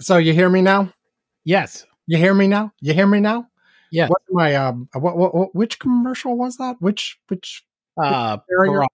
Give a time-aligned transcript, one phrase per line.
[0.00, 0.92] So you hear me now?
[1.44, 1.86] Yes.
[2.06, 2.72] You hear me now?
[2.80, 3.48] You hear me now?
[3.90, 4.10] Yes.
[4.10, 6.76] What my um what, what, what which commercial was that?
[6.80, 7.64] Which which
[7.96, 8.38] Uh?
[8.48, 8.86] Ver-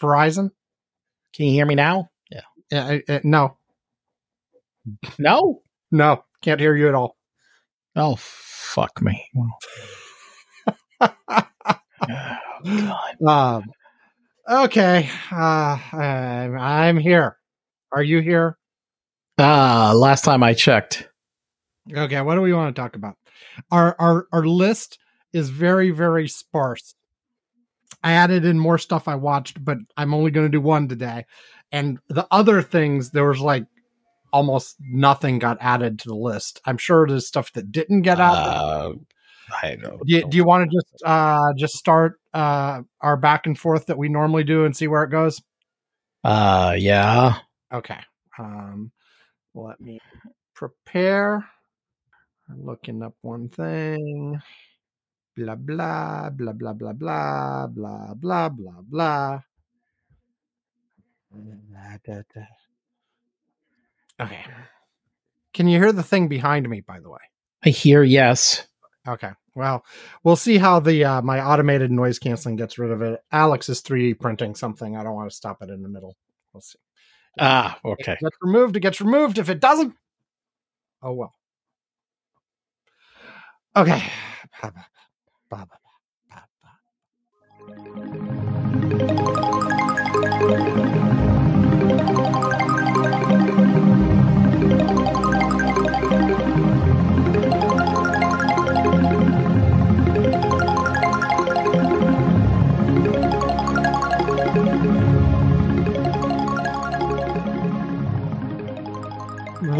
[0.00, 0.50] Verizon?
[1.34, 2.10] can you hear me now?
[2.30, 2.42] Yeah.
[2.72, 3.56] I- I- no.
[5.18, 5.62] No.
[5.90, 7.16] No, can't hear you at all.
[7.96, 9.28] Oh, fuck me.
[9.36, 9.50] oh,
[12.06, 13.22] God.
[13.26, 13.64] Um
[14.48, 15.10] okay.
[15.32, 17.36] Uh I'm, I'm here.
[17.92, 18.56] Are you here?
[19.42, 21.08] Ah, last time I checked.
[21.90, 23.16] Okay, what do we want to talk about?
[23.70, 24.98] Our our our list
[25.32, 26.94] is very very sparse.
[28.04, 31.24] I added in more stuff I watched, but I'm only going to do one today.
[31.72, 33.64] And the other things there was like
[34.32, 36.60] almost nothing got added to the list.
[36.66, 38.36] I'm sure there's stuff that didn't get added.
[38.36, 38.92] Uh,
[39.62, 40.06] I don't.
[40.06, 43.86] do, you, do you want to just uh just start uh our back and forth
[43.86, 45.40] that we normally do and see where it goes?
[46.24, 47.38] Uh, yeah.
[47.72, 47.98] Okay.
[48.38, 48.92] Um
[49.54, 49.98] let me
[50.54, 51.44] prepare.
[52.48, 54.40] I'm looking up one thing.
[55.36, 59.40] Blah blah blah blah blah blah blah blah blah blah.
[64.20, 64.44] Okay.
[65.54, 67.20] Can you hear the thing behind me, by the way?
[67.64, 68.66] I hear yes.
[69.06, 69.30] Okay.
[69.54, 69.84] Well,
[70.22, 73.20] we'll see how the uh, my automated noise canceling gets rid of it.
[73.32, 74.96] Alex is 3D printing something.
[74.96, 76.16] I don't want to stop it in the middle.
[76.52, 76.78] We'll see.
[77.38, 78.12] Ah, okay.
[78.12, 79.38] it gets removed, it gets removed.
[79.38, 79.94] If it doesn't,
[81.02, 81.34] oh well.
[83.76, 84.02] Okay.
[85.50, 85.66] Ba, ba,
[86.30, 86.46] ba,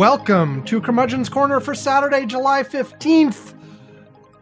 [0.01, 3.53] Welcome to Curmudgeon's Corner for Saturday, July 15th,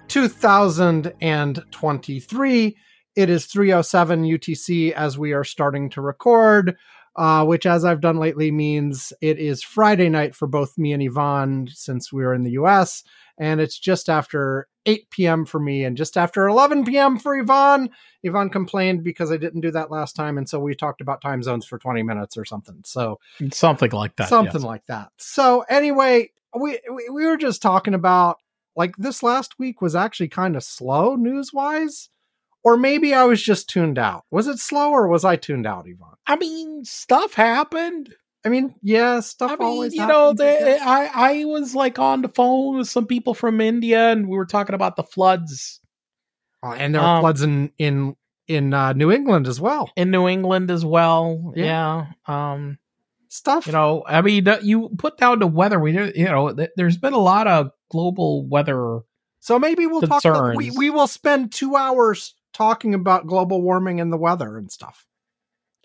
[0.06, 2.76] 2023.
[3.16, 6.76] It is 307 UTC as we are starting to record,
[7.16, 11.02] uh, which, as I've done lately, means it is Friday night for both me and
[11.02, 13.02] Ivan since we're in the US.
[13.38, 15.44] And it's just after 8 p.m.
[15.44, 17.18] for me and just after 11 p.m.
[17.18, 17.90] for Ivan.
[18.26, 20.38] Ivan complained because I didn't do that last time.
[20.38, 22.80] And so we talked about time zones for 20 minutes or something.
[22.84, 23.20] So
[23.52, 24.28] Something like that.
[24.28, 24.64] something yes.
[24.64, 25.10] like that.
[25.18, 28.38] So anyway, we we- we were just talking about
[28.76, 32.08] like this last week was actually kind of slow news wise,
[32.64, 34.24] or maybe I was just tuned out.
[34.30, 36.14] Was it slow or was I tuned out, Ivan?
[36.26, 38.14] I mean, stuff happened.
[38.44, 39.94] I mean, yeah, stuff I mean, always.
[39.94, 41.10] you know, happens, I.
[41.12, 44.74] I was like on the phone with some people from India, and we were talking
[44.74, 45.80] about the floods
[46.62, 48.16] Oh, and there are um, floods in in
[48.46, 49.90] in uh, New England as well.
[49.96, 51.52] in New England as well.
[51.54, 52.06] Yeah.
[52.26, 52.52] Yeah.
[52.52, 52.78] Um.
[53.28, 53.66] Stuff.
[53.66, 55.78] You know, I mean, you put down the weather.
[55.78, 59.00] We, you know, th- there's been a lot of global weather.
[59.40, 60.24] so maybe we'll talk.
[60.24, 64.72] About, we we will spend two hours talking about global warming and the weather and
[64.72, 65.06] stuff,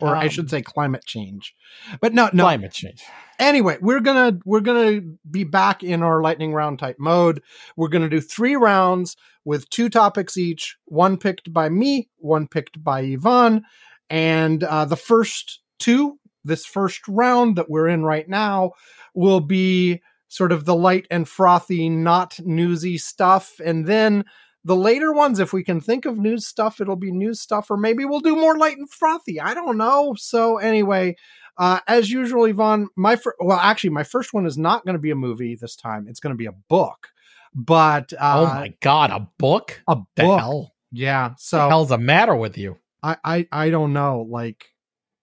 [0.04, 1.56] or I Um, should say climate change.
[2.02, 3.02] But no, no, climate change.
[3.40, 7.42] anyway we're gonna we're gonna be back in our lightning round type mode
[7.76, 9.16] we're gonna do three rounds
[9.46, 13.64] with two topics each one picked by me one picked by ivan
[14.10, 18.72] and uh, the first two this first round that we're in right now
[19.16, 24.24] will be sort of the light and frothy not newsy stuff and then
[24.66, 27.78] the later ones if we can think of new stuff it'll be new stuff or
[27.78, 31.16] maybe we'll do more light and frothy i don't know so anyway
[31.56, 35.00] uh, as usual, Ivan, my fir- well, actually, my first one is not going to
[35.00, 36.08] be a movie this time.
[36.10, 37.10] It's going to be a book,
[37.54, 39.84] but uh, oh my god, a book?
[39.88, 40.40] a The book.
[40.40, 40.74] hell?
[40.92, 41.30] Yeah.
[41.30, 42.78] the So hell's the matter with you?
[43.04, 44.26] I, I I don't know.
[44.28, 44.66] Like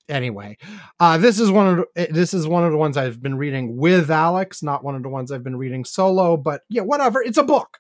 [0.09, 0.59] anyway,
[1.01, 3.37] uh, this is one of the, eh, this is one of the ones I've been
[3.37, 6.37] reading with Alex, not one of the ones I've been reading solo.
[6.37, 7.21] But yeah, whatever.
[7.23, 7.79] It's a book.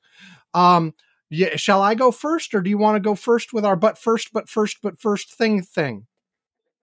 [0.54, 0.94] Um,
[1.30, 1.56] yeah.
[1.56, 4.32] Shall I go first, or do you want to go first with our but first,
[4.32, 6.06] but first, but first thing thing?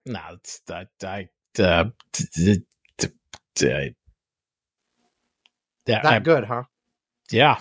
[0.06, 1.28] No, it's I, I
[1.62, 2.62] uh, t- t-
[2.96, 3.08] t-
[3.54, 3.94] t-
[5.86, 6.62] That I- good, huh?
[7.30, 7.58] yeah,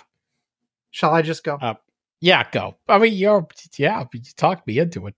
[0.91, 1.57] Shall I just go?
[1.61, 1.75] uh,
[2.21, 2.49] yeah.
[2.51, 2.77] Go.
[2.87, 3.47] I mean, you're
[3.77, 4.05] yeah.
[4.13, 5.15] You talked me into it.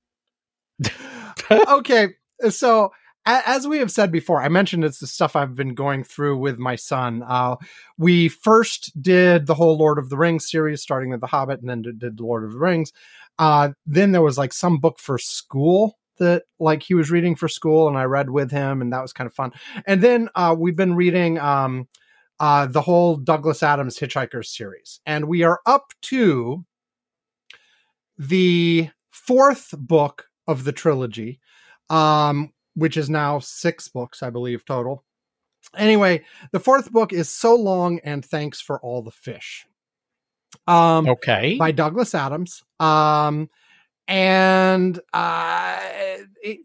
[1.52, 2.10] okay,
[2.50, 2.92] so
[3.46, 6.58] as we have said before, I mentioned it's the stuff I've been going through with
[6.58, 7.24] my son.
[7.28, 7.58] Uh,
[7.98, 11.70] we first did the whole Lord of the Rings series, starting with The Hobbit, and
[11.70, 12.92] then did, Lord of the Rings.
[13.38, 17.48] Uh, then there was like some book for school that like he was reading for
[17.48, 19.52] school, and I read with him, and that was kind of fun.
[19.86, 21.88] And then uh, we've been reading um,
[22.40, 26.66] uh, the whole Douglas Adams Hitchhikers series, and we are up to
[28.18, 31.40] the fourth book of the trilogy,
[31.90, 35.04] um, which is now six books, I believe, total.
[35.76, 39.68] Anyway, the fourth book is So Long and Thanks for All the Fish.
[40.66, 41.58] Um, Okay.
[41.58, 42.64] by Douglas Adams.
[42.80, 43.50] Um,
[44.08, 45.80] and uh,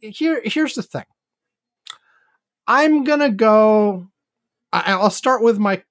[0.01, 1.05] here, here's the thing.
[2.67, 4.09] I'm gonna go.
[4.73, 5.83] I, I'll start with my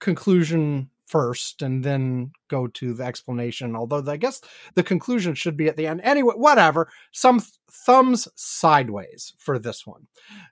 [0.00, 3.74] conclusion first, and then go to the explanation.
[3.76, 4.40] Although I guess
[4.74, 6.00] the conclusion should be at the end.
[6.04, 6.88] Anyway, whatever.
[7.12, 10.06] Some th- thumbs sideways for this one.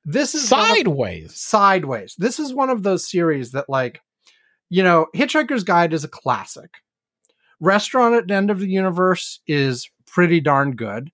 [0.05, 1.37] This is one of- Sideways.
[1.37, 2.15] sideways.
[2.19, 4.01] This is one of those series that, like,
[4.69, 6.71] you know, Hitchhiker's Guide is a classic.
[7.61, 11.11] Restaurant at the End of the Universe is pretty darn good.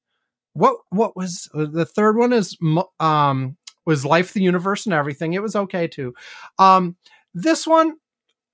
[0.54, 2.32] What what was uh, the third one?
[2.32, 2.56] Is
[3.00, 3.56] um
[3.86, 5.32] was Life, the Universe, and everything.
[5.32, 6.14] It was okay too.
[6.58, 6.96] Um,
[7.34, 7.94] this one,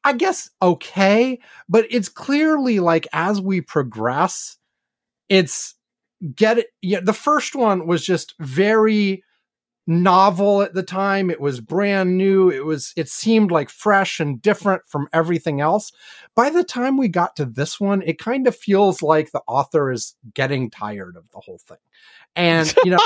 [0.05, 1.39] I guess, okay,
[1.69, 4.57] but it's clearly like as we progress,
[5.29, 5.75] it's
[6.35, 6.69] get it.
[6.83, 9.23] Yeah, the first one was just very
[9.87, 11.31] novel at the time.
[11.31, 12.49] It was brand new.
[12.49, 15.93] It was it seemed like fresh and different from everything else.
[16.35, 19.91] By the time we got to this one it kind of feels like the author
[19.91, 21.79] is getting tired of the whole thing.
[22.37, 23.01] And you know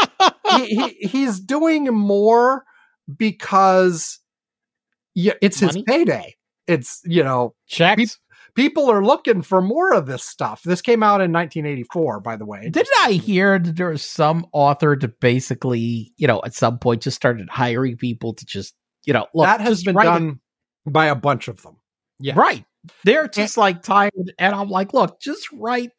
[0.56, 2.64] he, he, he's doing more
[3.16, 4.20] because
[5.14, 8.18] yeah it's his payday it's you know Checks.
[8.54, 12.46] people are looking for more of this stuff this came out in 1984 by the
[12.46, 16.78] way Didn't I hear that there was some author to basically, you know, at some
[16.78, 18.74] point just started hiring people to just,
[19.04, 20.40] you know, look, that has been write it- done
[20.86, 21.76] by a bunch of them
[22.20, 22.34] yeah.
[22.36, 22.64] Right.
[23.04, 24.32] They're just like tired.
[24.38, 25.90] And I'm like, look, just write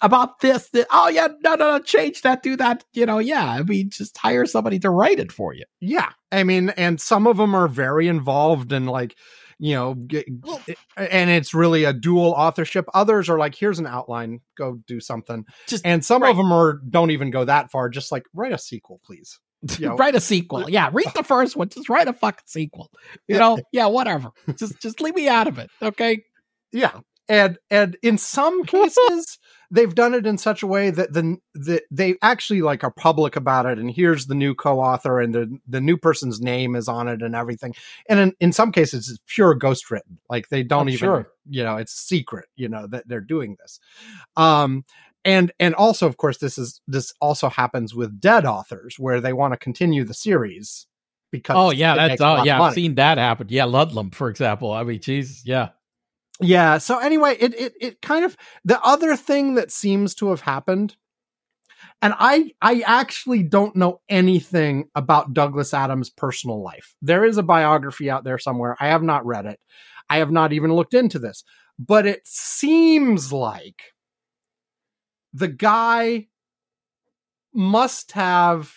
[0.00, 0.68] about this.
[0.70, 2.84] That, oh, yeah, no, no, no, change that, do that.
[2.92, 3.46] You know, yeah.
[3.46, 5.64] I mean, just hire somebody to write it for you.
[5.80, 6.10] Yeah.
[6.32, 9.16] I mean, and some of them are very involved in like,
[9.60, 10.26] you know, get,
[10.68, 12.86] eh, and it's really a dual authorship.
[12.94, 15.44] Others are like, here's an outline, go do something.
[15.68, 16.30] Just And some right.
[16.30, 19.38] of them are don't even go that far, just like write a sequel, please.
[19.78, 20.70] You know, write a sequel.
[20.70, 21.68] Yeah, read the first one.
[21.68, 22.90] Just write a fucking sequel.
[23.28, 24.30] You know, yeah, whatever.
[24.56, 25.70] Just just leave me out of it.
[25.80, 26.22] Okay.
[26.72, 27.00] Yeah.
[27.28, 29.40] And and in some cases
[29.70, 33.36] they've done it in such a way that the that they actually like are public
[33.36, 37.08] about it and here's the new co-author and the the new person's name is on
[37.08, 37.74] it and everything.
[38.08, 40.18] And in, in some cases it's pure ghost written.
[40.28, 41.28] Like they don't I'm even sure.
[41.48, 43.78] you know, it's secret, you know, that they're doing this.
[44.36, 44.84] Um
[45.24, 49.32] and and also of course this is this also happens with dead authors where they
[49.32, 50.86] want to continue the series
[51.30, 52.60] because Oh yeah, that's oh yeah.
[52.60, 53.46] I've seen that happen.
[53.50, 54.72] Yeah, Ludlum, for example.
[54.72, 55.70] I mean, Jesus, yeah.
[56.40, 56.78] Yeah.
[56.78, 60.96] So anyway, it it it kind of the other thing that seems to have happened,
[62.02, 66.94] and I I actually don't know anything about Douglas Adams' personal life.
[67.02, 68.76] There is a biography out there somewhere.
[68.80, 69.60] I have not read it.
[70.08, 71.44] I have not even looked into this,
[71.78, 73.82] but it seems like
[75.32, 76.28] the guy
[77.52, 78.72] must have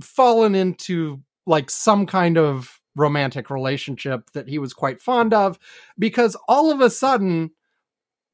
[0.00, 5.58] fallen into like some kind of romantic relationship that he was quite fond of
[5.98, 7.50] because all of a sudden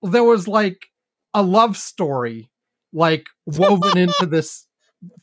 [0.02, 0.86] there was like
[1.34, 2.50] a love story
[2.92, 4.66] like woven into this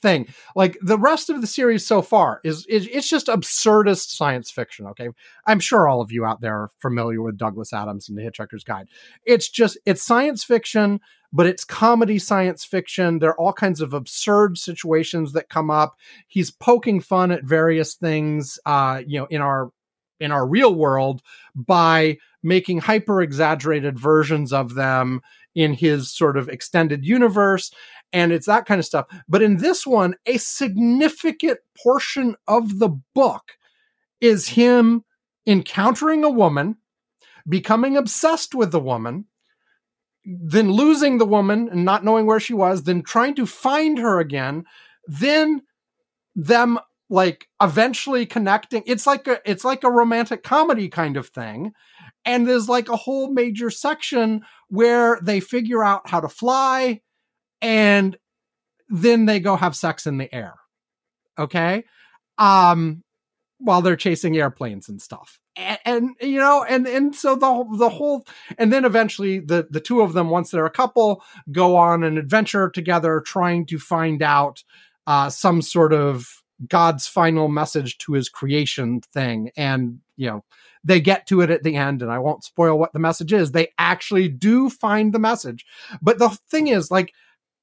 [0.01, 0.27] thing.
[0.55, 4.87] Like the rest of the series so far is, is it's just absurdist science fiction
[4.87, 5.09] okay?
[5.45, 8.63] I'm sure all of you out there are familiar with douglas adams and the hitchhiker's
[8.63, 8.87] guide.
[9.25, 10.99] It's just it's science fiction
[11.35, 13.19] but it's comedy science fiction.
[13.19, 15.97] There are all kinds of absurd situations that come up.
[16.27, 19.69] He's poking fun at various things uh you know in our
[20.21, 21.21] in our real world
[21.53, 25.21] by making hyper exaggerated versions of them
[25.55, 27.69] in his sort of extended universe
[28.13, 29.07] and it's that kind of stuff.
[29.27, 33.57] But in this one a significant portion of the book
[34.21, 35.03] is him
[35.45, 36.77] encountering a woman
[37.47, 39.25] becoming obsessed with the woman
[40.25, 44.19] then losing the woman and not knowing where she was, then trying to find her
[44.19, 44.63] again,
[45.05, 45.61] then
[46.35, 46.79] them
[47.09, 48.83] like eventually connecting.
[48.85, 51.73] It's like a it's like a romantic comedy kind of thing.
[52.25, 57.01] And there's like a whole major section where they figure out how to fly
[57.61, 58.17] and
[58.89, 60.55] then they go have sex in the air.
[61.37, 61.83] Okay?
[62.37, 63.03] Um
[63.59, 65.39] while they're chasing airplanes and stuff.
[65.57, 68.25] And, and you know, and and so the the whole
[68.57, 72.17] and then eventually the the two of them once they're a couple go on an
[72.17, 74.63] adventure together trying to find out
[75.07, 79.51] uh some sort of god's final message to his creation thing.
[79.55, 80.43] And you know
[80.83, 83.51] they get to it at the end and i won't spoil what the message is.
[83.51, 85.65] They actually do find the message.
[86.01, 87.13] But the thing is like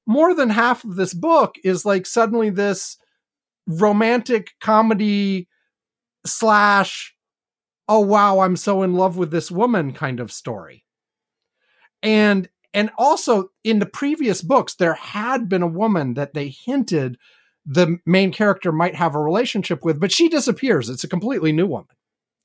[0.05, 2.97] more than half of this book is like suddenly this
[3.67, 5.47] romantic comedy
[6.25, 7.12] slash
[7.87, 10.85] oh wow i'm so in love with this woman kind of story
[12.01, 17.17] and and also in the previous books there had been a woman that they hinted
[17.65, 20.89] the main character might have a relationship with, but she disappears.
[20.89, 21.95] It's a completely new woman.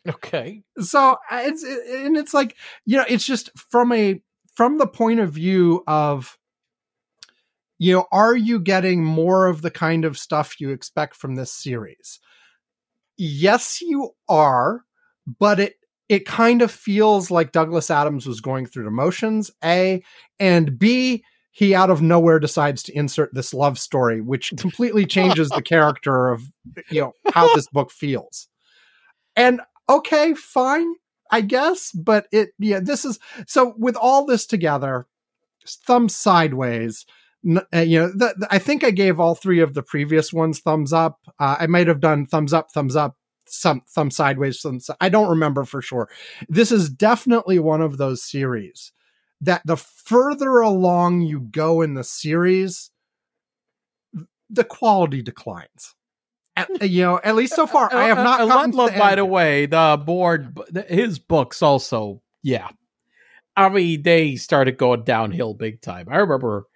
[0.08, 0.62] Okay.
[0.80, 4.22] So uh, it's and it's like you know it's just from a
[4.54, 6.38] from the point of view of
[7.78, 11.52] you know are you getting more of the kind of stuff you expect from this
[11.52, 12.20] series?
[13.16, 14.84] Yes, you are,
[15.38, 15.74] but it
[16.08, 19.50] it kind of feels like Douglas Adams was going through the motions.
[19.62, 20.02] A
[20.40, 21.22] and B
[21.58, 26.28] he out of nowhere decides to insert this love story, which completely changes the character
[26.28, 26.44] of
[26.90, 28.48] you know how this book feels.
[29.34, 30.86] And okay, fine,
[31.30, 35.06] I guess, but it yeah, this is so with all this together,
[35.66, 37.04] thumb sideways.
[37.72, 40.60] Uh, you know, the, the, I think I gave all three of the previous ones
[40.60, 41.20] thumbs up.
[41.38, 43.16] Uh, I might have done thumbs up, thumbs up,
[43.48, 44.60] some thumb sideways.
[44.60, 46.08] Some, I don't remember for sure.
[46.48, 48.92] This is definitely one of those series
[49.40, 52.90] that the further along you go in the series,
[54.50, 55.94] the quality declines.
[56.56, 58.40] At, you know, at least so far, I have not.
[58.40, 62.68] Ludlum, by the way, the board, his books also, yeah.
[63.56, 66.06] I mean, they started going downhill big time.
[66.08, 66.66] I remember,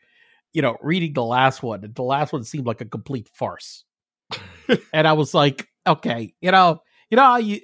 [0.52, 3.84] you know, reading the last one, and the last one seemed like a complete farce.
[4.92, 7.60] and I was like, okay, you know, you know, you,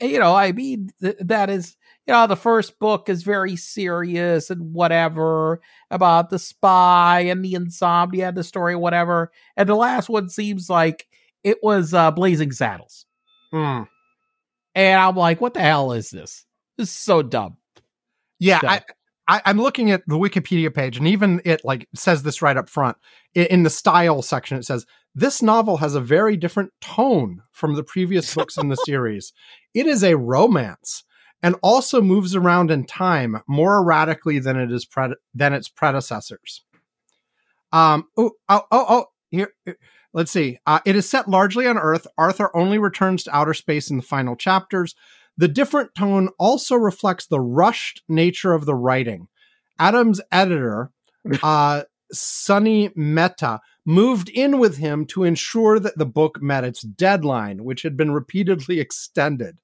[0.00, 1.76] you know, I mean, that is
[2.08, 7.52] you know, the first book is very serious and whatever about the spy and the
[7.52, 9.30] insomnia and the story, whatever.
[9.58, 11.06] And the last one seems like
[11.44, 13.04] it was uh, Blazing Saddles.
[13.52, 13.82] Hmm.
[14.74, 16.46] And I'm like, what the hell is this?
[16.78, 17.58] This is so dumb.
[18.38, 18.80] Yeah, dumb.
[19.28, 22.56] I, I, am looking at the Wikipedia page, and even it like says this right
[22.56, 22.96] up front
[23.34, 24.56] in the style section.
[24.56, 24.86] It says
[25.18, 29.32] this novel has a very different tone from the previous books in the series.
[29.74, 31.04] It is a romance
[31.42, 36.64] and also moves around in time more erratically than it is pre- than its predecessors.
[37.72, 39.52] Um, oh, oh, oh, oh here,
[40.12, 40.58] let's see.
[40.66, 42.06] Uh, it is set largely on Earth.
[42.16, 44.94] Arthur only returns to outer space in the final chapters.
[45.36, 49.28] The different tone also reflects the rushed nature of the writing.
[49.78, 50.90] Adam's editor,
[51.42, 51.82] uh,
[52.12, 57.80] Sonny Mehta, moved in with him to ensure that the book met its deadline, which
[57.80, 59.58] had been repeatedly extended.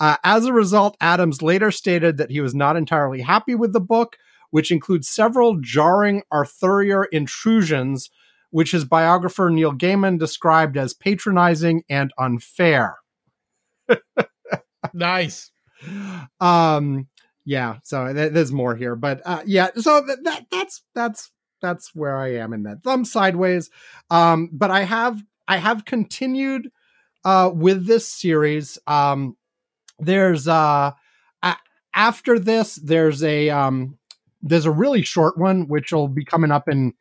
[0.00, 3.80] Uh, as a result, Adams later stated that he was not entirely happy with the
[3.80, 4.16] book,
[4.50, 8.10] which includes several jarring authorial intrusions,
[8.50, 12.96] which his biographer Neil Gaiman described as patronizing and unfair.
[14.92, 15.52] nice.
[16.40, 17.06] Um,
[17.44, 21.30] yeah, so th- there's more here, but uh, yeah, so th- that that's that's
[21.62, 23.70] that's where I am in that thumb sideways.
[24.10, 26.70] Um, but I have I have continued
[27.24, 28.78] uh, with this series.
[28.86, 29.36] Um,
[29.98, 30.92] there's uh,
[31.42, 31.56] a-
[31.94, 33.98] after this there's a um,
[34.42, 36.92] there's a really short one which will be coming up in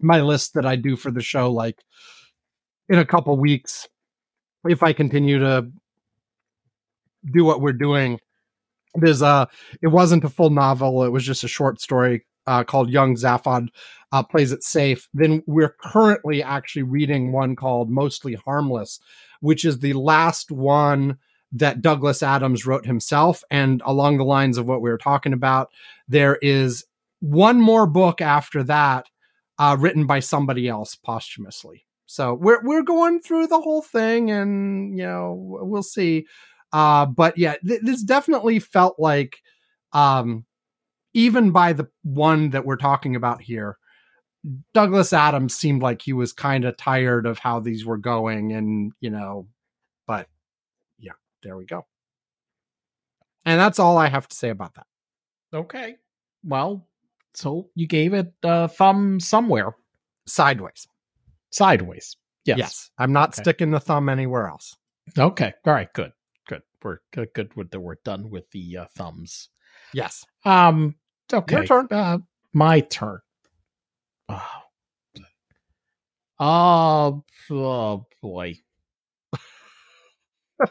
[0.00, 1.84] my list that I do for the show like
[2.88, 3.86] in a couple weeks
[4.64, 5.70] if I continue to
[7.32, 8.18] do what we're doing.
[8.94, 9.48] There's a
[9.82, 13.68] it wasn't a full novel, it was just a short story uh, called Young Zaphod
[14.12, 15.08] uh, Plays It Safe.
[15.14, 19.00] Then we're currently actually reading one called Mostly Harmless,
[19.40, 21.18] which is the last one
[21.52, 23.42] that Douglas Adams wrote himself.
[23.50, 25.70] And along the lines of what we were talking about,
[26.08, 26.84] there is
[27.20, 29.06] one more book after that
[29.58, 31.86] uh, written by somebody else posthumously.
[32.06, 36.26] So we're we're going through the whole thing, and you know we'll see.
[36.72, 39.40] Uh, but yeah, th- this definitely felt like
[39.92, 40.44] um,
[41.14, 43.76] even by the one that we're talking about here,
[44.72, 48.92] Douglas Adams seemed like he was kind of tired of how these were going, and
[49.00, 49.46] you know,
[50.06, 50.28] but
[50.98, 51.12] yeah,
[51.42, 51.86] there we go.
[53.44, 54.86] And that's all I have to say about that.
[55.52, 55.96] Okay.
[56.44, 56.86] Well,
[57.34, 59.74] so you gave it a thumb somewhere.
[60.26, 60.86] Sideways.
[61.50, 62.16] Sideways.
[62.44, 62.58] Yes.
[62.58, 62.90] Yes.
[62.98, 63.42] I'm not okay.
[63.42, 64.76] sticking the thumb anywhere else.
[65.18, 65.52] Okay.
[65.66, 65.92] All right.
[65.92, 66.12] Good.
[66.48, 66.62] Good.
[66.82, 67.28] We're good.
[67.34, 67.54] Good.
[67.56, 69.48] With the we're done with the uh, thumbs.
[69.92, 70.24] Yes.
[70.44, 70.94] Um.
[71.32, 71.56] Okay.
[71.56, 71.88] Your turn.
[71.90, 72.18] Uh,
[72.52, 73.20] my turn.
[74.28, 74.60] Oh.
[76.38, 78.54] Oh, oh boy.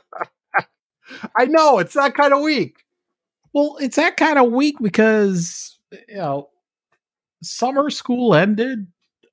[1.38, 2.78] I know it's that kind of week.
[3.54, 6.50] Well, it's that kind of week because you know
[7.44, 8.88] summer school ended.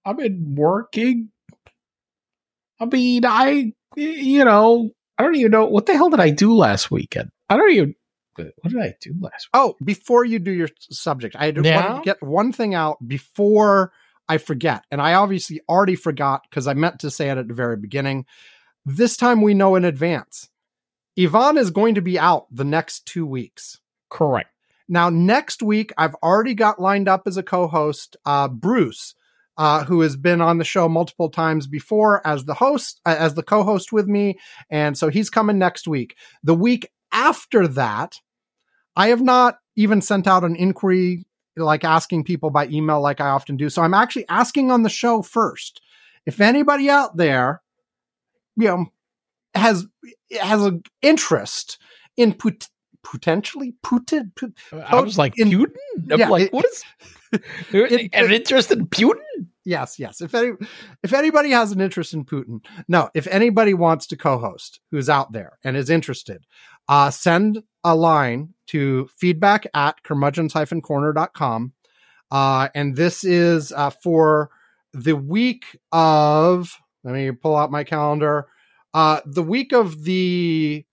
[0.05, 1.31] I've been working.
[2.81, 6.55] I mean, I you know I don't even know what the hell did I do
[6.55, 7.31] last weekend.
[7.49, 7.95] I don't even
[8.37, 9.47] what did I do last?
[9.47, 9.50] Week?
[9.55, 13.93] Oh, before you do your subject, I had to get one thing out before
[14.28, 14.85] I forget.
[14.90, 18.26] And I obviously already forgot because I meant to say it at the very beginning.
[18.85, 20.49] This time we know in advance.
[21.19, 23.81] Ivan is going to be out the next two weeks.
[24.11, 24.50] Correct.
[24.88, 29.14] Now, next week, I've already got lined up as a co host uh, Bruce,
[29.57, 33.35] uh, who has been on the show multiple times before as the host, uh, as
[33.35, 34.38] the co-host with me,
[34.71, 36.16] and so he's coming next week.
[36.45, 38.21] The week after that,
[38.97, 41.25] I have not even sent out an inquiry
[41.57, 43.69] like asking people by email like I often do.
[43.71, 45.81] So I'm actually asking on the show first.
[46.26, 47.62] If anybody out there,
[48.57, 48.87] you know,
[49.55, 49.87] has
[50.41, 51.79] has an interest
[52.17, 52.69] in put,
[53.03, 55.73] potentially Putin, Put, I was like in- Putin.
[56.11, 56.85] I'm Yeah, like, it- what is
[57.73, 59.23] it- an interest in Putin?
[59.65, 60.21] yes, yes.
[60.21, 60.53] If any,
[61.03, 63.09] if anybody has an interest in Putin, no.
[63.15, 66.45] If anybody wants to co-host, who's out there and is interested,
[66.88, 71.73] uh, send a line to feedback at curmudgeons-corner.com.
[72.31, 74.51] Uh, and this is uh, for
[74.93, 76.77] the week of.
[77.05, 78.49] Let me pull out my calendar.
[78.93, 80.85] Uh, the week of the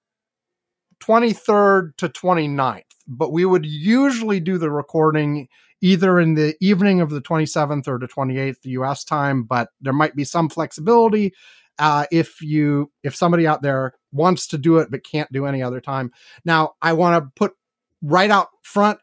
[1.01, 5.47] 23rd to 29th, but we would usually do the recording
[5.81, 10.15] either in the evening of the 27th or the 28th US time, but there might
[10.15, 11.33] be some flexibility
[11.79, 15.61] uh, if you if somebody out there wants to do it but can't do any
[15.61, 16.11] other time.
[16.45, 17.53] Now, I want to put
[18.03, 18.99] right out front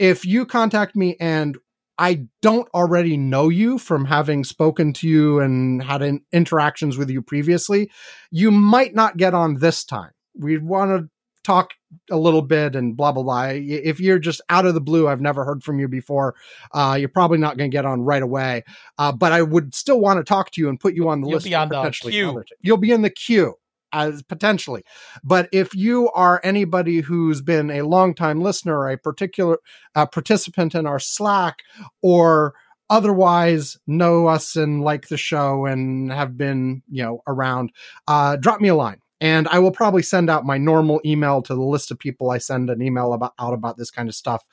[0.00, 1.56] if you contact me and
[1.98, 7.10] I don't already know you from having spoken to you and had in- interactions with
[7.10, 7.90] you previously,
[8.30, 10.12] you might not get on this time.
[10.34, 11.10] We want to
[11.44, 11.74] talk
[12.10, 13.48] a little bit and blah blah blah.
[13.52, 16.34] If you're just out of the blue, I've never heard from you before.
[16.72, 18.64] Uh, you're probably not going to get on right away.
[18.96, 21.28] Uh, but I would still want to talk to you and put you on the
[21.28, 21.46] You'll list.
[21.46, 22.42] be on the queue.
[22.62, 23.56] You'll be in the queue
[23.92, 24.82] as potentially.
[25.22, 29.58] But if you are anybody who's been a longtime listener, a particular
[29.94, 31.62] participant in our Slack,
[32.02, 32.54] or
[32.88, 37.70] otherwise know us and like the show and have been you know around,
[38.08, 41.54] uh, drop me a line and I will probably send out my normal email to
[41.54, 44.44] the list of people I send an email about out about this kind of stuff.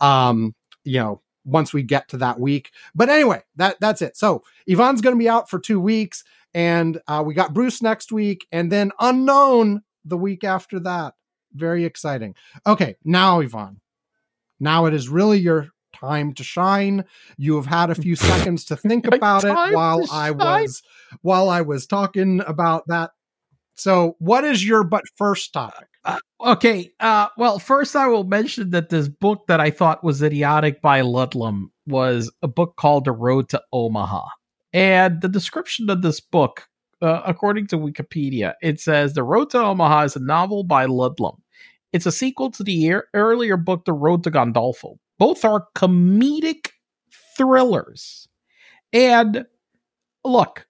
[0.00, 2.72] Um, you know, once we get to that week.
[2.94, 4.16] But anyway, that that's it.
[4.16, 8.12] So Ivan's going to be out for two weeks, and uh, we got Bruce next
[8.12, 11.14] week, and then unknown the week after that.
[11.54, 12.34] Very exciting.
[12.66, 13.80] Okay, now Ivan,
[14.60, 17.04] now it is really your time to shine.
[17.38, 20.82] You have had a few seconds to think about it while I was
[21.22, 23.12] while I was talking about that.
[23.74, 25.88] So, what is your but first topic?
[26.40, 26.92] Okay.
[27.00, 31.00] Uh, well, first I will mention that this book that I thought was idiotic by
[31.00, 34.26] Ludlum was a book called The Road to Omaha.
[34.72, 36.68] And the description of this book,
[37.00, 41.38] uh, according to Wikipedia, it says The Road to Omaha is a novel by Ludlum.
[41.92, 44.96] It's a sequel to the ear- earlier book, The Road to Gandolfo.
[45.18, 46.70] Both are comedic
[47.36, 48.28] thrillers.
[48.92, 49.46] And
[50.24, 50.66] look,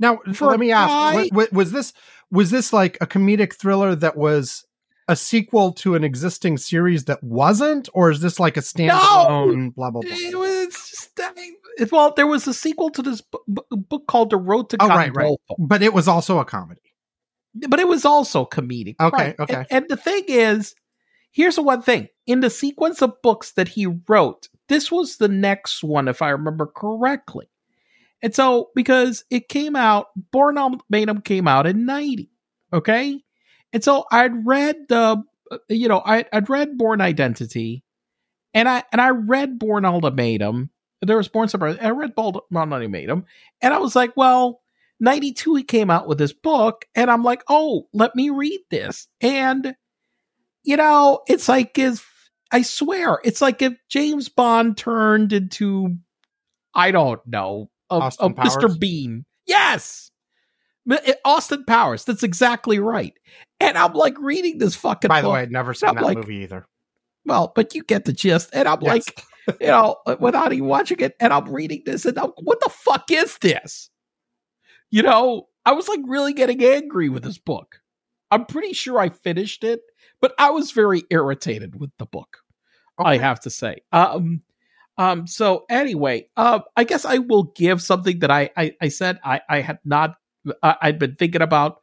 [0.00, 0.18] Now,
[0.50, 1.92] let me ask: why- wa- wa- was this
[2.30, 4.64] was this like a comedic thriller that was
[5.08, 9.64] a sequel to an existing series that wasn't, or is this like a standalone?
[9.66, 9.70] No!
[9.76, 10.10] Blah blah blah.
[10.12, 13.76] It was just, I mean, it- well, there was a sequel to this bu- bu-
[13.76, 15.36] book called The Road to Oh, right, right.
[15.58, 16.80] But it was also a comedy.
[17.68, 18.96] but it was also comedic.
[19.00, 19.40] Okay, right.
[19.40, 19.54] okay.
[19.54, 20.74] And, and the thing is,
[21.32, 25.28] here's the one thing: in the sequence of books that he wrote, this was the
[25.28, 27.46] next one, if I remember correctly.
[28.22, 32.30] And so, because it came out, Bourne Ultimatum came out in '90,
[32.72, 33.20] okay,
[33.74, 37.82] and so I'd read the, uh, you know, I, I'd read Bourne Identity,
[38.54, 40.70] and I and I read Bourne Ultimatum.
[41.02, 41.76] There was Born Surprise.
[41.82, 43.26] I read Bourne Ultimatum,
[43.60, 44.62] and I was like, well,
[45.00, 49.08] 92 he came out with this book and i'm like oh let me read this
[49.20, 49.74] and
[50.62, 55.96] you know it's like if i swear it's like if james bond turned into
[56.74, 60.03] i don't know a, a mr bean yes
[61.24, 63.14] austin powers that's exactly right
[63.60, 65.34] and i'm like reading this fucking By the book.
[65.34, 66.66] way, I'd never seen that like- movie either.
[67.24, 68.90] well but you get the gist and i'm Yes.
[68.90, 69.24] like
[69.60, 73.10] you know, without even watching it, and I'm reading this, and I'm, what the fuck
[73.10, 73.90] is this?
[74.90, 77.80] You know, I was like really getting angry with this book.
[78.30, 79.80] I'm pretty sure I finished it,
[80.22, 82.38] but I was very irritated with the book.
[82.98, 83.82] I have to say.
[83.92, 84.40] Um,
[84.96, 85.26] um.
[85.26, 89.42] So anyway, um, I guess I will give something that I I, I said I
[89.46, 90.14] I had not
[90.62, 91.80] I, I'd been thinking about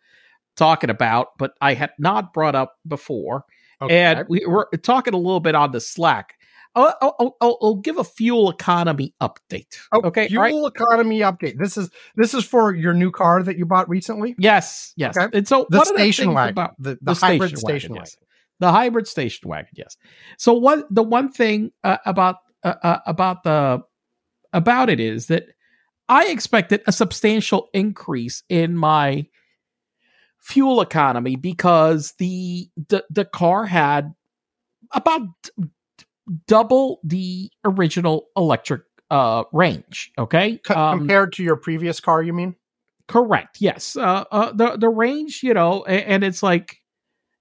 [0.55, 3.45] talking about, but I had not brought up before
[3.81, 3.97] Okay.
[4.03, 6.35] and we were talking a little bit on the Slack.
[6.75, 9.75] I'll, I'll, I'll, I'll give a fuel economy update.
[9.91, 10.71] Oh, okay, fuel right?
[10.73, 11.57] economy update.
[11.57, 14.35] This is this is for your new car that you bought recently.
[14.37, 15.17] Yes, yes.
[15.17, 15.35] Okay.
[15.37, 17.79] And so The one of the station wagon, about the, the, the hybrid station wagon,
[17.79, 18.03] station wagon.
[18.05, 18.17] yes.
[18.59, 19.97] the hybrid station wagon, yes.
[20.37, 23.81] So what the one thing uh, about uh, uh, about the
[24.53, 25.47] about it is that
[26.11, 29.27] I expected a substantial increase in my
[30.41, 34.13] fuel economy because the the, the car had
[34.91, 35.21] about
[35.57, 35.69] d-
[36.47, 40.11] double the original electric uh range.
[40.17, 42.55] Okay, Um, compared to your previous car, you mean?
[43.07, 43.61] Correct.
[43.61, 43.95] Yes.
[43.95, 46.80] Uh, uh, the the range, you know, and, and it's like,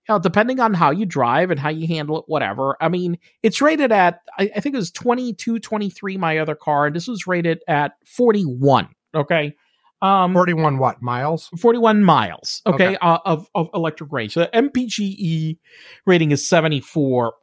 [0.08, 2.76] you know, depending on how you drive and how you handle it, whatever.
[2.80, 6.86] I mean, it's rated at, I, I think it was 22, 23, my other car,
[6.86, 8.88] and this was rated at 41.
[9.14, 9.54] Okay.
[10.02, 11.02] Um, 41 what?
[11.02, 11.50] Miles?
[11.58, 12.62] 41 miles.
[12.66, 12.88] Okay.
[12.88, 12.96] Okay.
[13.00, 14.32] Uh, of, of electric range.
[14.32, 15.58] So the MPGE
[16.06, 17.34] rating is 74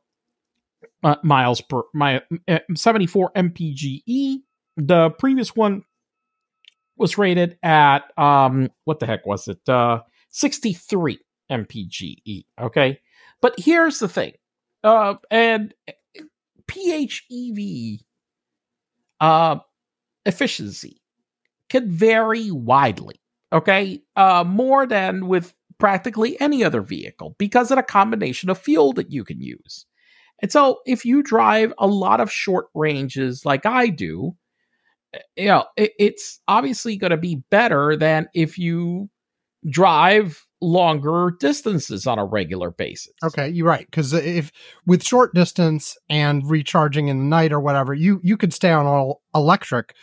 [1.04, 4.38] uh, miles per, my, uh, 74 MPGE.
[4.78, 5.84] The previous one
[6.98, 11.20] was rated at um what the heck was it uh 63
[11.51, 12.99] mpge okay?
[13.41, 14.33] But here's the thing
[14.83, 15.73] uh and
[16.69, 17.99] phev
[19.19, 19.55] uh
[20.25, 21.01] efficiency
[21.69, 23.21] can vary widely
[23.53, 24.01] okay?
[24.15, 29.12] Uh more than with practically any other vehicle because of the combination of fuel that
[29.12, 29.86] you can use.
[30.41, 34.36] And so if you drive a lot of short ranges like i do
[35.36, 39.10] you know, it, it's obviously going to be better than if you
[39.69, 43.13] drive longer distances on a regular basis.
[43.24, 43.86] Okay, you're right.
[43.86, 44.52] Because if
[44.86, 48.86] with short distance and recharging in the night or whatever, you you could stay on
[48.86, 49.93] all electric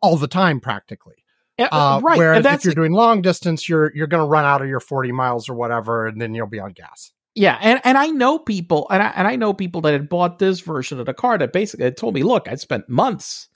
[0.00, 1.14] all the time practically.
[1.58, 2.18] Uh, Uh, right.
[2.18, 5.12] Whereas if you're doing long distance, you're you're going to run out of your 40
[5.12, 7.12] miles or whatever, and then you'll be on gas.
[7.34, 10.38] yeah, and, and I know people, and I, and I know people that had bought
[10.38, 13.48] this version of the car that basically had told me, look, I spent months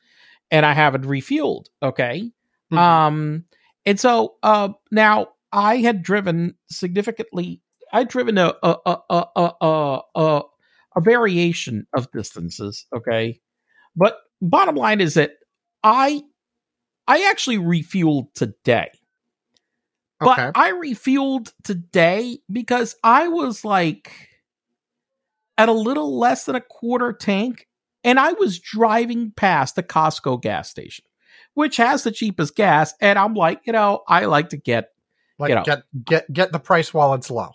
[0.50, 1.66] and I haven't refueled.
[1.82, 2.30] Okay.
[2.72, 2.78] Mhm.
[2.78, 3.44] Um,
[3.84, 7.62] and so uh, now I had driven significantly.
[7.92, 10.42] I'd driven a a a a a, a,
[10.94, 12.86] a, variation of distances.
[12.94, 13.40] Okay,
[13.96, 15.32] but bottom line is that
[15.82, 16.22] I
[17.08, 18.90] I actually refueled today.
[20.20, 20.50] But Okay.
[20.54, 24.12] I refueled today because I was like
[25.58, 27.66] at a little less than a quarter tank
[28.04, 31.04] and I was driving past the Costco gas station,
[31.54, 32.94] which has the cheapest gas.
[33.00, 34.90] And I'm like, you know, I like to get,
[35.38, 35.62] Like you know.
[35.64, 37.50] get get get the price while it's low.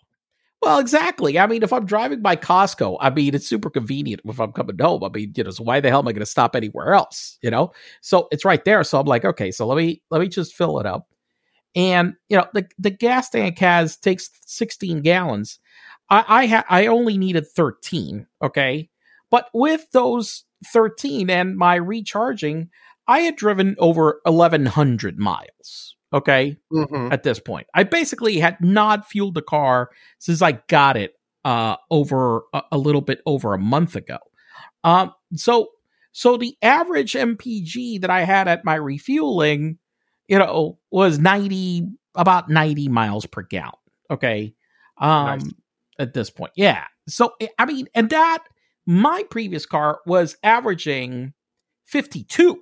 [0.61, 1.39] well, exactly.
[1.39, 4.77] I mean, if I'm driving by Costco, I mean, it's super convenient if I'm coming
[4.79, 5.03] home.
[5.03, 7.39] I mean, you know, so why the hell am I going to stop anywhere else?
[7.41, 8.83] You know, so it's right there.
[8.83, 11.07] So I'm like, okay, so let me, let me just fill it up.
[11.75, 15.57] And, you know, the, the gas tank has, takes 16 gallons.
[16.09, 18.27] I, I ha- I only needed 13.
[18.43, 18.89] Okay.
[19.31, 22.69] But with those 13 and my recharging,
[23.07, 25.95] I had driven over 1100 miles.
[26.13, 27.11] Okay Mm-hmm.
[27.11, 27.67] at this point.
[27.73, 31.13] I basically had not fueled the car since I got it
[31.45, 34.17] uh, over a, a little bit over a month ago.
[34.83, 35.69] Um, so
[36.11, 39.77] so the average MPG that I had at my refueling,
[40.27, 43.71] you know, was ninety about ninety miles per gallon.
[44.09, 44.53] Okay,
[44.97, 45.53] um, Nice.
[45.99, 46.83] at this point, yeah.
[47.07, 48.43] So I mean, and that
[48.85, 51.33] my previous car was averaging
[51.85, 52.61] fifty two.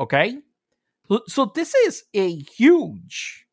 [0.00, 0.38] Okay.
[1.28, 3.46] So- this is a huge,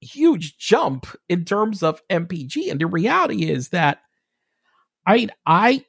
[0.00, 3.98] huge jump in terms of MPG, and the reality is that
[5.06, 5.84] I, I,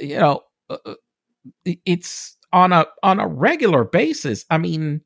[0.00, 0.94] you know, uh, uh,
[1.64, 4.44] it- it's on a on a regular basis.
[4.50, 5.00] I mean,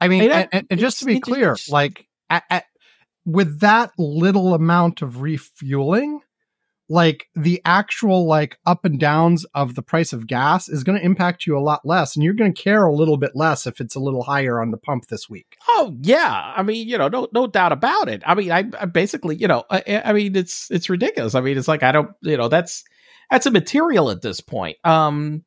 [0.00, 2.64] I mean, And and, and, just to be clear, like at, at,
[3.26, 6.20] with that little amount of refueling,
[6.88, 11.04] like the actual like up and downs of the price of gas is going to
[11.04, 13.80] impact you a lot less, and you're going to care a little bit less if
[13.80, 15.56] it's a little higher on the pump this week.
[15.68, 18.22] oh yeah, I mean, you know, no no doubt about it.
[18.26, 21.34] I mean, I, I basically, you know, I, I mean, it's it's ridiculous.
[21.34, 22.84] I mean, it's like I don't, you know, that's
[23.30, 24.78] that's a material at this point.
[24.84, 25.44] Um,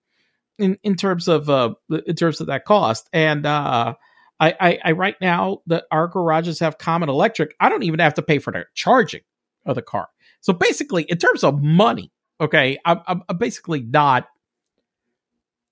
[0.59, 1.73] in in terms of uh
[2.05, 3.95] in terms of that cost and uh
[4.39, 7.53] I, I, I right now that our garages have common electric.
[7.59, 9.21] I don't even have to pay for the charging
[9.67, 10.09] of the car.
[10.41, 14.27] So basically, in terms of money, okay, I'm, I'm, I'm basically not.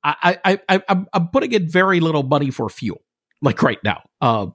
[0.02, 3.02] I, I, I, I'm, putting in very little money for fuel,
[3.42, 4.54] like right now, um,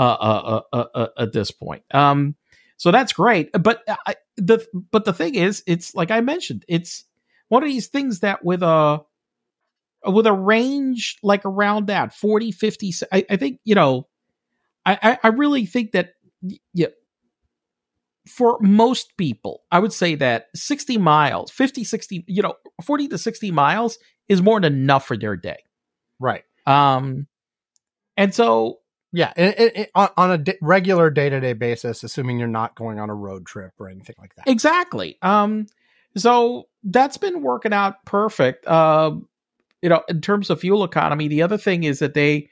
[0.00, 1.84] uh, uh, uh, uh, uh, at this point.
[1.92, 2.34] Um,
[2.76, 3.50] so that's great.
[3.52, 7.04] But I, the, but the thing is, it's like I mentioned, it's
[7.46, 9.02] one of these things that with a,
[10.04, 14.06] with a range like around that 40 50 i, I think you know
[14.86, 16.14] I, I really think that
[16.72, 16.86] yeah
[18.28, 22.54] for most people i would say that 60 miles 50 60 you know
[22.84, 25.58] 40 to 60 miles is more than enough for their day
[26.18, 26.44] Right.
[26.66, 27.26] um
[28.16, 28.80] and so
[29.12, 29.32] Yeah.
[29.36, 32.98] It, it, it- on, on a regular day to day basis, assuming you're not going
[33.00, 34.46] on a road trip or anything like that.
[34.48, 35.16] Exactly.
[35.22, 35.66] Um,
[36.16, 38.66] so that's been working out perfect.
[38.68, 39.26] Um,
[39.82, 42.50] you know, in terms of fuel economy, the other thing is that they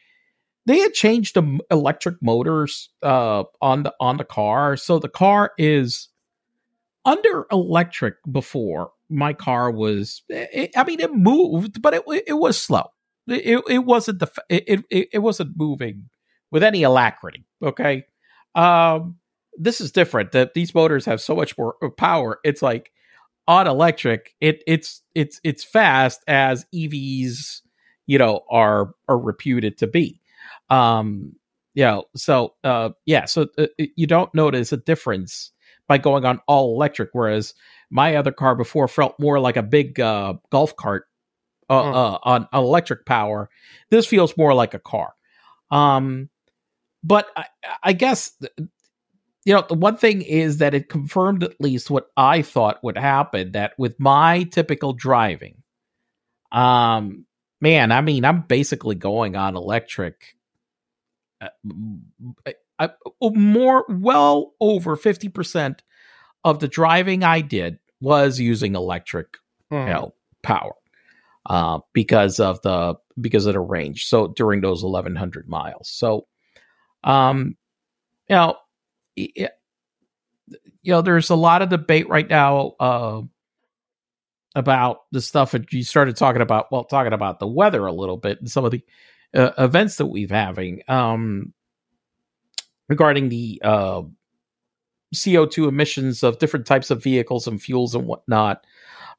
[0.69, 5.53] they had changed the electric motors uh on the on the car, so the car
[5.59, 6.09] is
[7.05, 8.93] under electric before.
[9.11, 12.85] My car was, it, I mean, it moved, but it it was slow.
[13.27, 16.11] it, it wasn't the it, it it wasn't moving
[16.51, 17.47] with any alacrity.
[17.63, 18.05] Okay,
[18.55, 19.17] um,
[19.59, 20.33] this is different.
[20.33, 22.41] That these motors have so much more power.
[22.45, 22.93] It's like
[23.47, 27.63] on electric, it it's it's it's fast as EVs,
[28.07, 30.21] you know, are are reputed to be.
[30.71, 31.35] Um,
[31.75, 35.53] you know, so uh, yeah, so uh, you don't notice a difference
[35.87, 37.55] by going on all electric, whereas
[37.91, 41.07] my other car before felt more like a big uh, golf cart
[41.71, 41.95] uh, mm.
[41.95, 43.49] uh, on, on, electric power.
[43.91, 45.15] This feels more like a car.
[45.71, 46.29] Um,
[47.03, 47.45] but I,
[47.83, 48.33] I guess
[49.45, 52.99] you know the one thing is that it confirmed at least what I thought would
[52.99, 53.53] happen.
[53.53, 55.63] That with my typical driving,
[56.53, 57.25] um,
[57.61, 60.35] man, I mean, I'm basically going on electric.
[61.41, 62.91] Uh, I,
[63.23, 65.81] more well over 50%
[66.45, 69.37] of the driving I did was using electric
[69.71, 69.77] hmm.
[69.77, 70.75] you know, power
[71.47, 74.07] uh, because of the because of the range.
[74.07, 75.89] So during those 1100 miles.
[75.89, 76.27] So
[77.05, 77.57] um
[78.29, 78.57] you know
[79.17, 79.53] it,
[80.83, 83.23] you know there's a lot of debate right now uh
[84.55, 88.17] about the stuff that you started talking about well talking about the weather a little
[88.17, 88.83] bit and some of the
[89.35, 91.53] uh, events that we've having um
[92.89, 94.03] regarding the uh,
[95.15, 98.65] CO2 emissions of different types of vehicles and fuels and whatnot.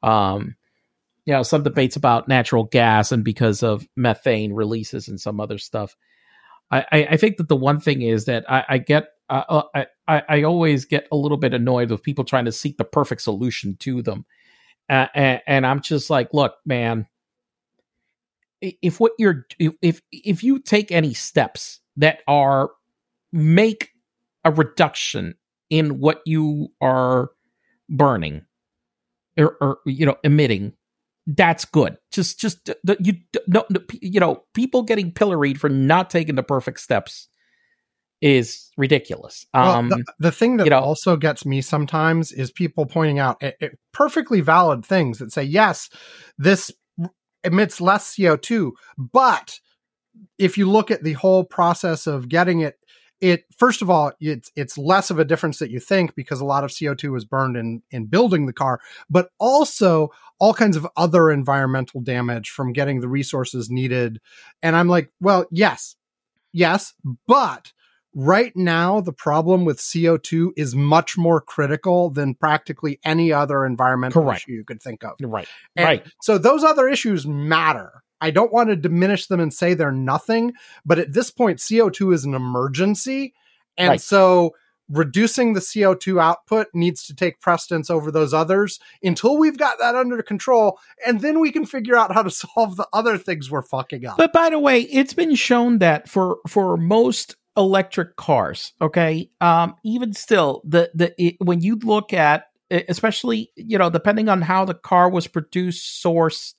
[0.02, 0.56] Um,
[1.24, 5.58] you know, some debates about natural gas and because of methane releases and some other
[5.58, 5.96] stuff.
[6.72, 9.86] I, I, think that the one thing is that I, I get uh I,
[10.28, 13.76] I always get a little bit annoyed with people trying to seek the perfect solution
[13.80, 14.24] to them,
[14.88, 17.08] uh, and, and I'm just like, look, man,
[18.60, 22.70] if what you're if if you take any steps that are
[23.32, 23.90] make
[24.44, 25.34] a reduction
[25.68, 27.30] in what you are
[27.88, 28.42] burning
[29.38, 30.72] or, or you know emitting
[31.26, 31.96] that's good.
[32.10, 33.14] Just just the, you
[33.46, 33.64] no,
[34.00, 37.28] you know people getting pilloried for not taking the perfect steps
[38.20, 39.46] is ridiculous.
[39.54, 43.18] Well, um the, the, thing that you know, also gets me sometimes is people pointing
[43.18, 45.88] out it, it, perfectly valid things that say yes
[46.36, 46.70] this
[47.44, 49.58] emits less co2 but
[50.38, 52.76] if you look at the whole process of getting it
[53.20, 56.44] it first of all it's it's less of a difference that you think because a
[56.44, 60.86] lot of CO2 was burned in in building the car but also all kinds of
[60.96, 64.20] other environmental damage from getting the resources needed.
[64.62, 65.96] And I'm like well yes
[66.52, 66.94] yes
[67.26, 67.72] but
[68.14, 74.22] right now the problem with CO2 is much more critical than practically any other environmental
[74.22, 74.42] Correct.
[74.42, 78.52] issue you could think of right and right so those other issues matter I don't
[78.52, 80.52] want to diminish them and say they're nothing,
[80.84, 83.34] but at this point, CO2 is an emergency.
[83.78, 84.00] And right.
[84.00, 84.54] so
[84.90, 89.94] reducing the CO2 output needs to take precedence over those others until we've got that
[89.94, 90.78] under control.
[91.06, 94.18] And then we can figure out how to solve the other things we're fucking up.
[94.18, 99.74] But by the way, it's been shown that for, for most electric cars, okay, um,
[99.84, 104.64] even still, the, the, it, when you look at, especially, you know, depending on how
[104.64, 106.54] the car was produced, sourced,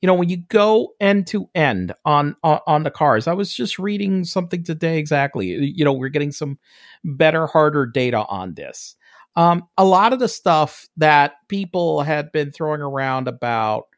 [0.00, 3.78] you know when you go end to end on, on the cars i was just
[3.78, 6.58] reading something today exactly you know we're getting some
[7.04, 8.96] better harder data on this.
[9.36, 13.88] Um, a lot of the stuff that people had been throwing around about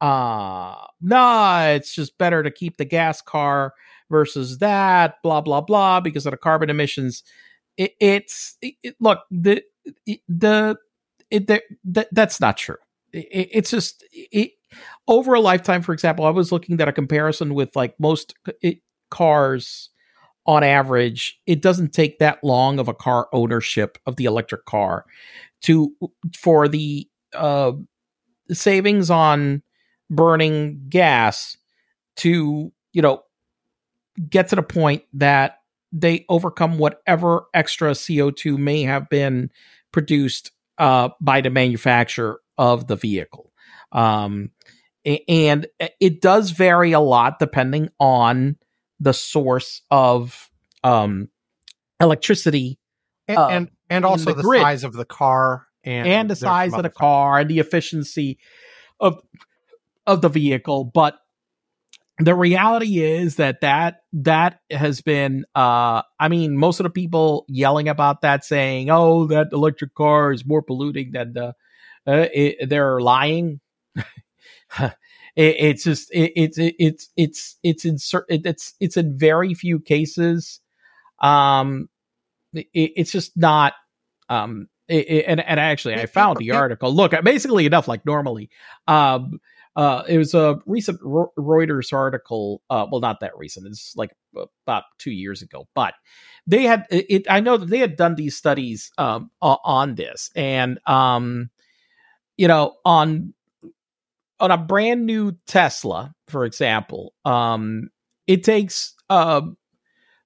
[0.00, 3.72] uh nah it's just better to keep the gas car
[4.14, 7.24] versus that blah blah blah because of the carbon emissions.
[7.76, 9.62] It, it's it, look the
[10.28, 10.76] the
[11.30, 12.76] it, the, that's not true.
[13.12, 14.04] It, it's just
[15.08, 18.34] over a lifetime, for example, I was looking at a comparison with like most
[19.10, 19.90] cars
[20.46, 25.04] on average, it doesn't take that long of a car ownership of the electric car
[25.62, 25.94] to
[26.36, 27.72] for the uh,
[28.52, 29.62] savings on
[30.10, 31.56] burning gas
[32.16, 33.22] to you know
[34.28, 35.58] get to the point that
[35.92, 39.50] they overcome whatever extra CO2 may have been
[39.92, 43.52] produced uh, by the manufacturer of the vehicle.
[43.92, 44.50] Um,
[45.28, 45.66] and
[46.00, 48.56] it does vary a lot depending on
[48.98, 50.50] the source of
[50.82, 51.28] um,
[52.00, 52.78] electricity
[53.28, 56.72] and uh, and, and, also the, the size of the car and, and the size
[56.72, 58.38] of the car and the efficiency
[59.00, 59.20] of
[60.06, 61.18] of the vehicle but
[62.18, 67.44] the reality is that that that has been uh i mean most of the people
[67.48, 71.54] yelling about that saying oh that electric car is more polluting than the
[72.06, 73.60] uh, it, they're lying
[74.80, 74.94] it,
[75.36, 79.80] it's just it, it's it, it's it's it's in certain it's it's in very few
[79.80, 80.60] cases.
[81.20, 81.88] Um,
[82.52, 83.72] it's just not.
[84.28, 86.94] Um, and and actually, I found the article.
[86.94, 88.50] Look, basically enough like normally.
[88.86, 89.40] Um,
[89.76, 92.62] uh, it was a recent Reuters article.
[92.70, 93.66] Uh, well, not that recent.
[93.66, 94.12] It's like
[94.64, 95.94] about two years ago, but
[96.46, 97.26] they had it.
[97.28, 101.50] I know that they had done these studies um, on this, and um,
[102.36, 103.34] you know, on
[104.38, 107.88] on a brand new Tesla, for example, um,
[108.28, 109.42] it takes uh,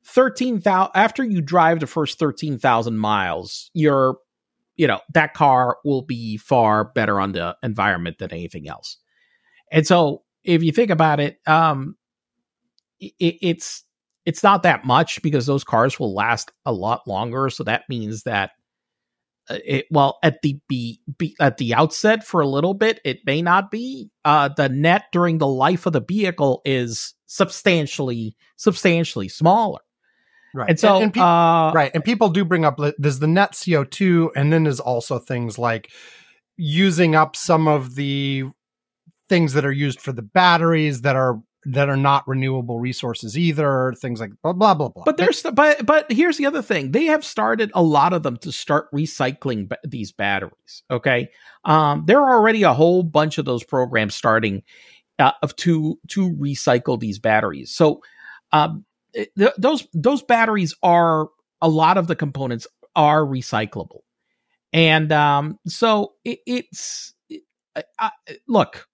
[0.05, 3.71] thirteen thousand after you drive the first thirteen thousand miles.
[3.73, 4.19] You're
[4.77, 8.99] you know that car will be far better on the environment than anything else
[9.73, 11.97] and so if you think about it, um,
[13.01, 13.85] it, it's
[14.25, 17.49] it's not that much because those cars will last a lot longer.
[17.51, 18.51] So that means that
[19.49, 23.21] uh, it well at the be, be at the outset for a little bit it
[23.25, 24.11] may not be.
[24.25, 29.81] Uh the net during the life of the vehicle is substantially substantially smaller.
[30.55, 30.71] Right.
[30.71, 31.91] And so and, and pe- uh, right.
[31.95, 35.91] And people do bring up there's the net co2 and then there's also things like
[36.59, 38.45] using up some of the
[39.29, 43.93] things that are used for the batteries that are that are not renewable resources either
[44.01, 45.03] things like blah blah blah blah.
[45.05, 46.93] But there's but but here's the other thing.
[46.93, 51.29] They have started a lot of them to start recycling ba- these batteries okay?
[51.65, 54.63] Um there are already a whole bunch of those programs starting
[55.19, 57.71] uh, of to to recycle these batteries.
[57.73, 58.03] So
[58.53, 61.29] um th- those those batteries are
[61.61, 64.01] a lot of the components are recyclable.
[64.73, 67.15] And um so it, it's
[67.99, 68.11] I,
[68.47, 68.89] look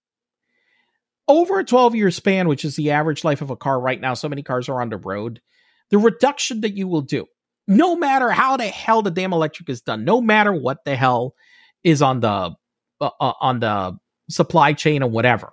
[1.29, 4.15] over a 12 year span, which is the average life of a car right now,
[4.15, 5.41] so many cars are on the road,
[5.91, 7.27] the reduction that you will do,
[7.67, 11.35] no matter how the hell the damn electric is done, no matter what the hell
[11.83, 12.55] is on the
[13.01, 13.99] uh, uh, on the
[14.31, 15.53] supply chain or whatever,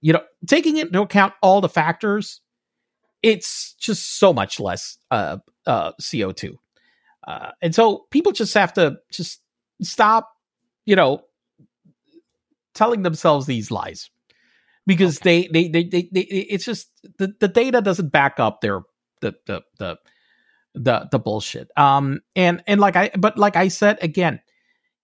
[0.00, 2.40] you know, taking into account all the factors,
[3.22, 6.54] it's just so much less uh, uh, CO2.
[7.26, 9.40] Uh, and so people just have to just
[9.80, 10.32] stop,
[10.84, 11.22] you know,
[12.74, 14.10] telling themselves these lies
[14.86, 15.48] because okay.
[15.52, 18.80] they, they, they, they, they, it's just the, the data doesn't back up their,
[19.20, 19.98] the, the, the,
[20.74, 21.70] the, the bullshit.
[21.76, 24.40] Um, and, and like I, but like I said, again,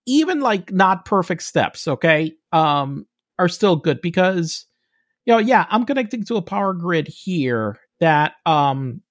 [0.06, 3.06] even like not perfect steps, okay, um,
[3.38, 4.66] are still good because,
[5.26, 9.02] you know, yeah, I'm connecting to a power grid here that, um,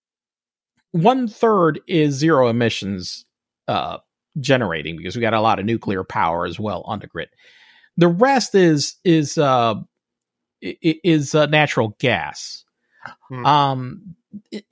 [0.92, 3.26] one third is zero emissions,
[3.68, 3.98] uh,
[4.40, 7.28] generating because we got a lot of nuclear power as well on the grid.
[7.98, 9.74] The rest is is uh
[10.62, 12.66] is uh, natural gas.
[13.30, 13.46] Hmm.
[13.46, 14.16] Um,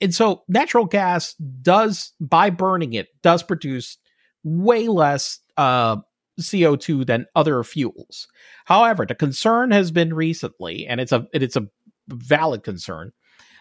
[0.00, 3.98] and so natural gas does, by burning it, does produce
[4.44, 5.96] way less uh,
[6.40, 8.28] CO2 than other fuels.
[8.64, 11.68] However, the concern has been recently, and it's a it's a
[12.08, 13.12] valid concern,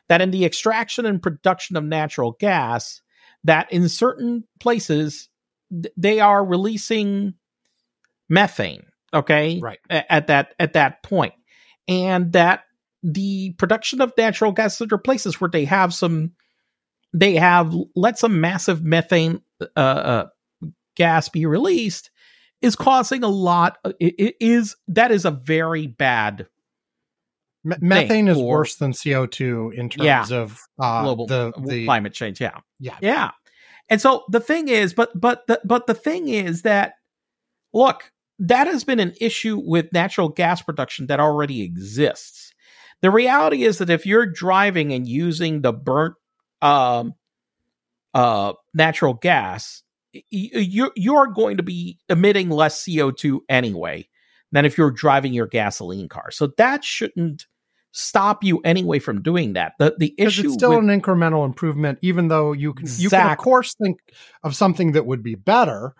[0.09, 3.01] that in the extraction and production of natural gas,
[3.43, 5.29] that in certain places
[5.71, 7.33] th- they are releasing
[8.29, 8.85] methane.
[9.13, 11.33] Okay, right at that at that point,
[11.87, 12.63] and that
[13.03, 16.31] the production of natural gas at places where they have some
[17.13, 20.25] they have let some massive methane uh, uh,
[20.95, 22.09] gas be released
[22.61, 26.47] is causing a lot uh, it, it is that is a very bad
[27.63, 32.39] methane is worse than co2 in terms yeah, of uh, global the, the climate change
[32.39, 32.59] yeah.
[32.79, 32.97] Yeah.
[33.01, 33.31] Yeah.
[33.89, 36.93] And so the thing is but but the, but the thing is that
[37.73, 42.53] look that has been an issue with natural gas production that already exists.
[43.01, 46.15] The reality is that if you're driving and using the burnt
[46.61, 47.13] um,
[48.13, 49.83] uh, natural gas,
[50.29, 54.07] you're, you're going to be emitting less CO2 anyway
[54.51, 56.31] than if you're driving your gasoline car.
[56.31, 57.45] So that shouldn't
[57.91, 59.73] stop you anyway from doing that.
[59.79, 63.31] The the issue it's still with, an incremental improvement, even though you can you can
[63.31, 63.97] of course think
[64.43, 65.93] of something that would be better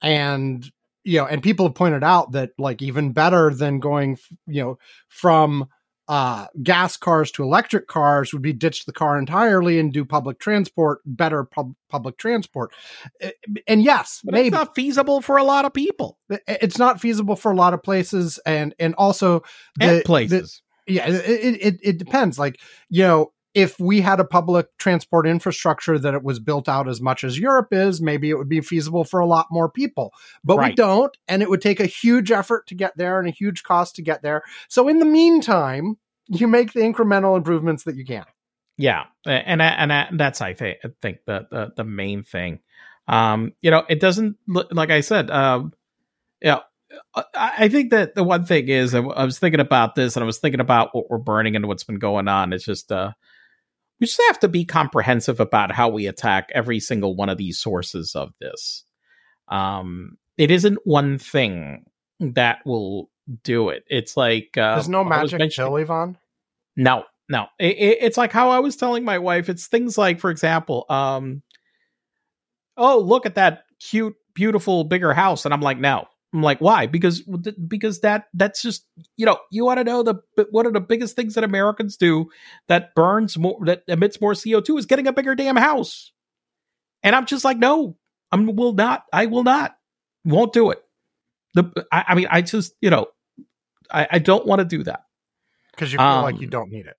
[0.00, 0.70] and
[1.04, 4.78] you know, and people have pointed out that like even better than going, you know,
[5.08, 5.68] from
[6.08, 10.38] uh, gas cars to electric cars would be ditch the car entirely and do public
[10.38, 12.72] transport, better pub- public transport.
[13.20, 13.30] Eh,
[13.66, 16.18] and yes, but maybe it's not feasible for a lot of people.
[16.30, 19.42] Eh, eh, it's not feasible for a lot of places, and and also
[19.78, 20.60] the, and places.
[20.86, 22.38] The, yeah, it, it it depends.
[22.38, 22.60] Like
[22.90, 27.00] you know, if we had a public transport infrastructure that it was built out as
[27.00, 30.12] much as Europe is, maybe it would be feasible for a lot more people.
[30.42, 30.70] But right.
[30.70, 33.62] we don't, and it would take a huge effort to get there and a huge
[33.62, 34.42] cost to get there.
[34.68, 35.98] So in the meantime,
[36.28, 38.24] you make the incremental improvements that you can.
[38.78, 42.60] Yeah, and and, and that's I think I think the, the the main thing.
[43.06, 45.30] Um, you know, it doesn't look like I said.
[45.30, 45.72] Um,
[46.40, 46.60] yeah,
[47.34, 50.38] I think that the one thing is I was thinking about this, and I was
[50.38, 52.52] thinking about what we're burning and what's been going on.
[52.52, 53.12] It's just uh,
[54.02, 57.60] we just have to be comprehensive about how we attack every single one of these
[57.60, 58.82] sources of this.
[59.46, 61.84] Um, it isn't one thing
[62.18, 63.10] that will
[63.44, 63.84] do it.
[63.86, 66.18] It's like uh, There's no magic pill, Ivan.
[66.76, 67.46] No, no.
[67.60, 69.48] It, it, it's like how I was telling my wife.
[69.48, 71.44] It's things like, for example, um,
[72.76, 76.08] oh, look at that cute, beautiful, bigger house, and I'm like, no.
[76.34, 76.86] I'm like, why?
[76.86, 77.22] Because
[77.68, 80.16] because that that's just you know you want to know the
[80.50, 82.30] one of the biggest things that Americans do
[82.68, 86.12] that burns more that emits more CO two is getting a bigger damn house,
[87.02, 87.96] and I'm just like, no,
[88.30, 89.76] I will not, I will not,
[90.24, 90.82] won't do it.
[91.54, 93.06] The I, I mean, I just you know,
[93.90, 95.04] I, I don't want to do that.
[95.72, 96.96] Because you feel like you Um, don't need it.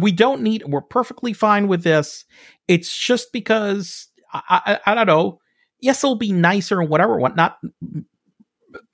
[0.00, 2.24] We don't need we're perfectly fine with this
[2.66, 5.38] it's just because i i, I don't know
[5.78, 7.58] yes it'll be nicer and whatever whatnot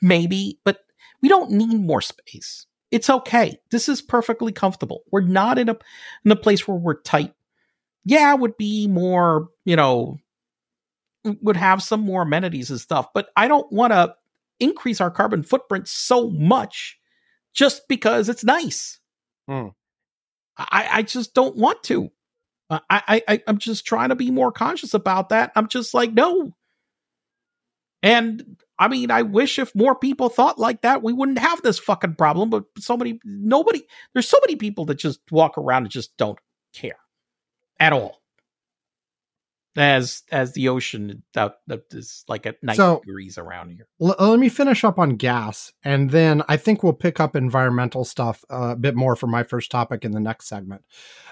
[0.03, 0.81] maybe but
[1.23, 5.77] we don't need more space it's okay this is perfectly comfortable we're not in a
[6.25, 7.33] in a place where we're tight
[8.05, 10.19] yeah it would be more you know
[11.43, 14.15] would have some more amenities and stuff but i don't want to
[14.59, 16.99] increase our carbon footprint so much
[17.53, 19.01] just because it's nice
[19.51, 19.69] Hmm.
[20.57, 22.11] I, I just don't want to.
[22.71, 25.51] I, I, I'm just trying to be more conscious about that.
[25.57, 26.53] I'm just like, no.
[28.03, 31.79] And I mean, I wish if more people thought like that, we wouldn't have this
[31.79, 32.49] fucking problem.
[32.51, 33.83] But so many, nobody,
[34.15, 36.39] there's so many people that just walk around and just don't
[36.75, 36.99] care
[37.79, 38.20] at all.
[39.77, 43.87] As as the ocean that that is like at 90 So- degrees around here.
[44.01, 48.05] L- let me finish up on gas, and then I think we'll pick up environmental
[48.05, 50.83] stuff uh, a bit more for my first topic in the next segment.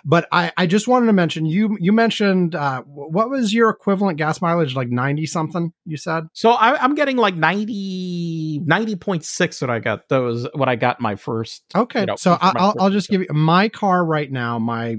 [0.04, 1.76] But I, I just wanted to mention you.
[1.80, 4.76] You mentioned uh, what was your equivalent gas mileage?
[4.76, 5.72] Like ninety something?
[5.84, 6.28] You said.
[6.32, 10.08] So I, I'm getting like 90, 90.6 that I got.
[10.08, 11.64] That was what I got my first.
[11.74, 14.58] Okay, you know, so I, I'll, I'll just give you my car right now.
[14.58, 14.98] My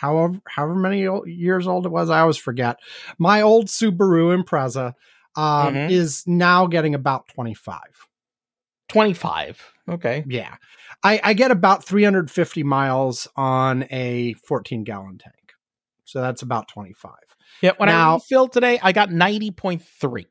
[0.00, 2.76] however however many years old it was, I always forget.
[3.18, 4.94] My old Subaru Impreza
[5.36, 5.90] um, Mhm.
[5.90, 8.06] is now getting about twenty five.
[8.88, 9.62] 25.
[9.90, 10.24] Okay.
[10.26, 10.56] Yeah.
[11.04, 15.34] I, I get about 350 miles on a 14 gallon tank.
[16.04, 17.12] So that's about 25.
[17.60, 17.72] Yeah.
[17.76, 20.24] When I Now- refilled today, I got 90.3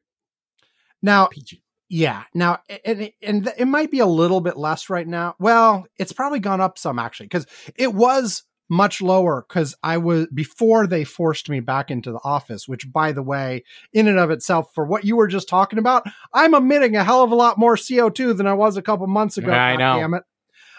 [1.04, 1.62] Now, PG.
[1.90, 2.24] yeah.
[2.34, 5.36] Now, and, and it might be a little bit less right now.
[5.40, 7.46] Well, it's probably gone up some actually, because
[7.76, 12.68] it was much lower because I was before they forced me back into the office,
[12.68, 13.64] which by the way,
[13.94, 17.24] in and of itself, for what you were just talking about, I'm emitting a hell
[17.24, 19.52] of a lot more CO2 than I was a couple months ago.
[19.52, 20.00] I God know.
[20.02, 20.24] Damn it.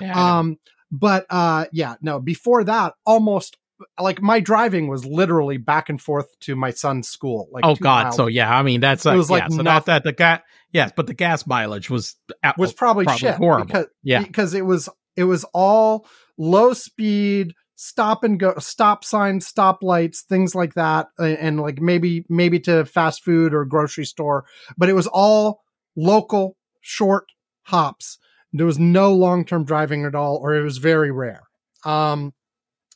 [0.00, 0.56] Yeah, Um,
[0.92, 2.20] but uh, yeah, no.
[2.20, 3.56] Before that, almost
[3.98, 7.48] like my driving was literally back and forth to my son's school.
[7.52, 8.04] Like oh God.
[8.04, 8.16] miles.
[8.16, 9.92] So yeah, I mean that's uh, It was like yeah, so nothing.
[9.92, 10.40] that that the gas
[10.72, 13.66] yes, but the gas mileage was out- was probably, probably shit horrible.
[13.66, 14.22] because Yeah.
[14.22, 20.22] because it was it was all low speed stop and go stop signs stop lights
[20.22, 24.44] things like that and, and like maybe maybe to fast food or grocery store
[24.76, 25.62] but it was all
[25.94, 27.26] local short
[27.62, 28.18] hops.
[28.52, 31.42] There was no long-term driving at all or it was very rare.
[31.84, 32.34] Um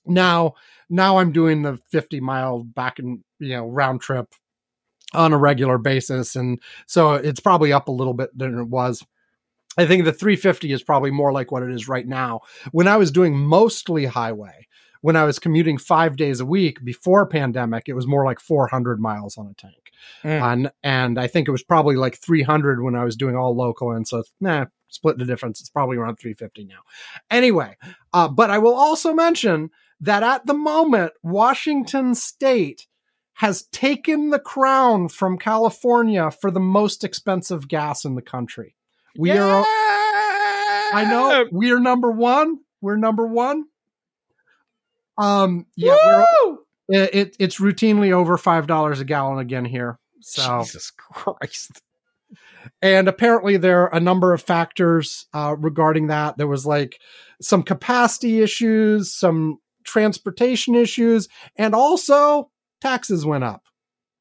[0.05, 0.55] now
[0.91, 4.35] now i'm doing the 50 mile back and you know round trip
[5.15, 9.05] on a regular basis and so it's probably up a little bit than it was.
[9.79, 12.41] I think the 350 is probably more like what it is right now.
[12.73, 14.67] When I was doing mostly highway,
[15.03, 19.01] when I was commuting five days a week before pandemic, it was more like 400
[19.01, 19.93] miles on a tank.
[20.25, 20.53] Mm.
[20.53, 23.93] And, and I think it was probably like 300 when I was doing all local.
[23.93, 25.61] And so, nah, split the difference.
[25.61, 26.81] It's probably around 350 now.
[27.31, 27.77] Anyway,
[28.13, 32.87] uh, but I will also mention that at the moment, Washington State
[33.35, 38.77] has taken the crown from California for the most expensive gas in the country.
[39.17, 39.65] We are
[40.95, 42.59] I know we're number one.
[42.81, 43.65] We're number one.
[45.19, 46.57] Um, yeah, we're,
[46.89, 49.99] it, it, it's routinely over five dollars a gallon again here.
[50.21, 51.83] So, Jesus Christ.
[52.81, 56.39] and apparently there are a number of factors uh, regarding that.
[56.39, 57.01] There was like
[57.41, 62.51] some capacity issues, some transportation issues, and also
[62.81, 63.65] taxes went up.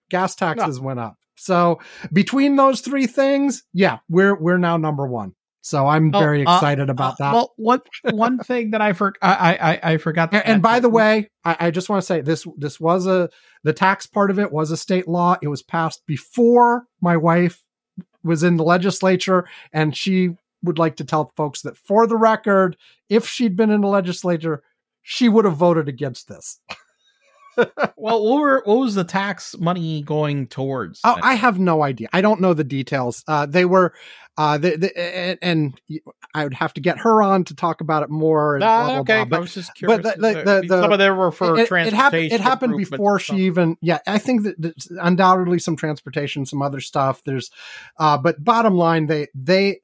[0.09, 1.17] Gas taxes went up.
[1.35, 1.79] So
[2.11, 5.33] between those three things, yeah, we're we're now number one.
[5.61, 7.33] So I'm Oh, very uh, excited about Uh, that.
[7.33, 7.81] Well, one
[8.11, 10.33] one thing that I for I I I forgot.
[10.33, 13.29] And, and by the way, I, I just want to say this: this was a
[13.63, 15.37] the tax part of it was a state law.
[15.41, 17.63] It was passed before my wife
[18.23, 20.31] was in the legislature, and she
[20.63, 22.77] would like to tell folks that, for the record,
[23.09, 24.61] if she'd been in the legislature,
[25.01, 26.59] she would have voted against this.
[27.97, 31.01] well, what were what was the tax money going towards?
[31.03, 32.07] Oh, I have no idea.
[32.13, 33.23] I don't know the details.
[33.27, 33.93] Uh, they were,
[34.37, 35.81] uh, they, they, and, and
[36.33, 38.55] I would have to get her on to talk about it more.
[38.55, 39.25] And Ah, blah, blah, okay, blah.
[39.25, 40.03] But I was just curious.
[40.03, 41.95] the- the- the- the- some of them were for it, it, transportation.
[41.97, 46.79] hap- it happened before she even yeah i think that undoubtedly some transportation some other
[46.79, 47.51] stuff there's
[47.97, 49.79] uh but bottom line they they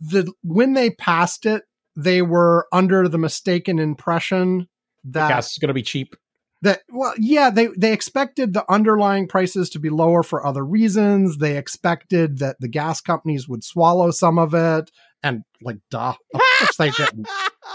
[0.00, 1.62] the when they passed it,
[1.96, 4.68] they were under the mistaken impression
[5.04, 6.16] that Gas is going to be cheap.
[6.62, 11.38] That well yeah they they expected the underlying prices to be lower for other reasons.
[11.38, 14.90] They expected that the gas companies would swallow some of it.
[15.22, 17.28] And like duh of course they didn't.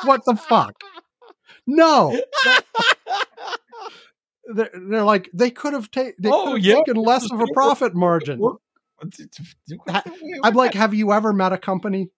[0.04, 0.74] What the fuck?
[1.68, 2.20] No.
[4.54, 6.76] They're, they're like they could have ta- they Oh, yeah.
[6.76, 8.40] taken less of a profit margin.
[10.44, 12.10] I'm like have you ever met a company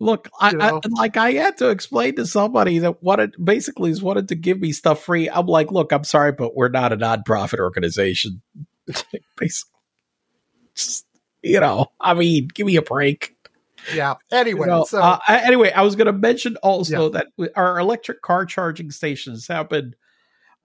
[0.00, 4.02] Look, I, You I like I had to explain to somebody that wanted basically is
[4.02, 5.30] wanted to give me stuff free.
[5.30, 8.42] I'm like, look, I'm sorry, but we're not a nonprofit organization.
[9.36, 9.80] basically,
[10.74, 11.06] just
[11.42, 13.36] you know, I mean, give me a break.
[13.94, 17.78] yeah anyway You know, so uh, anyway, I was going to mention also that our
[17.78, 19.94] electric car charging stations have been.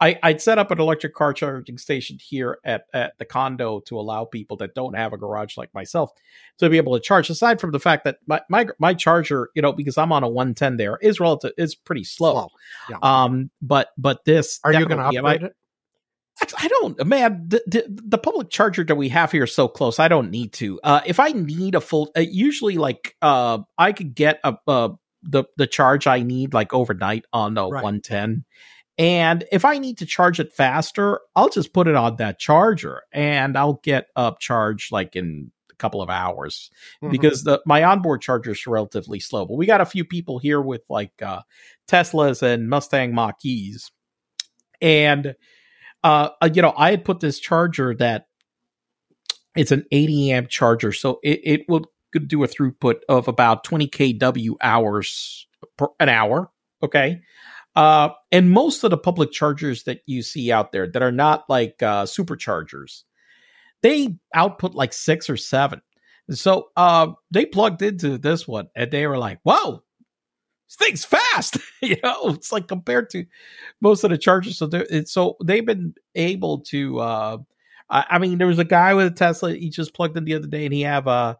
[0.02, 4.00] I, I'd set up an electric car charging station here at, at the condo to
[4.00, 6.12] allow people that don't have a garage like myself
[6.60, 7.30] to be able to charge.
[7.30, 10.30] Aside from the fact that my my, my charger, you know, because I'm on a
[10.30, 12.32] 110 there, is relative is pretty slow.
[12.32, 12.50] slow.
[12.90, 12.98] Yeah.
[13.02, 15.56] Um, but but this are you going to upgrade it
[16.58, 17.46] I don't, man.
[17.48, 20.00] The, the, the public charger that we have here is so close.
[20.00, 20.80] I don't need to.
[20.84, 24.90] Uh, if I need a full, uh, usually like uh, I could get a uh,
[25.22, 27.84] the the charge I need like overnight on the Right.
[27.84, 28.46] 110.
[29.00, 33.04] And if I need to charge it faster, I'll just put it on that charger
[33.14, 36.70] and I'll get up charged like in a couple of hours
[37.02, 37.10] Mhm.
[37.12, 39.46] because the my onboard charger is relatively slow.
[39.46, 41.42] But we got a few people here with like uh,
[41.88, 43.90] Teslas and Mustang Mach-E's,
[44.82, 45.34] and
[46.04, 48.28] uh, uh, you know, I had put this charger that
[49.56, 51.86] it's an 80 amp charger, so it, it will
[52.28, 55.48] do a throughput of about 20 kW hours
[55.78, 56.52] per an hour.
[56.84, 57.22] Okay.
[57.80, 61.46] Uh, and most of the public chargers that you see out there that are not
[61.48, 63.04] like uh, superchargers,
[63.82, 65.82] they output like six or seven.
[66.30, 69.82] So uh, they plugged into this one and they were like, "Whoa,
[70.68, 73.24] this thing's fast!" you know, it's like compared to
[73.80, 74.58] most of the chargers.
[74.58, 74.70] So
[75.06, 77.00] so they've been able to.
[77.00, 77.38] Uh,
[77.90, 79.54] I, mean, there was a guy with a Tesla.
[79.54, 81.36] He just plugged in the other day, and he have uh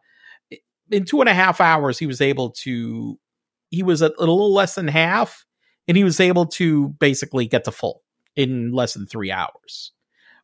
[0.90, 3.18] in two and a half hours he was able to.
[3.68, 5.44] He was a little less than half,
[5.90, 8.00] and he was able to basically get to full
[8.36, 9.90] in less than three hours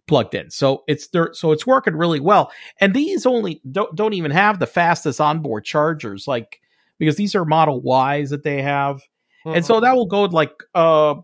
[0.09, 0.51] plugged in.
[0.51, 1.31] So it's there.
[1.35, 2.51] So it's working really well.
[2.81, 6.61] And these only don't don't even have the fastest onboard chargers, like
[6.99, 9.03] because these are Model Ys that they have,
[9.45, 11.15] and so that will go like uh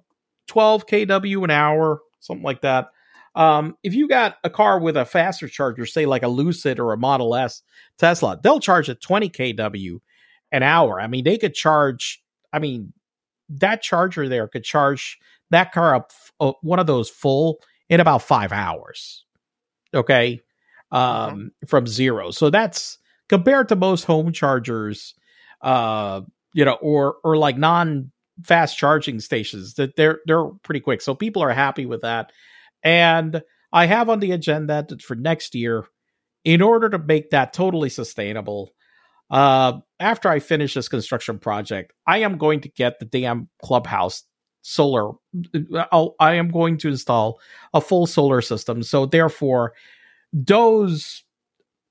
[0.47, 2.91] 12 kW an hour, something like that.
[3.35, 6.93] Um, if you got a car with a faster charger, say like a Lucid or
[6.93, 7.63] a Model S
[7.99, 9.99] Tesla, they'll charge at 20 kW
[10.53, 11.01] an hour.
[11.01, 12.23] I mean, they could charge.
[12.53, 12.93] I mean,
[13.49, 15.19] that charger there could charge
[15.51, 19.25] that car up uh, one of those full in about five hours.
[19.95, 20.41] Okay,
[20.91, 22.31] um, from zero.
[22.31, 25.15] So that's compared to most home chargers,
[25.61, 26.23] uh,
[26.55, 28.11] you know, or or like non
[28.43, 31.01] fast charging stations that they're they're pretty quick.
[31.03, 32.33] So people are happy with that.
[32.83, 35.85] And I have on the agenda that for next year,
[36.45, 38.73] in order to make that totally sustainable,
[39.31, 44.25] uh, after I finish this construction project, I am going to get the damn clubhouse
[44.63, 45.13] solar.
[45.91, 47.41] I'll, I am going to install
[47.75, 48.83] a full solar system.
[48.83, 49.75] So therefore,
[50.33, 51.25] those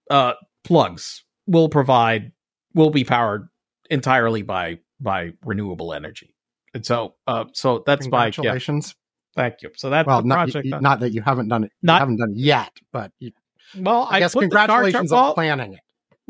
[0.10, 0.34] uh,
[0.64, 2.32] plugs will provide
[2.74, 3.48] will be powered
[3.90, 6.36] entirely by by renewable energy.
[6.74, 8.96] And so, uh, so that's my yeah, congratulations.
[9.36, 9.72] thank you.
[9.76, 10.82] So that's well, the not, project.
[10.82, 11.72] not that you haven't done it.
[11.82, 13.32] Not- you haven't done it yet, but you,
[13.78, 15.80] well, I, I, guess put the car congratulations well, on planning it.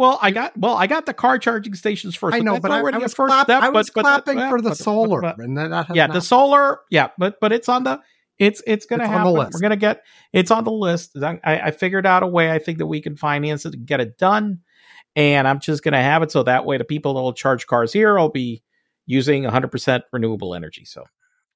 [0.02, 2.36] Well, I got well, I got the car charging stations first.
[2.36, 3.62] I know, but I, I was, first clap- step.
[3.64, 6.80] I was but, clapping but- for the but- solar, and that, yeah, not- the solar,
[6.90, 8.00] yeah, but but it's on the
[8.40, 9.34] it's it's on the happen.
[9.34, 9.54] list.
[9.54, 11.16] We're gonna get it's on the list.
[11.22, 12.52] I, I figured out a way.
[12.52, 14.60] I think that we can finance it and get it done,
[15.16, 17.94] and I'm just gonna have it so that way the people that will charge cars
[17.94, 18.64] here will be
[19.06, 20.86] using 100 percent renewable energy.
[20.86, 21.04] So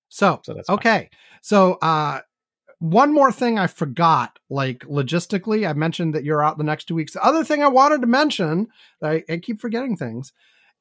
[0.10, 0.76] So, so that's fine.
[0.76, 1.10] okay.
[1.41, 2.20] So, uh,
[2.89, 6.95] one more thing I forgot, like logistically, I mentioned that you're out the next two
[6.95, 7.13] weeks.
[7.13, 8.67] The other thing I wanted to mention,
[9.01, 10.33] I, I keep forgetting things,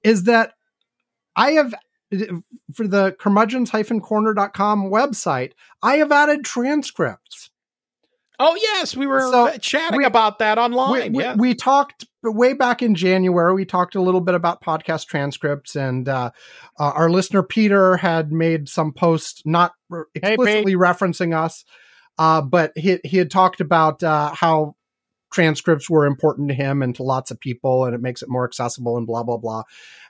[0.03, 0.53] is that
[1.37, 1.75] I have
[2.75, 5.53] for the curmudgeons-corner.com website,
[5.83, 7.51] I have added transcripts.
[8.39, 11.13] Oh yes, we were So, chatting we- about that online.
[11.13, 11.37] we, yeah.
[11.37, 13.55] we talked way back in January.
[13.55, 16.31] We talked a little bit about podcast transcripts, and uh,
[16.79, 19.73] uh, our listener Peter had made some posts not
[20.15, 21.65] explicitly referencing us,
[22.19, 24.77] uh, but he he had talked about uh, how
[25.33, 28.45] transcripts were important to him and to lots of people, and it makes it more
[28.45, 29.63] accessible, and blah blah blah.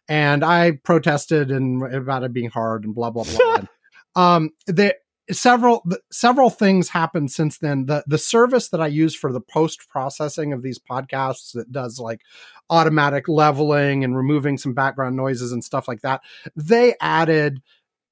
[0.08, 3.54] And I protested and about it being hard and blah blah blah.
[3.54, 3.68] And,
[4.16, 4.94] um, the
[5.30, 7.86] several several things happened since then.
[7.86, 11.98] The the service that I use for the post processing of these podcasts that does
[11.98, 12.20] like
[12.70, 16.20] automatic leveling and removing some background noises and stuff like that.
[16.56, 17.62] They added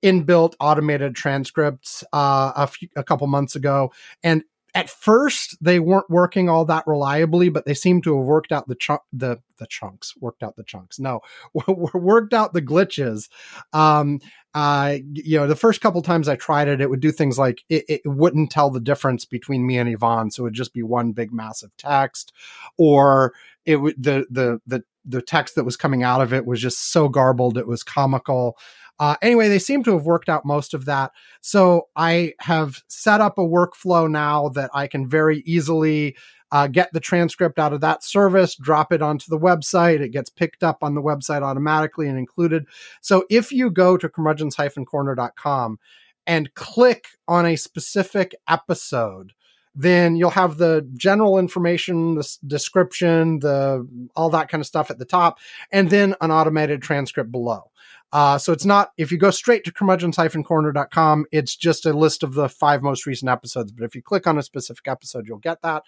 [0.03, 3.93] inbuilt automated transcripts uh, a, few, a couple months ago,
[4.23, 4.45] and
[4.75, 8.69] at first they weren't working all that reliably, but they seem to have worked out
[8.69, 10.99] the the the chunks, worked out the chunks.
[10.99, 11.21] No,
[11.95, 13.29] worked out the glitches.
[13.73, 14.21] Um,
[14.55, 17.63] uh, you know, the first couple times I tried it, it would do things like
[17.69, 20.83] it, it wouldn't tell the difference between me and Ivan, so it would just be
[20.83, 22.33] one big massive text,
[22.79, 23.35] or
[23.67, 26.93] it would the the the the text that was coming out of it was just
[26.93, 28.57] so garbled it was comical.
[28.99, 31.13] Uh, anyway, they seem to have worked out most of that.
[31.41, 36.17] So I have set up a workflow now that I can very easily
[36.53, 40.01] uh, get the transcript out of that service, drop it onto the website.
[40.01, 42.67] It gets picked up on the website automatically and included.
[43.01, 45.79] So if you go to curmudgeons-corner.com
[46.27, 49.33] and click on a specific episode,
[49.75, 54.99] then you'll have the general information, the description, the all that kind of stuff at
[54.99, 55.39] the top,
[55.71, 57.72] and then an automated transcript below.
[58.13, 62.35] Uh, so it's not, if you go straight to curmudgeons-corner.com, it's just a list of
[62.35, 63.73] the five most recent episodes.
[63.73, 65.83] But if you click on a specific episode, you'll get that.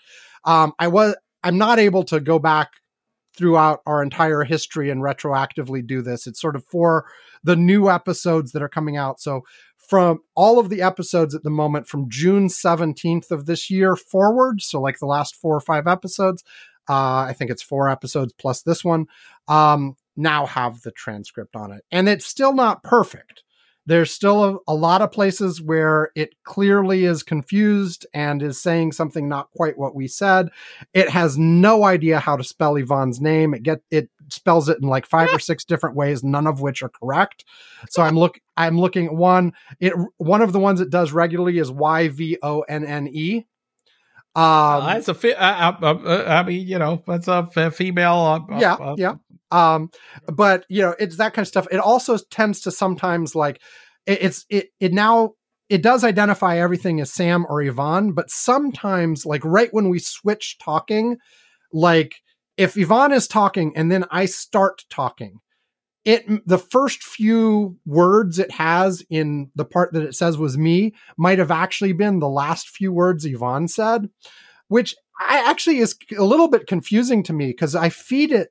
[0.44, 2.70] Um, I was, I'm not able to go back
[3.36, 6.26] throughout our entire history and retroactively do this.
[6.26, 7.06] It's sort of for
[7.42, 9.20] the new episodes that are coming out.
[9.20, 9.42] So
[9.76, 14.62] from all of the episodes at the moment from June 17th of this year forward,
[14.62, 16.42] so like the last four or five episodes,
[16.88, 19.06] uh, I think it's four episodes plus this one.
[19.48, 21.84] Um, now have the transcript on it.
[21.90, 23.42] And it's still not perfect.
[23.86, 28.92] There's still a, a, lot of places where it clearly is confused and is saying
[28.92, 30.48] something not quite what we said.
[30.94, 33.52] It has no idea how to spell Ivan's name.
[33.52, 36.82] It get it spells it in like five or six different ways, none of which
[36.82, 37.44] are correct.
[37.90, 39.52] So I'm look I'm looking at one.
[39.80, 43.44] It one of the ones it does regularly is Y V O N N E.
[44.36, 48.46] Um, uh, that's a fi- uh, uh, uh, I mean, you know, that's a female.
[48.50, 49.14] Uh, yeah, uh, yeah.
[49.54, 49.90] Um,
[50.26, 51.68] but you know, it's that kind of stuff.
[51.70, 53.62] It also tends to sometimes like
[54.04, 55.34] it, it's it it now
[55.68, 60.58] it does identify everything as Sam or Ivan, but sometimes like right when we switch
[60.58, 61.18] talking,
[61.72, 62.16] like
[62.56, 65.38] if Ivan is talking and then I start talking,
[66.04, 70.94] it the first few words it has in the part that it says was me
[71.16, 74.10] might have actually been the last few words Ivan said,
[74.66, 78.48] which I actually is a little bit confusing to me because I feed it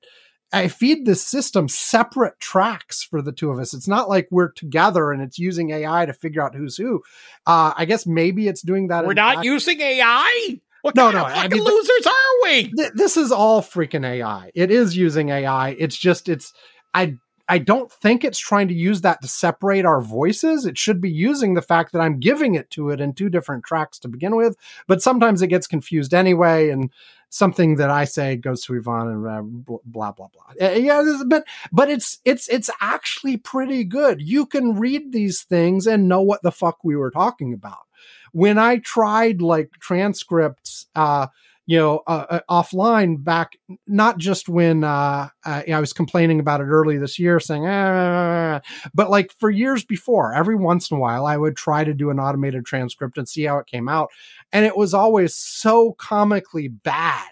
[0.53, 3.73] I feed this system separate tracks for the two of us.
[3.73, 7.01] It's not like we're together and it's using AI to figure out who's who.
[7.47, 9.05] Uh, I guess maybe it's doing that.
[9.05, 10.59] We're not using AI.
[10.83, 12.71] What no, no, I mean, losers are we?
[12.71, 14.51] Th- this is all freaking AI.
[14.53, 15.69] It is using AI.
[15.79, 16.53] It's just it's
[16.93, 17.17] I
[17.49, 20.65] I don't think it's trying to use that to separate our voices.
[20.65, 23.65] It should be using the fact that I'm giving it to it in two different
[23.65, 24.55] tracks to begin with.
[24.87, 26.89] But sometimes it gets confused anyway, and
[27.29, 29.41] something that I say goes to Ivan and uh,
[29.85, 30.67] blah blah blah.
[30.67, 34.21] Uh, yeah, but but it's it's it's actually pretty good.
[34.21, 37.87] You can read these things and know what the fuck we were talking about.
[38.31, 41.27] When I tried like transcripts, uh,
[41.65, 43.57] you know, uh, uh, offline back,
[43.87, 48.59] not just when uh, uh I was complaining about it early this year, saying, ah,
[48.93, 52.09] but like for years before, every once in a while, I would try to do
[52.09, 54.09] an automated transcript and see how it came out.
[54.51, 57.31] And it was always so comically bad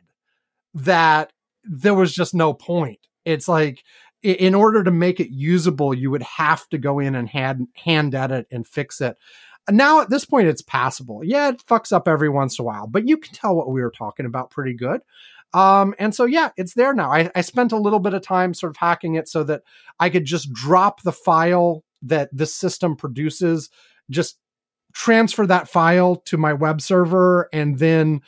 [0.73, 2.99] that there was just no point.
[3.25, 3.83] It's like,
[4.23, 8.13] in order to make it usable, you would have to go in and hand, hand
[8.13, 9.17] edit and fix it.
[9.69, 11.23] Now at this point, it's passable.
[11.23, 13.81] Yeah, it fucks up every once in a while, but you can tell what we
[13.81, 15.01] were talking about pretty good.
[15.53, 17.11] Um, and so yeah, it's there now.
[17.11, 19.63] I, I spent a little bit of time sort of hacking it so that
[19.99, 23.69] I could just drop the file that this system produces,
[24.09, 24.39] just
[24.93, 28.21] transfer that file to my web server, and then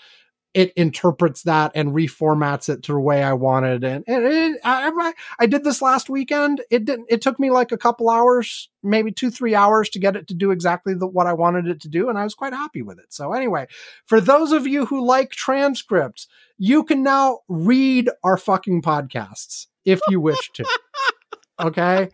[0.54, 3.84] it interprets that and reformats it to the way I wanted.
[3.84, 6.62] And, and it, I, I, did this last weekend.
[6.70, 10.16] It didn't, it took me like a couple hours, maybe two, three hours to get
[10.16, 12.08] it to do exactly the, what I wanted it to do.
[12.08, 13.12] And I was quite happy with it.
[13.12, 13.68] So anyway,
[14.06, 16.28] for those of you who like transcripts,
[16.58, 20.66] you can now read our fucking podcasts if you wish to.
[21.60, 22.10] okay.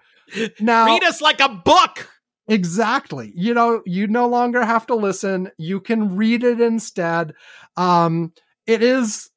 [0.62, 2.08] Now read us like a book.
[2.50, 3.32] Exactly.
[3.36, 5.52] You know, you no longer have to listen.
[5.58, 7.34] You can read it instead.
[7.78, 8.34] Um,
[8.66, 9.30] it is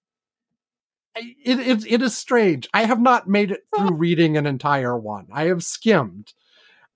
[1.14, 2.68] it, it, it is strange.
[2.72, 5.26] I have not made it through reading an entire one.
[5.32, 6.32] I have skimmed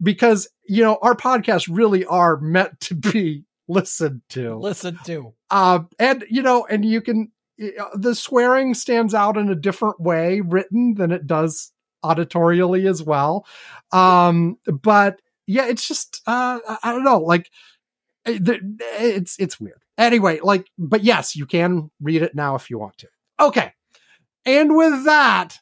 [0.02, 4.56] because, you know, our podcasts really are meant to be listened to.
[4.56, 5.34] Listened to.
[5.50, 10.40] Uh, and, you know, and you can, the swearing stands out in a different way
[10.40, 11.72] written than it does
[12.04, 13.46] auditorially as well.
[13.92, 17.50] Um, but yeah, it's just uh, I don't know, like
[18.24, 19.80] it's it's weird.
[19.98, 23.08] Anyway, like, but yes, you can read it now if you want to.
[23.40, 23.72] Okay,
[24.44, 25.58] and with that,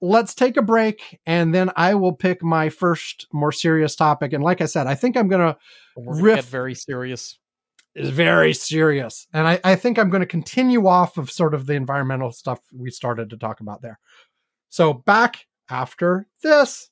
[0.00, 4.32] let's take a break, and then I will pick my first more serious topic.
[4.32, 5.56] And like I said, I think I'm gonna
[5.96, 7.38] riff very serious.
[7.94, 11.64] Is very serious, and I, I think I'm going to continue off of sort of
[11.64, 13.98] the environmental stuff we started to talk about there.
[14.68, 16.90] So back after this.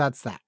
[0.00, 0.40] That's that.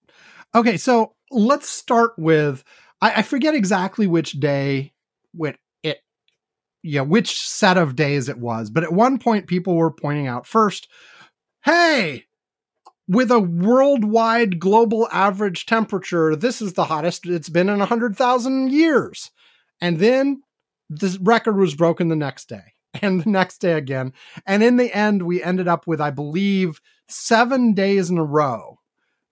[0.54, 2.64] Okay, so let's start with
[3.02, 4.92] I, I forget exactly which day
[5.34, 6.02] with it
[6.82, 10.46] yeah, which set of days it was, but at one point people were pointing out
[10.46, 10.88] first,
[11.64, 12.24] hey,
[13.08, 19.30] with a worldwide global average temperature, this is the hottest it's been in 100,000 years.
[19.80, 20.42] And then
[20.88, 24.12] the record was broken the next day and the next day again.
[24.46, 28.78] And in the end, we ended up with, I believe, seven days in a row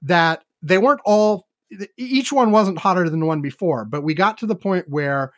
[0.02, 1.46] that they weren't all
[1.96, 5.32] each one wasn't hotter than the one before, but we got to the point where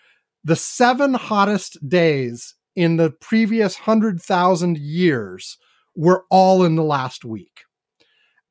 [0.45, 5.59] the seven hottest days in the previous 100,000 years
[5.95, 7.61] were all in the last week.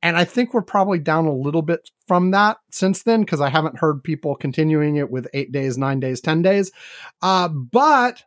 [0.00, 3.48] And I think we're probably down a little bit from that since then because I
[3.48, 6.72] haven't heard people continuing it with eight days, nine days, 10 days.
[7.20, 8.24] Uh, but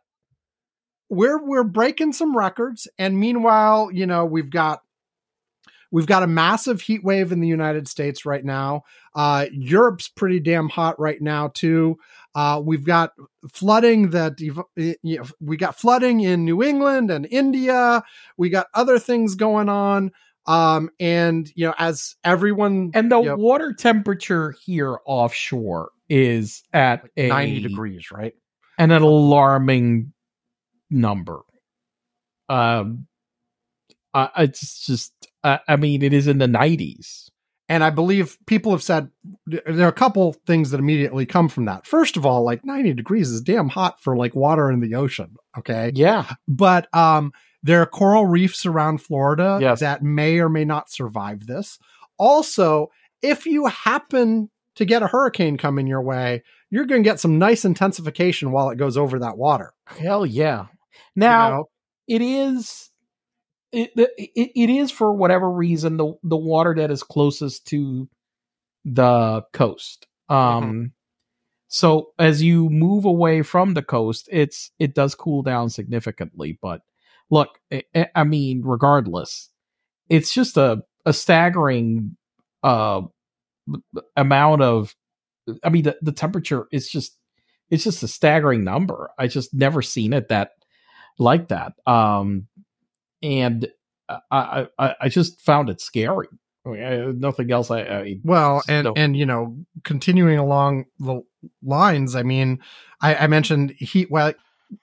[1.10, 2.88] we're, we're breaking some records.
[2.98, 4.82] And meanwhile, you know, we've got
[5.90, 8.82] We've got a massive heat wave in the United States right now.
[9.14, 11.98] Uh, Europe's pretty damn hot right now too.
[12.34, 13.12] Uh, we've got
[13.52, 14.64] flooding that you
[15.02, 18.02] know, we got flooding in New England and India.
[18.36, 20.12] We got other things going on.
[20.46, 26.62] Um, and you know, as everyone and the you know, water temperature here offshore is
[26.72, 28.34] at a 90 degrees, right?
[28.78, 30.12] And an alarming
[30.90, 31.40] number.
[32.48, 33.06] Um,
[34.16, 35.12] uh, it's just
[35.44, 37.30] uh, I mean, it is in the 90s.
[37.68, 39.10] And I believe people have said
[39.46, 41.86] there are a couple things that immediately come from that.
[41.86, 45.36] First of all, like 90 degrees is damn hot for like water in the ocean.
[45.58, 45.90] Okay.
[45.94, 46.32] Yeah.
[46.46, 49.80] But um, there are coral reefs around Florida yes.
[49.80, 51.78] that may or may not survive this.
[52.18, 52.90] Also,
[53.22, 57.38] if you happen to get a hurricane coming your way, you're going to get some
[57.38, 59.72] nice intensification while it goes over that water.
[59.86, 60.66] Hell yeah.
[61.16, 61.68] Now, you know?
[62.08, 62.90] it is
[63.76, 68.08] it, it, it is for whatever reason the the water that is closest to
[68.84, 70.06] the coast.
[70.28, 70.84] Um, mm-hmm.
[71.68, 76.58] so as you move away from the coast, it's it does cool down significantly.
[76.60, 76.80] But
[77.30, 79.50] look, I, I mean, regardless,
[80.08, 82.16] it's just a a staggering
[82.62, 83.02] uh
[84.16, 84.94] amount of.
[85.62, 87.18] I mean, the the temperature is just
[87.70, 89.10] it's just a staggering number.
[89.18, 90.52] I just never seen it that
[91.18, 91.74] like that.
[91.86, 92.46] Um,
[93.22, 93.68] and
[94.30, 96.28] I, I, I just found it scary.
[96.64, 97.70] I mean, nothing else.
[97.70, 98.92] I, I well, and no.
[98.96, 101.22] and you know, continuing along the
[101.62, 102.16] lines.
[102.16, 102.60] I mean,
[103.00, 104.34] I, I mentioned heat wave,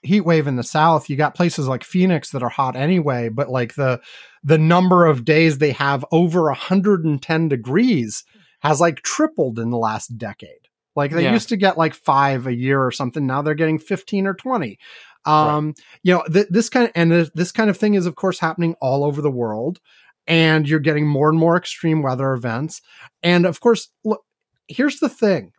[0.02, 1.10] heat wave in the south.
[1.10, 4.00] You got places like Phoenix that are hot anyway, but like the
[4.42, 8.24] the number of days they have over 110 degrees
[8.60, 10.68] has like tripled in the last decade.
[10.96, 11.32] Like they yeah.
[11.32, 13.26] used to get like five a year or something.
[13.26, 14.78] Now they're getting 15 or 20.
[15.26, 15.78] Um, right.
[16.02, 18.38] you know, th- this kind of, and th- this kind of thing is of course
[18.38, 19.80] happening all over the world
[20.26, 22.82] and you're getting more and more extreme weather events.
[23.22, 24.22] And of course, look,
[24.68, 25.52] here's the thing.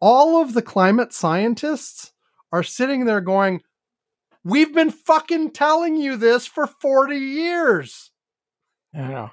[0.00, 2.12] All of the climate scientists
[2.52, 3.62] are sitting there going,
[4.46, 8.10] We've been fucking telling you this for 40 years.
[8.92, 9.30] Yeah.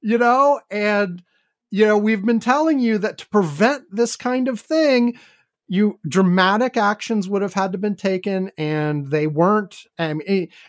[0.00, 1.22] You know, and
[1.70, 5.18] you know, we've been telling you that to prevent this kind of thing,
[5.68, 10.22] you dramatic actions would have had to been taken and they weren't and,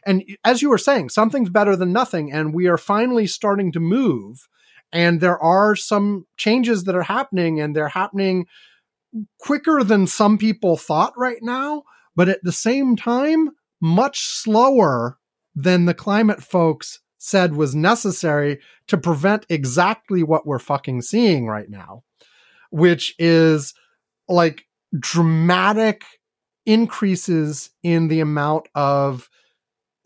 [0.05, 3.79] and as you were saying something's better than nothing and we are finally starting to
[3.79, 4.47] move
[4.91, 8.45] and there are some changes that are happening and they're happening
[9.39, 11.83] quicker than some people thought right now
[12.15, 13.49] but at the same time
[13.81, 15.17] much slower
[15.55, 21.69] than the climate folks said was necessary to prevent exactly what we're fucking seeing right
[21.69, 22.03] now,
[22.71, 23.73] which is
[24.27, 24.65] like
[24.97, 26.03] dramatic
[26.65, 29.29] increases in the amount of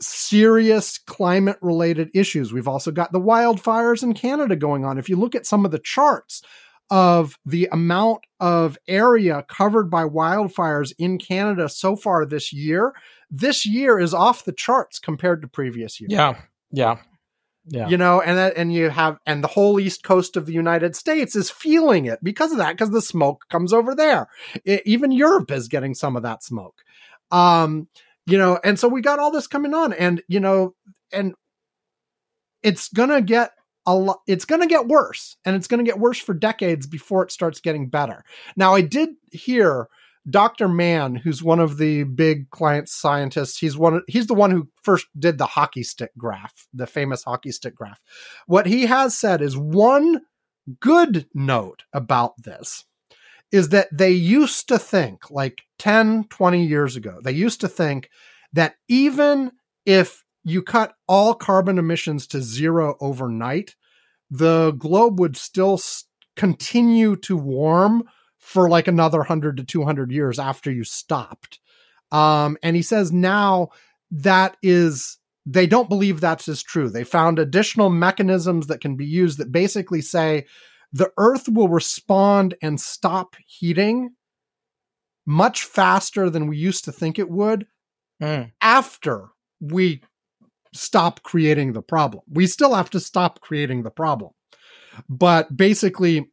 [0.02, 2.52] serious climate related issues.
[2.52, 4.98] We've also got the wildfires in Canada going on.
[4.98, 6.42] If you look at some of the charts
[6.90, 12.94] of the amount of area covered by wildfires in Canada so far this year,
[13.32, 16.12] this year is off the charts compared to previous years.
[16.12, 16.40] Yeah.
[16.72, 16.98] Yeah.
[17.66, 17.88] Yeah.
[17.88, 20.96] You know, and that, and you have and the whole east coast of the United
[20.96, 24.28] States is feeling it because of that because the smoke comes over there.
[24.66, 26.84] It, even Europe is getting some of that smoke.
[27.32, 27.88] Um,
[28.26, 30.76] you know, and so we got all this coming on and you know,
[31.14, 31.36] and
[32.62, 33.52] it's to get
[33.86, 37.32] a lot it's to get worse and it's to get worse for decades before it
[37.32, 38.24] starts getting better.
[38.58, 39.88] Now I did hear
[40.30, 40.70] Dr.
[40.70, 45.08] Mann, who's one of the big climate scientists, he's one he's the one who first
[45.18, 48.02] did the hockey stick graph, the famous hockey stick graph.
[48.48, 50.22] What he has said is one
[50.80, 52.86] good note about this
[53.52, 58.10] is that they used to think like 10, 20 years ago, they used to think
[58.54, 59.52] that even
[59.86, 63.76] if you cut all carbon emissions to zero overnight,
[64.32, 65.80] the globe would still
[66.36, 68.04] continue to warm
[68.44, 71.60] for like another 100 to 200 years after you stopped.
[72.12, 73.70] Um, and he says now
[74.12, 76.90] that is, they don't believe that's as true.
[76.90, 80.46] They found additional mechanisms that can be used that basically say
[80.92, 84.12] the earth will respond and stop heating
[85.26, 87.66] much faster than we used to think it would
[88.22, 88.52] mm.
[88.62, 89.30] after
[89.62, 90.02] we
[90.74, 92.24] stop creating the problem.
[92.30, 94.32] We still have to stop creating the problem.
[95.10, 96.33] But basically,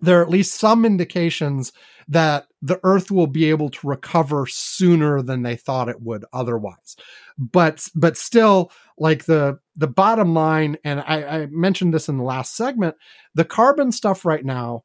[0.00, 1.72] there are at least some indications
[2.08, 6.96] that the earth will be able to recover sooner than they thought it would otherwise.
[7.38, 12.24] But but still like the the bottom line and I, I mentioned this in the
[12.24, 12.96] last segment
[13.34, 14.82] the carbon stuff right now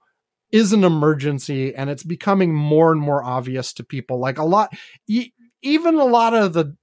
[0.51, 4.19] is an emergency and it's becoming more and more obvious to people.
[4.19, 4.73] Like a lot
[5.07, 6.75] e- even a lot of the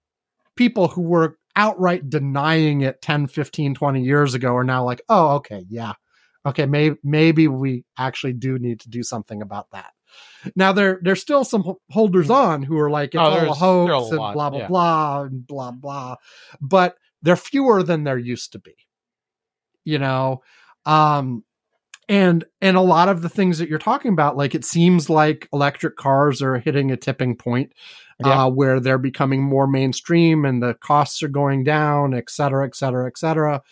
[0.57, 5.37] people who were outright denying it 10 15 20 years ago are now like oh
[5.37, 5.93] okay yeah
[6.45, 9.93] okay, maybe maybe we actually do need to do something about that.
[10.57, 12.33] Now there there's still some holders hmm.
[12.33, 14.69] on who are like it's oh, all a hoax and blah blah yeah.
[14.69, 16.17] blah and blah blah,
[16.61, 18.75] but they're fewer than there used to be.
[19.85, 20.43] You know,
[20.87, 21.45] um,
[22.09, 25.49] and and a lot of the things that you're talking about, like it seems like
[25.53, 27.73] electric cars are hitting a tipping point.
[28.25, 28.45] Yeah.
[28.45, 32.77] Uh, where they're becoming more mainstream and the costs are going down, et cetera, et
[32.77, 33.63] cetera, et cetera.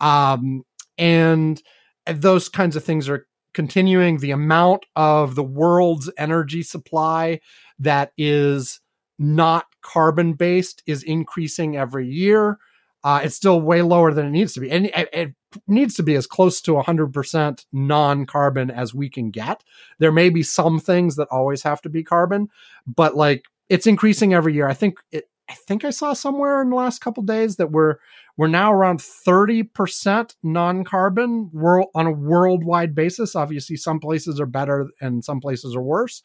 [0.00, 0.62] Um,
[0.96, 1.60] and
[2.06, 4.18] those kinds of things are continuing.
[4.18, 7.40] The amount of the world's energy supply
[7.78, 8.80] that is
[9.18, 12.58] not carbon based is increasing every year.
[13.02, 14.70] Uh, it's still way lower than it needs to be.
[14.70, 15.34] And it, it
[15.66, 19.62] needs to be as close to 100% non carbon as we can get.
[19.98, 22.48] There may be some things that always have to be carbon,
[22.86, 24.68] but like it's increasing every year.
[24.68, 27.96] I think it, I think I saw somewhere in the last couple days that we're
[28.36, 33.34] we're now around 30% non-carbon world on a worldwide basis.
[33.34, 36.22] Obviously, some places are better and some places are worse.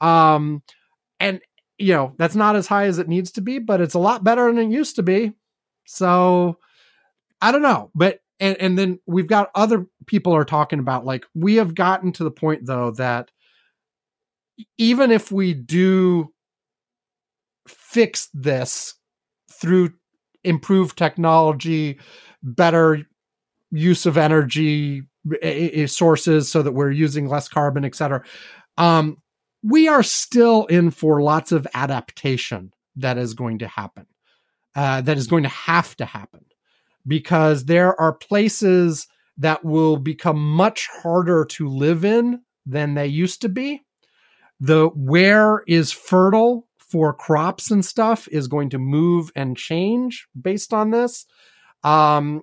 [0.00, 0.62] Um,
[1.20, 1.40] and
[1.78, 4.24] you know, that's not as high as it needs to be, but it's a lot
[4.24, 5.32] better than it used to be.
[5.84, 6.58] So
[7.40, 7.90] I don't know.
[7.94, 12.12] But and, and then we've got other people are talking about like we have gotten
[12.12, 13.30] to the point though that
[14.78, 16.32] even if we do
[17.66, 18.94] fix this
[19.50, 19.92] through
[20.44, 21.98] improved technology,
[22.42, 23.06] better
[23.70, 25.02] use of energy
[25.86, 28.22] sources so that we're using less carbon, et cetera.
[28.76, 29.18] Um,
[29.62, 34.06] we are still in for lots of adaptation that is going to happen,
[34.74, 36.44] uh, that is going to have to happen
[37.06, 39.06] because there are places
[39.38, 43.82] that will become much harder to live in than they used to be.
[44.60, 50.74] The where is fertile for crops and stuff is going to move and change based
[50.74, 51.24] on this.
[51.82, 52.42] Um,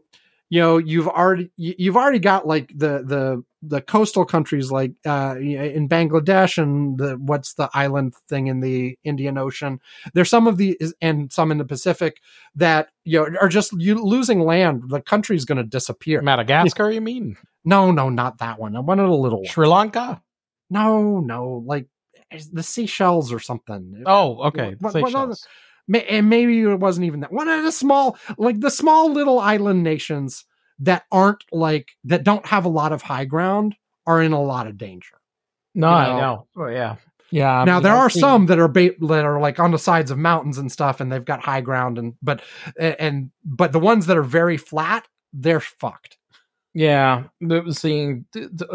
[0.50, 5.36] you know, you've already you've already got like the the the coastal countries like uh,
[5.38, 9.80] in Bangladesh and the what's the island thing in the Indian Ocean.
[10.16, 12.20] There's some of the and some in the Pacific
[12.56, 14.86] that you know are just you losing land.
[14.88, 16.24] The country's going to disappear.
[16.24, 17.38] Madagascar, you mean?
[17.64, 18.76] No, no, not that one.
[18.76, 20.24] I wanted a little Sri Lanka.
[20.72, 21.86] No, no, like
[22.52, 24.04] the Seychelles or something.
[24.06, 24.76] Oh, okay.
[24.80, 25.48] What, Seychelles.
[26.10, 27.32] and maybe it wasn't even that.
[27.32, 30.46] One of the small, like the small little island nations
[30.80, 33.76] that aren't like that don't have a lot of high ground
[34.06, 35.16] are in a lot of danger.
[35.76, 36.00] No, you know?
[36.00, 36.48] I know.
[36.58, 36.96] Oh, yeah.
[37.32, 37.52] Yeah.
[37.62, 39.72] I now mean, there I've are seen- some that are ba- that are like on
[39.72, 42.42] the sides of mountains and stuff, and they've got high ground, and but
[42.80, 46.18] and but the ones that are very flat, they're fucked.
[46.76, 47.24] Yeah,
[47.72, 48.26] seeing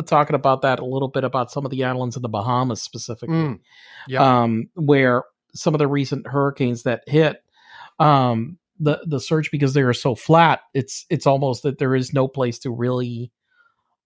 [0.06, 3.34] talking about that a little bit about some of the islands in the Bahamas specifically,
[3.36, 3.60] Mm.
[4.08, 4.42] Yeah.
[4.42, 5.22] um, where
[5.54, 7.44] some of the recent hurricanes that hit,
[8.00, 12.12] um, the the surge because they are so flat, it's it's almost that there is
[12.12, 13.30] no place to really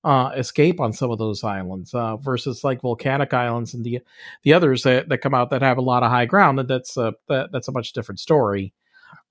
[0.05, 4.01] uh, escape on some of those islands uh, versus like volcanic islands and the
[4.43, 6.99] the others that, that come out that have a lot of high ground, and that's
[6.99, 8.75] a that, that's a much different story.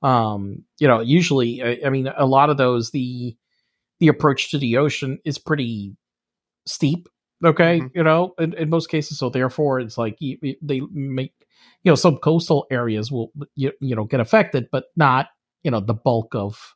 [0.01, 3.38] Um, you know, usually, I, I mean, a lot of those the
[4.00, 5.95] the approach to the ocean is pretty
[6.66, 7.08] steep.
[7.45, 7.91] Okay, Mhm.
[7.95, 11.34] you know, in, in most cases, so therefore, it's like you, you- they make
[11.84, 15.28] you know some coastal areas will you, you know get affected, but not
[15.64, 16.76] you know the bulk of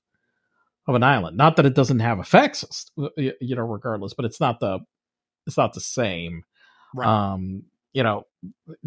[0.87, 1.37] of an island.
[1.37, 4.79] Not that it doesn't have effects, you know, regardless, but it's not the
[5.47, 6.43] it's not the same.
[6.95, 7.07] Right.
[7.07, 7.63] Um,
[7.93, 8.23] you know,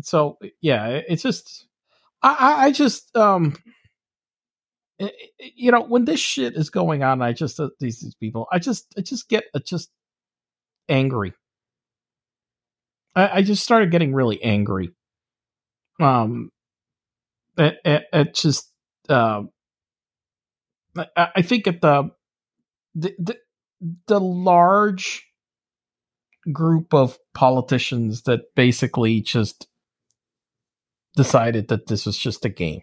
[0.03, 1.67] so yeah, it's just
[2.23, 3.57] I, I, just um
[5.57, 8.59] you know when this shit is going on i just uh, these, these people i
[8.59, 9.91] just i just get uh, just
[10.89, 11.35] angry.
[13.15, 14.91] I, I just started getting really angry.
[16.01, 16.51] Um
[17.57, 18.71] it, it, it just
[19.09, 19.51] um
[20.97, 22.11] I, I think at the
[22.95, 23.37] the, the
[24.07, 25.25] the large
[26.53, 29.69] group of politicians that basically just
[31.17, 32.83] decided that this was just a game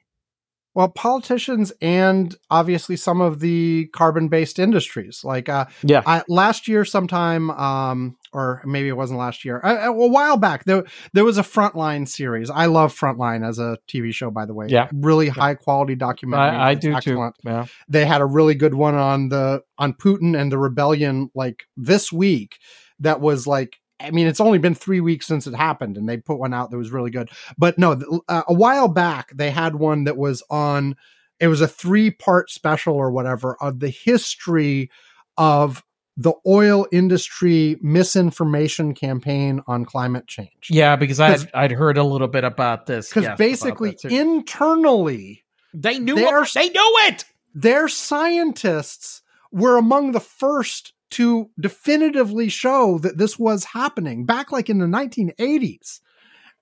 [0.74, 6.86] Well, politicians and obviously some of the carbon-based industries, like uh, yeah I, last year
[6.86, 11.38] sometime um or maybe it wasn't last year a, a while back there there was
[11.38, 14.88] a frontline series i love frontline as a tv show by the way Yeah.
[14.94, 17.36] really high quality documentary I, I do excellent.
[17.44, 17.50] too.
[17.50, 17.66] Yeah.
[17.90, 22.10] they had a really good one on the on putin and the rebellion like this
[22.14, 22.56] week
[23.00, 26.18] that was like I mean, it's only been three weeks since it happened, and they
[26.18, 27.30] put one out that was really good.
[27.58, 30.96] But no, uh, a while back they had one that was on.
[31.40, 34.92] It was a three part special or whatever of the history
[35.38, 35.84] of
[36.18, 40.68] the oil industry misinformation campaign on climate change.
[40.70, 43.10] Yeah, because I'd, I'd heard a little bit about this.
[43.10, 45.44] Because yes, basically, internally,
[45.74, 47.26] they knew it, they knew it.
[47.56, 49.22] their scientists
[49.52, 54.86] were among the first to definitively show that this was happening back like in the
[54.88, 56.02] 1980s.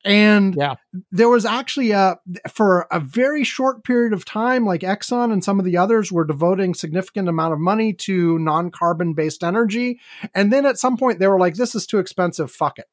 [0.06, 0.76] And Yeah.
[1.12, 2.18] there was actually a,
[2.54, 6.24] for a very short period of time, like Exxon and some of the others were
[6.24, 10.00] devoting significant amount of money to non-carbon based energy.
[10.34, 12.50] And then at some point they were like, this is too expensive.
[12.50, 12.86] Fuck it.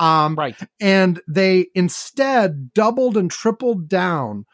[0.00, 0.56] Um, Right.
[0.80, 4.44] and they instead doubled and tripled down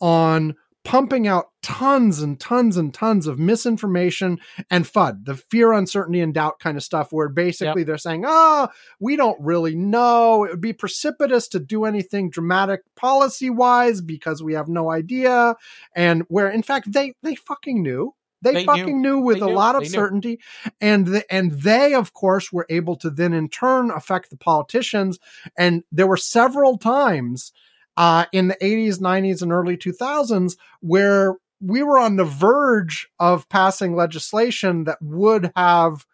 [0.00, 4.38] on pumping out tons and tons and tons of misinformation
[4.70, 8.68] and FUD, the fear, uncertainty, and doubt kind of stuff, where basically they're saying, oh,
[9.00, 10.44] we don't really know.
[10.44, 15.56] It would be precipitous to do anything dramatic policy wise because we have no idea.
[15.92, 18.14] And where, in fact, they, they fucking knew.
[18.42, 19.54] They, They fucking knew, with They a knew.
[19.54, 19.94] lot of They knew.
[19.94, 20.40] certainty,
[20.80, 25.18] and the, and they, of course, were able to then in turn affect the politicians.
[25.58, 27.50] And there were several times
[27.96, 33.48] uh, in the 80s, 90s, and early 2000s where we were on the verge of
[33.48, 36.06] passing legislation that would have,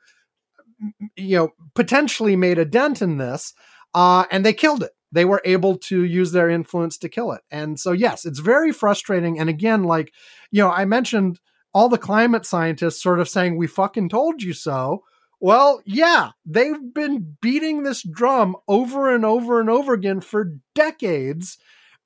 [1.16, 3.54] you know, potentially made a dent in this,
[3.94, 4.92] uh, and they killed it.
[5.10, 7.42] They were able to use their influence to kill it.
[7.50, 9.38] And so, yes, it's very frustrating.
[9.38, 10.12] And again, like,
[10.50, 11.38] you know, I mentioned
[11.74, 15.04] all the climate scientists sort of saying, we fucking told you so.
[15.38, 21.58] Well, yeah, they've been beating this drum over and over and over again for decades.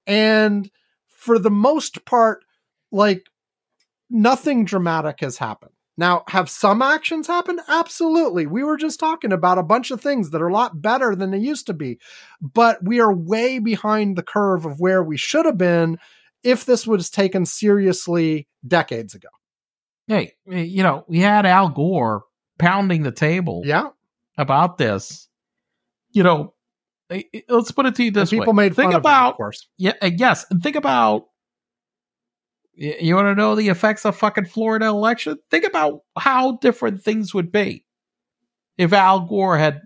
[0.06, 0.70] And
[1.06, 2.44] for the most part,
[2.96, 3.22] like
[4.10, 5.72] nothing dramatic has happened.
[5.98, 7.60] Now, have some actions happened?
[7.68, 8.46] Absolutely.
[8.46, 11.30] We were just talking about a bunch of things that are a lot better than
[11.30, 11.98] they used to be,
[12.40, 15.96] but we are way behind the curve of where we should have been
[16.42, 19.28] if this was taken seriously decades ago.
[20.06, 22.24] Hey, you know, we had Al Gore
[22.58, 23.88] pounding the table Yeah.
[24.36, 25.28] about this.
[26.12, 26.52] You know,
[27.48, 28.64] let's put it to you And this people way.
[28.66, 29.66] made think fun about of of course.
[29.78, 31.24] yeah, yes, and think about.
[32.76, 35.38] You want to know the effects of fucking Florida election?
[35.50, 37.86] Think about how different things would be
[38.76, 39.80] if Al Gore had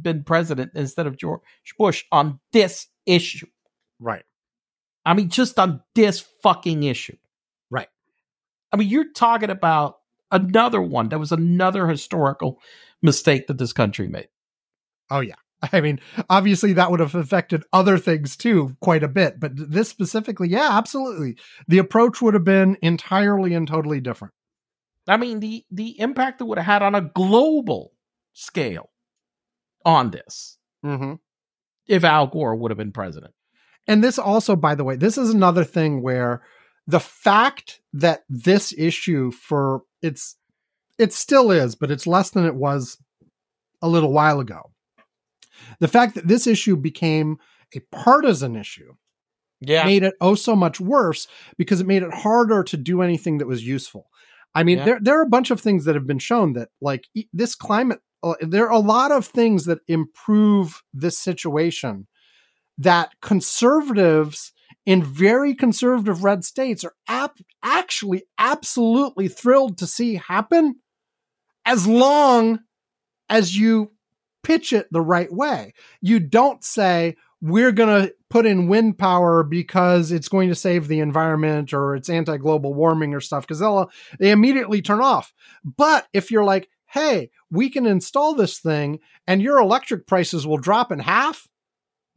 [0.00, 1.42] been president instead of George
[1.78, 3.46] Bush on this issue.
[3.98, 4.24] Right.
[5.04, 7.16] I mean, just on this fucking issue.
[7.70, 7.88] Right.
[8.72, 9.98] I mean, you're talking about
[10.30, 11.10] another one.
[11.10, 12.58] That was another historical
[13.02, 14.28] mistake that this country made.
[15.10, 15.34] Oh yeah.
[15.72, 19.88] I mean, obviously that would have affected other things too quite a bit, but this
[19.88, 21.36] specifically, yeah, absolutely.
[21.68, 24.34] The approach would have been entirely and totally different.
[25.08, 27.92] I mean, the the impact it would have had on a global
[28.32, 28.90] scale
[29.84, 30.58] on this.
[30.84, 31.14] Mm-hmm.
[31.86, 33.34] if Al Gore would have been president.
[33.86, 36.42] And this also, by the way, this is another thing where
[36.86, 40.36] the fact that this issue for it's
[40.98, 42.96] it still is, but it's less than it was
[43.82, 44.70] a little while ago.
[45.80, 47.38] The fact that this issue became
[47.74, 48.94] a partisan issue
[49.60, 49.84] Yeah.
[49.84, 53.46] made it oh so much worse because it made it harder to do anything that
[53.46, 54.10] was useful.
[54.54, 54.84] I mean, Yeah.
[54.84, 57.54] there there are a bunch of things that have been shown that like e- this
[57.54, 62.06] climate uh, there are a lot of things that improve this situation
[62.76, 64.52] that conservatives
[64.86, 70.74] in very conservative red states are ap- actually absolutely thrilled to see happen
[71.64, 72.58] as long
[73.28, 73.92] as you
[74.42, 75.74] pitch it the right way.
[76.00, 80.88] You don't say, we're going to put in wind power because it's going to save
[80.88, 85.32] the environment or it's anti global warming or stuff, because they'll, they immediately turn off.
[85.64, 90.58] But if you're like, hey, we can install this thing and your electric prices will
[90.58, 91.48] drop in half,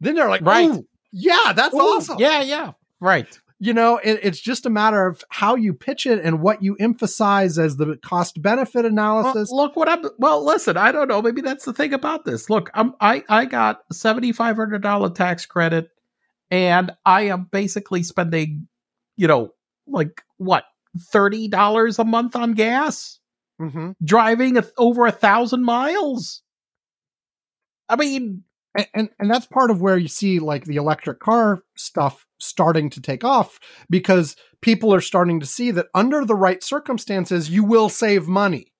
[0.00, 0.68] then they're like, Right.
[0.68, 2.72] "Ooh, yeah, that's Ooh, awesome Yeah, yeah.
[3.00, 3.38] Right.
[3.60, 6.76] You know it, it's just a matter of how you pitch it and what you
[6.80, 10.04] emphasize as the cost benefit Well, analysis look what I'm.
[10.18, 10.76] Well, listen.
[10.76, 11.22] I don't know.
[11.22, 12.50] Maybe that's the thing about this.
[12.50, 12.94] Look, I'm.
[13.00, 15.90] I I got seventy five hundred dollar tax credit,
[16.50, 18.68] and I am basically spending,
[19.16, 19.54] you know,
[19.86, 20.64] like what
[21.12, 23.18] thirty dollars a month on gas,
[23.60, 23.92] mm-hmm.
[24.02, 26.42] driving a, over a thousand miles.
[27.88, 28.44] I mean,
[28.74, 32.90] and, and and that's part of where you see like the electric car stuff starting
[32.90, 33.58] to take off
[33.88, 38.72] because people are starting to see that under the right circumstances you will save money.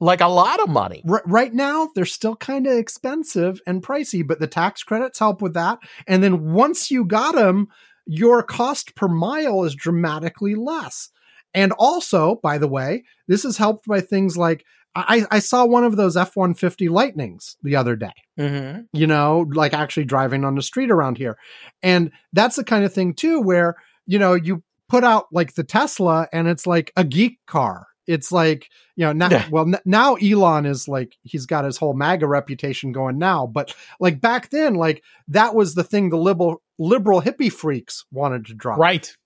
[0.00, 1.02] Like a lot of money.
[1.08, 5.42] R- right now they're still kind of expensive and pricey but the tax credits help
[5.42, 5.78] with that.
[6.06, 7.68] And then once you got them
[8.06, 11.10] your cost per mile is dramatically less.
[11.54, 14.64] And also by the way this is helped by things like
[15.08, 18.82] i, I saw one of those f-150 lightnings the other day Mm-hmm.
[18.92, 21.36] you know, like actually driving on the street around here.
[21.82, 23.74] And that's the kind of thing too, where,
[24.06, 27.88] you know, you put out like the Tesla and it's like a geek car.
[28.06, 29.48] It's like, you know, now, Yeah.
[29.50, 33.44] well, n- now Elon is like, he's got his whole MAGA reputation going now.
[33.48, 38.46] But like back then, like that was the thing the liberal, liberal hippie freaks wanted
[38.46, 39.16] to drive Right.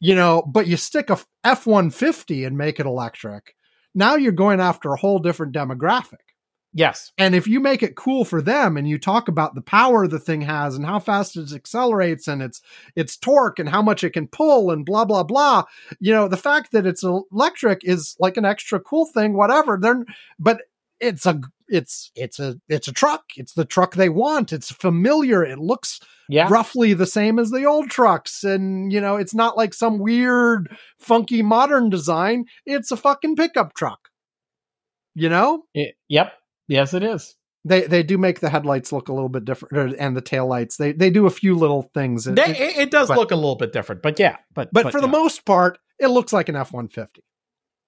[0.00, 3.54] you know, but you stick a F 150 and make it electric.
[3.94, 6.18] Now you're going after a whole different demographic.
[6.74, 7.12] Yes.
[7.16, 10.18] And if you make it cool for them and you talk about the power the
[10.18, 12.60] thing has and how fast it accelerates and its
[12.94, 15.64] its torque and how much it can pull and blah blah blah,
[15.98, 19.78] you know, the fact that it's electric is like an extra cool thing whatever.
[19.80, 20.04] They're
[20.38, 20.62] but
[21.00, 23.24] it's a it's it's a it's a truck.
[23.36, 24.52] It's the truck they want.
[24.52, 25.44] It's familiar.
[25.44, 26.48] It looks Yeah.
[26.50, 30.74] roughly the same as the old trucks and you know, it's not like some weird
[30.98, 32.44] funky modern design.
[32.66, 34.08] It's a fucking pickup truck.
[35.14, 35.64] You know?
[35.74, 36.32] Y- yep.
[36.68, 37.34] Yes, it is.
[37.64, 40.76] They they do make the headlights look a little bit different, and the tail lights.
[40.76, 43.30] They they do a few little things, It- They- it- it, it does but- look
[43.32, 44.36] a little bit different, but yeah.
[44.54, 47.24] But but, for the most part, it looks like an F one fifty.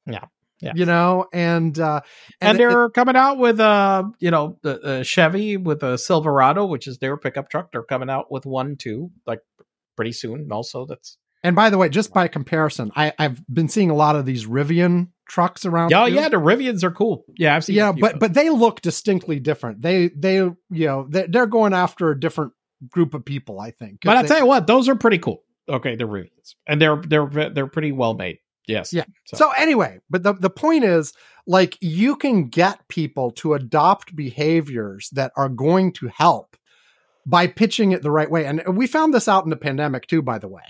[0.07, 0.24] Yeah.
[0.63, 0.73] Yeah.
[0.75, 2.01] you know, and uh,
[2.41, 6.87] and, it- they're coming out with uh you know the Chevy with a Silverado, which
[6.87, 7.73] is their pickup truck.
[7.73, 9.41] They're coming out with one too, like
[9.97, 10.49] pretty soon.
[10.53, 14.17] Also, that's and by the way, just by comparison, I I've been seeing a lot
[14.17, 15.91] of these Rivian trucks around.
[15.91, 16.15] yeah, too.
[16.15, 16.29] yeah.
[16.29, 17.25] The Rivians are cool.
[17.39, 17.77] Yeah, I've seen.
[17.77, 19.81] yeah, but but they look distinctly different.
[19.81, 22.53] They they you know they, they're going after a different
[22.91, 23.59] group of people.
[23.59, 24.01] I think.
[24.05, 25.43] But I tell you what, those are pretty cool.
[25.67, 28.39] Okay, they're Rivians, and they're they're they're pretty well made.
[28.67, 28.93] Yes.
[28.93, 29.05] Yeah.
[29.25, 31.13] So anyway, but the, the point is
[31.47, 36.57] like you can get people to adopt behaviors that are going to help
[37.27, 38.47] by pitching it the right way.
[38.47, 40.63] And we found this out in the pandemic too, by the way.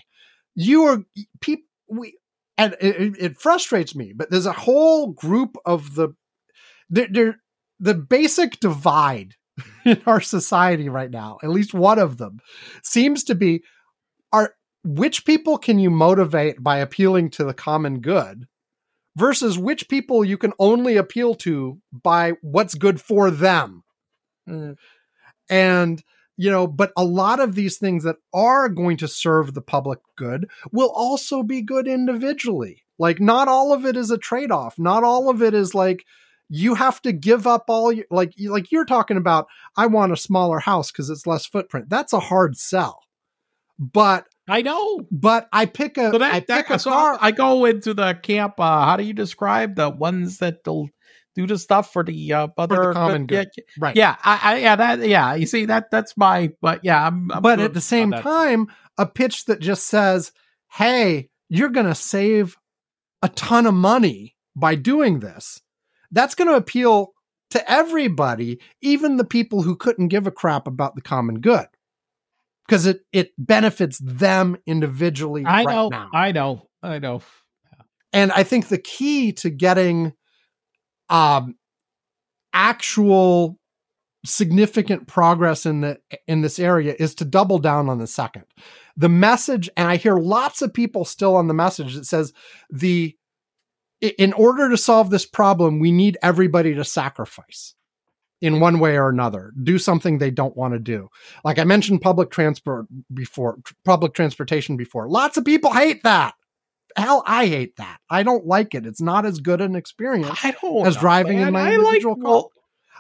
[0.55, 1.03] You are
[1.41, 2.17] people we
[2.57, 6.11] and it, it- frustrates me, but there's a whole group of the
[6.89, 7.41] there, there
[7.79, 9.35] the basic divide
[9.85, 12.41] in our society right now, at least one of them,
[12.83, 13.63] seems to be
[14.85, 18.47] which people can you motivate by appealing to the common good
[19.17, 23.83] versus which people you can only appeal to by what's good for them.
[24.49, 24.77] Mm.
[25.49, 26.03] And
[26.37, 29.99] you know, but a lot of these things that are going to serve the public
[30.17, 32.83] good will also be good individually.
[32.99, 34.79] Like not all of it is a trade-off.
[34.79, 36.03] Not all of it is like
[36.49, 40.17] you have to give up all your like like you're talking about I want a
[40.17, 41.91] smaller house cuz it's less footprint.
[41.91, 43.01] That's a hard sell.
[43.79, 45.01] But I know.
[45.11, 47.95] but I pick a So that, I that pick a so car I go into
[47.95, 48.55] the camp.
[48.59, 50.89] Uh, how do you describe the ones that will
[51.37, 53.49] do the stuff for the uh, other common yeah, good.
[53.79, 53.97] right.
[53.97, 55.35] Yeah, I, I, yeah, that, yeah.
[55.35, 57.31] You see, that that's my, but yeah, I'm.
[57.31, 58.67] I'm but at the same time,
[58.99, 60.33] a pitch that just says,
[60.73, 62.57] "Hey, you're going to save
[63.23, 65.63] a ton of money by doing this."
[66.11, 67.13] That's going to appeal
[67.51, 71.67] to everybody, even the people who couldn't give a crap about the common good.
[72.71, 75.45] Because it it benefits them individually.
[75.45, 76.09] I right know, now.
[76.15, 77.21] I know, I know.
[78.13, 80.13] and I think the key to getting
[81.09, 81.57] um
[82.53, 83.59] actual
[84.25, 85.99] significant progress in the
[86.29, 88.45] in this area is to double down on the second.
[88.97, 92.33] The message, and I hear lots of people still on the message that says
[92.71, 93.17] the
[94.01, 97.75] in order to solve this problem, we need everybody to sacrifice
[98.41, 101.09] in one way or another, do something they don't want to do.
[101.45, 105.09] Like I mentioned public transport before, tr- public transportation before.
[105.09, 106.35] Lots of people hate that.
[106.97, 107.99] Hell, I hate that.
[108.11, 108.85] I don't like it.
[108.87, 110.39] It's not as good an experience.
[110.43, 112.25] I don't As know, driving in my I like individual car.
[112.25, 112.53] well,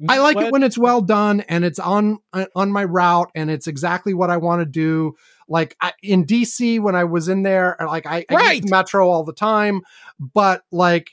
[0.08, 3.50] I like it when it's well done and it's on uh, on my route and
[3.50, 5.14] it's exactly what I want to do.
[5.48, 8.62] Like I, in DC when I was in there, like I, I Right.
[8.62, 9.82] the metro all the time,
[10.18, 11.10] but like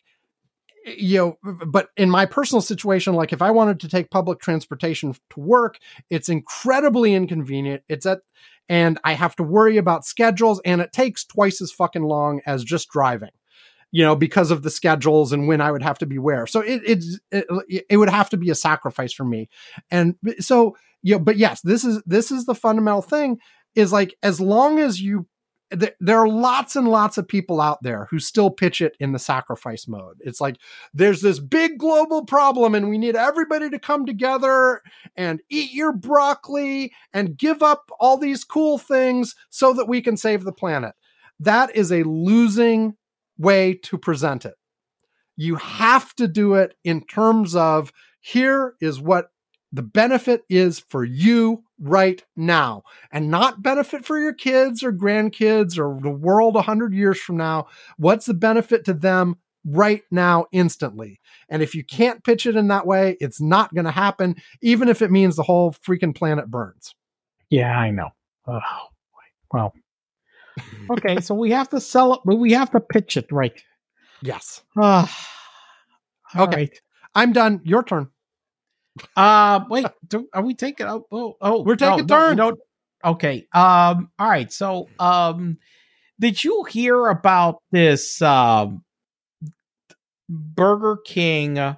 [0.88, 5.14] you know, but in my personal situation, like if I wanted to take public transportation
[5.14, 7.84] to work, it's incredibly inconvenient.
[7.90, 8.22] It's at
[8.70, 12.64] and I have to worry about schedules and it takes twice as fucking long as
[12.64, 13.32] just driving
[13.92, 16.46] you know, because of the schedules and when I would have to be where.
[16.46, 17.46] So it it's it,
[17.90, 19.50] it would have to be a sacrifice for me.
[19.90, 23.40] And so, you know, but yes, this is this is the fundamental thing
[23.76, 25.26] is like as long as you
[25.72, 29.12] th- there are lots and lots of people out there who still pitch it in
[29.12, 30.18] the sacrifice mode.
[30.22, 30.58] It's like
[30.94, 34.82] there's this big global problem and we need everybody to come together
[35.16, 40.18] and eat your broccoli and give up all these cool things so that we can
[40.18, 40.94] save the planet.
[41.40, 42.96] That is a losing
[43.38, 44.56] way to present it.
[45.36, 49.30] You have to do it in terms of here is what
[49.72, 55.78] the benefit is for you right now and not benefit for your kids or grandkids
[55.78, 57.68] or the world 100 years from now.
[57.98, 61.20] What's the benefit to them right now instantly?
[61.50, 64.90] And if you can't pitch it in that way, it's not going to happen, even
[64.90, 66.96] if it means the whole freaking planet burns.
[67.50, 68.10] Yeah, I know.
[68.48, 68.60] Oh,
[69.54, 69.74] well.
[70.92, 73.62] Okay, so we have to sell it, but we have to pitch it right.
[74.22, 74.62] Yes.
[74.78, 75.30] Ah,
[76.36, 76.56] all Okay.
[76.58, 76.82] right.
[77.16, 77.62] I'm done.
[77.64, 78.10] Your turn.
[79.16, 80.88] Uh, wait, do, are we taking?
[80.88, 82.38] Oh, oh, oh We're taking no, turns.
[82.38, 82.60] don't-
[83.04, 83.48] okay.
[83.54, 84.10] Um.
[84.20, 84.52] All right.
[84.52, 85.58] So, um,
[86.20, 88.22] did you hear about this?
[88.22, 88.84] Um,
[90.30, 91.78] Burger King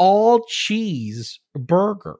[0.00, 2.16] all cheese burger.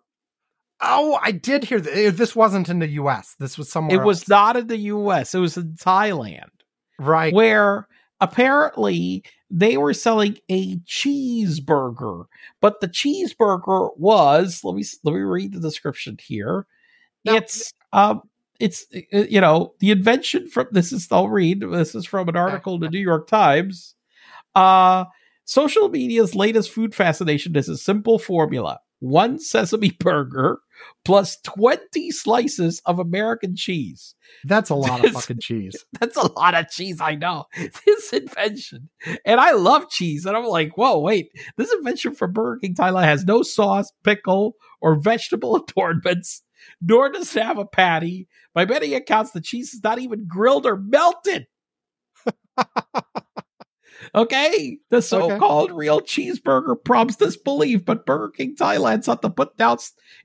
[0.83, 2.17] Oh, I did hear that.
[2.17, 3.35] This wasn't in the US.
[3.41, 5.35] This was somewhere It was not in the U.S.
[5.35, 6.51] It was in Thailand.
[6.99, 7.33] right.
[7.33, 7.89] where
[8.21, 12.27] apparently they were selling a cheeseburger,
[12.61, 16.67] but the cheeseburger was let me let me read the description here.
[17.25, 18.23] Now- it's um
[18.61, 22.37] it's uh, you know the invention from this is I'll read this is from an
[22.37, 23.95] article in the New York Times.
[24.55, 25.05] Uh
[25.45, 28.81] social media's latest food fascination is a simple formula.
[29.01, 30.61] One sesame burger
[31.05, 34.15] plus 20 slices of American cheese.
[34.45, 35.85] That's a lot of fucking cheese.
[36.01, 37.45] That's a lot of cheese, I know.
[37.87, 38.89] This invention.
[39.25, 40.27] And I love cheese.
[40.27, 41.31] And I'm like, whoa, wait.
[41.57, 46.43] This invention from Burger King Thailand has no sauce, pickle, or vegetable adornments,
[46.81, 48.29] nor does it have a patty.
[48.55, 51.47] By many accounts, the cheese is not even grilled or melted.
[54.15, 54.79] Okay?
[54.91, 59.79] The so called real cheeseburger prompts disbelief, but Burger King Thailand sought to put down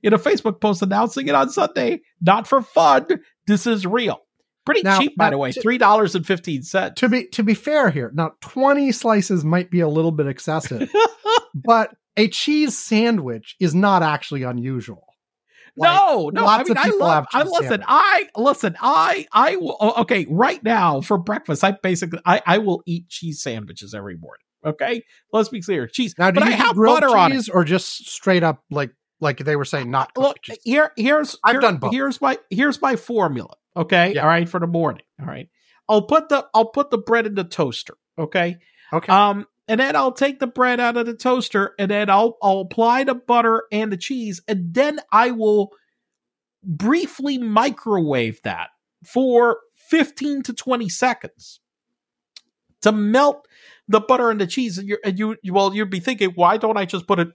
[0.04, 3.08] in a Facebook post announcing it on Sunday, not for fun.
[3.48, 4.22] This is real.
[4.66, 5.52] Pretty Now, cheap, by the way.
[5.52, 7.00] Three dollars and fifteen cents.
[7.02, 10.92] To be to be fair here, now 20 slices might be a little bit excessive,
[11.54, 15.15] but a cheese sandwich is not actually unusual.
[15.78, 16.46] No, no.
[16.46, 17.26] I mean, I love.
[17.34, 17.62] I listen.
[17.64, 17.86] sandwich.
[17.88, 18.76] I listen.
[18.82, 19.78] I I will.
[20.00, 24.42] Okay, right now for breakfast, I basically I I will eat cheese sandwiches every morning.
[24.66, 26.16] Okay, let's be clear, cheese.
[26.18, 27.36] Now, do but you I have butter on it.
[27.36, 28.92] cheese or just straight up like
[29.22, 30.58] like they were saying not Look, cheese?
[30.64, 31.92] here, here's I've here- done both.
[31.94, 33.54] Here's my here's my formula.
[33.78, 34.22] Okay, Yeah.
[34.24, 35.04] all right for the morning.
[35.20, 35.50] All right,
[35.90, 37.96] I'll put the I'll put the bread in the toaster.
[38.18, 38.58] Okay,
[38.94, 39.12] Okay.
[39.12, 42.62] um, and then I'll take the bread out of the toaster, and then I'll I'll
[42.62, 45.72] apply the butter and the cheese, and then I will
[46.64, 48.70] briefly microwave that
[49.06, 51.60] for fifteen to twenty seconds
[52.82, 53.48] to melt
[53.88, 54.78] the butter and the cheese.
[54.78, 57.30] And, and you, well, you'd be thinking, why don't I just put it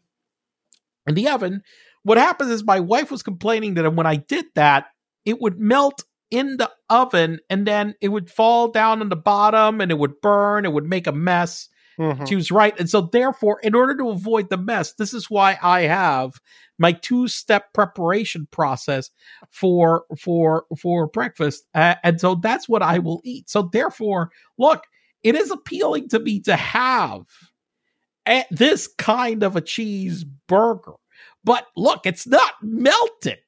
[1.07, 1.63] in the oven?
[2.03, 4.87] What happens is my wife was complaining that when I did that,
[5.25, 9.81] it would melt in the oven and then it would fall down on the bottom
[9.81, 10.65] and it would burn.
[10.65, 11.69] It would make a mess.
[12.01, 12.27] Mhm.
[12.29, 12.79] She was right.
[12.81, 16.33] And so, therefore, in order to avoid the mess, this is why I have
[16.79, 19.11] my two-step preparation process
[19.51, 23.51] for for for breakfast, uh, and so that's what I will eat.
[23.51, 24.85] So, therefore, look,
[25.23, 27.23] it is appealing to me to have
[28.27, 30.95] a- this kind of a cheeseburger,
[31.45, 33.39] but look, it's not melted.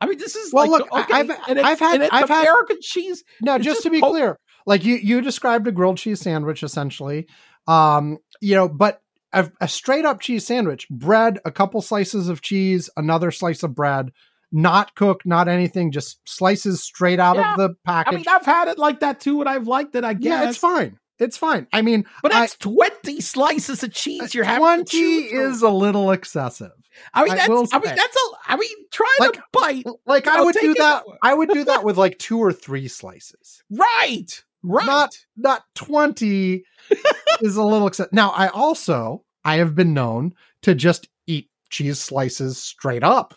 [0.00, 3.22] I mean, this is Well, like, look, okay, I've- I've had- I've had- American cheese.
[3.42, 4.36] Now, just, just to be po- clear,
[4.66, 7.26] like you you described a grilled cheese sandwich essentially,
[7.70, 9.00] um, you know, but
[9.32, 13.74] a, a straight up cheese sandwich, bread, a couple slices of cheese, another slice of
[13.74, 14.10] bread,
[14.52, 17.52] not cooked, not anything, just slices straight out Yeah.
[17.52, 18.12] of the package.
[18.12, 20.02] I mean, I've had it like that too, and I've liked it.
[20.04, 20.24] I guess.
[20.24, 20.98] yeah, it's fine.
[21.20, 21.66] It's fine.
[21.72, 24.34] I mean, But I- that's twenty slices of cheese.
[24.34, 26.72] You're having twenty is a little excessive.
[27.14, 27.72] I mean, I that's.
[27.72, 28.52] I mean, that's a.
[28.52, 29.86] I mean, try Like, to bite.
[30.06, 31.04] Like I would do that.
[31.22, 33.62] I would do that with like two or three slices.
[33.70, 34.42] Right.
[34.62, 34.86] Right.
[34.86, 36.64] Not not 20
[37.40, 38.12] is a little excessive.
[38.12, 43.34] Now, I also I have been known to just eat cheese slices straight up.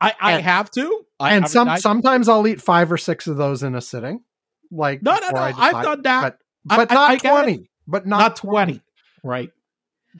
[0.00, 1.04] I, I and- have to.
[1.20, 4.20] I, and I some sometimes I'll eat 5 or 6 of those in a sitting.
[4.70, 5.40] Like No, no, no.
[5.40, 6.38] I've done that.
[6.64, 7.70] But, but not I get 20.
[7.86, 8.82] But not, not twenty.
[9.24, 9.50] Right.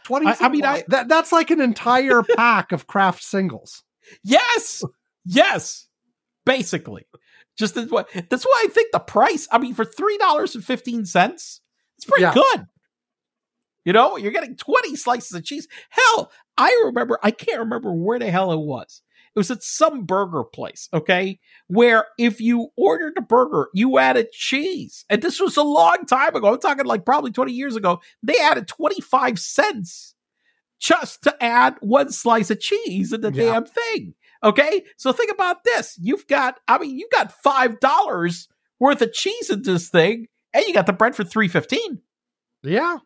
[0.05, 3.85] 20 I- I mean, I- that, that's like an entire pack of Kraft singles.
[4.25, 4.83] Yes.
[5.27, 5.87] yes.
[6.47, 7.05] Basically,
[7.59, 8.09] just as what.
[8.31, 9.47] That's why I think the price.
[9.53, 11.61] I mean, for three dollars and fifteen cents,
[11.97, 12.35] it's pretty Yeah.
[12.35, 12.67] good.
[13.85, 15.67] You know, you're getting twenty slices of cheese.
[15.91, 17.19] Hell, I remember.
[17.23, 19.03] I can't remember where the hell it was.
[19.35, 24.33] It was at some burger place, okay, where if you ordered a burger, you added
[24.33, 25.05] cheese.
[25.09, 26.53] And this was a long time ago.
[26.53, 28.01] I'm talking like probably 20 years ago.
[28.23, 30.15] They added 25 cents
[30.81, 33.53] just to add one slice of cheese in the Yeah.
[33.53, 34.15] damn thing.
[34.43, 34.85] Okay.
[34.97, 35.98] So think about this.
[36.01, 38.48] You've got, I mean, you've got five dollars
[38.78, 42.01] worth of cheese in this thing, and you got the bread for 315.
[42.62, 42.98] Yeah.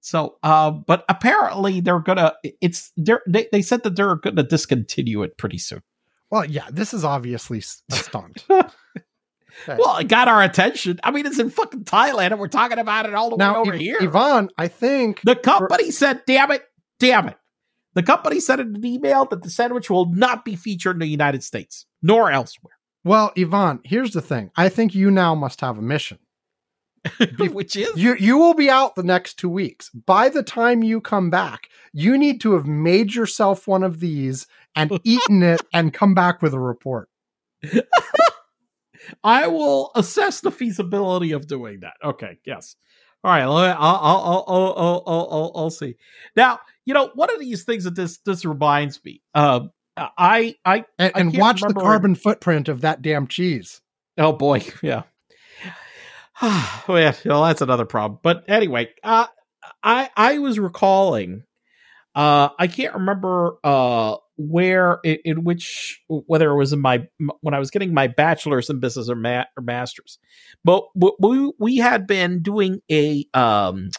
[0.00, 2.34] So, uh, but apparently they're gonna.
[2.60, 5.82] It's they're, they they said that they're gonna discontinue it pretty soon.
[6.30, 8.44] Well, yeah, this is obviously a stunt.
[9.66, 11.00] Well, it got our attention.
[11.02, 13.60] I mean, it's in fucking Thailand, and we're talking about it all the now, way
[13.60, 13.98] over here.
[14.00, 16.62] Ivan, I think the company said, "Damn it,
[16.98, 17.36] damn it."
[17.96, 21.06] The company said in an email that the sandwich will not be featured in the
[21.06, 22.74] United States nor elsewhere.
[23.04, 24.50] Well, Ivan, here's the thing.
[24.54, 26.18] I think you now must have a mission.
[27.38, 29.88] Which is You you will be out the next two weeks.
[29.90, 34.46] By the time you come back, you need to have made yourself one of these
[34.74, 37.08] and eaten it and come back with a report.
[39.24, 41.94] I will assess the feasibility of doing that.
[42.04, 42.76] Okay, yes.
[43.26, 45.96] All right, I'll I'll I'll I'll I'll, I'll, see.
[46.36, 49.20] Now, you know, one of these things that this this reminds me.
[49.34, 53.80] Um, I I And, I and watch the carbon footprint of that damn cheese.
[54.16, 55.02] Oh boy, yeah.
[56.40, 58.20] well, well, that's another problem.
[58.22, 59.26] But anyway, uh,
[59.82, 61.42] I I was recalling.
[62.14, 67.06] Uh, I can't remember uh where in, in which whether it was in my
[67.40, 70.18] when I was getting my bachelor's in business or, ma- or masters,
[70.64, 73.90] but we we had been doing a um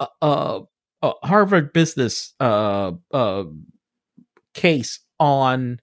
[0.00, 0.60] a, a,
[1.02, 3.44] a Harvard business uh uh
[4.54, 5.80] case on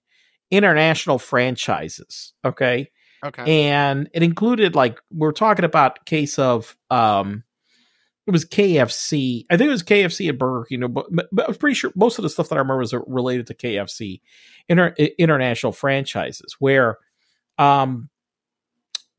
[0.50, 2.32] international franchises.
[2.44, 2.90] Okay
[3.24, 3.42] Okay.
[3.46, 7.42] and it included like we're talking about case of um
[8.26, 9.44] it was KFC.
[9.50, 12.18] I think it was KFC and Burger King, but, but I was pretty sure most
[12.18, 14.20] of the stuff that I remember was related to KFC
[14.68, 16.98] inter, international franchises where
[17.58, 18.08] um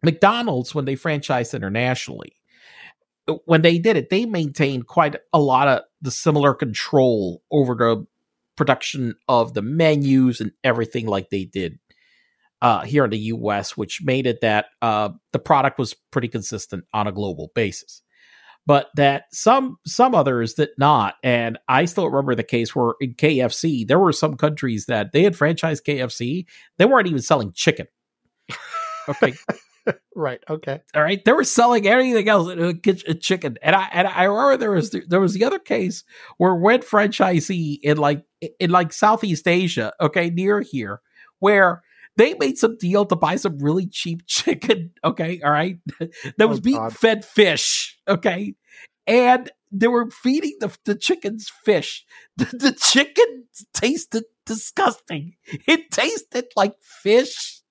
[0.04, 2.36] McDonald's when they franchised internationally
[3.46, 8.06] when they did it they maintained quite a lot of the similar control over the
[8.56, 11.80] production of the menus and everything like they did
[12.62, 16.86] uh, here in the US, which made it that uh, the product was pretty consistent
[16.94, 18.02] on a global basis.
[18.68, 23.14] But that some some others did not, and I still remember the case where in
[23.14, 26.46] KFC there were some countries that they had franchised KFC,
[26.78, 27.88] they weren't even selling chicken.
[29.08, 29.36] Okay,
[30.16, 30.44] Right.
[30.50, 30.82] Okay.
[30.96, 34.08] all right, they were selling anything else than a kitch- a chicken, and I and
[34.08, 36.04] I remember there was there was the other case
[36.38, 38.24] where went franchisee in like
[38.60, 41.02] in like Southeast Asia, okay, near here,
[41.40, 41.84] where
[42.18, 45.78] they made some deal to buy some really cheap chicken, okay, all right,
[46.38, 46.96] that was Oh, being God.
[46.96, 48.56] fed fish, okay,
[49.08, 52.06] and they were feeding the the chickens fish.
[52.38, 55.36] The, the chicken tasted disgusting.
[55.68, 57.62] It tasted like fish.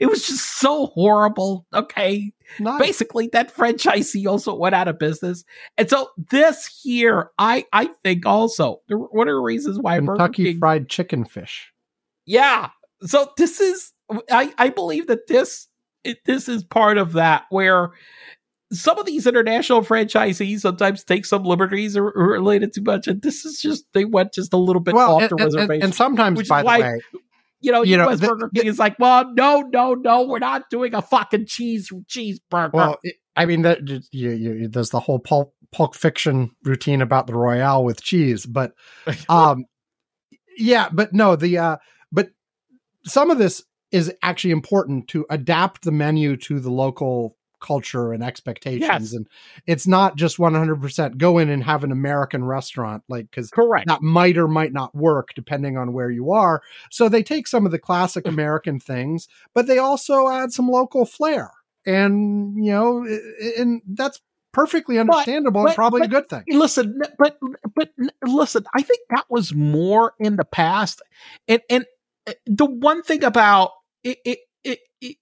[0.00, 1.66] It was just so horrible.
[1.72, 2.32] Okay.
[2.58, 2.80] Nice.
[2.80, 5.44] Basically, that franchisee also went out of business.
[5.78, 10.44] And so this here, I I think also one of the reasons why Burger Kentucky
[10.46, 11.70] King fried chicken fish.
[12.26, 12.70] yeah.
[13.02, 13.92] So this is
[14.30, 15.68] I I believe that this
[16.04, 17.90] it, this is part of that where
[18.72, 23.20] some of these international franchisees sometimes take some liberties or, or related too much, and
[23.22, 25.54] this is just they went just a little bit Well, off and, the and- and-
[25.54, 25.82] reservation.
[25.84, 27.00] and sometimes, which is by the why- way,
[27.60, 28.20] you know, you know, U.S.
[28.20, 31.90] the- Burger King is like, well, no, no, no, we're not doing a fucking cheese
[32.08, 32.72] cheeseburger.
[32.72, 33.80] well, it, I mean, that
[34.12, 38.72] you, you, there's the whole pulp, pulp fiction routine about the Royale with cheese, but
[39.28, 39.64] um,
[40.56, 41.76] yeah, but no, the uh,
[42.12, 42.30] but
[43.04, 43.62] some of this
[43.92, 48.80] is actually important to adapt the menu to the local culture and expectations.
[48.80, 49.12] Yes.
[49.12, 49.26] and
[49.66, 53.86] it's not just 100% go in and have an american restaurant like cuz Correct.
[53.86, 56.62] that might or might not work depending on where you are.
[56.90, 61.04] So they take some of the classic american things but they also add some local
[61.04, 61.50] flair.
[61.84, 63.06] And you know
[63.58, 64.20] and that's
[64.52, 66.44] perfectly understandable and but- probably a good thing.
[66.48, 67.38] listen but
[67.76, 67.90] but
[68.26, 71.02] listen i think that was more in the past.
[71.46, 71.84] And and
[72.26, 73.70] Eh, the one thing about
[74.04, 75.16] it it, it, it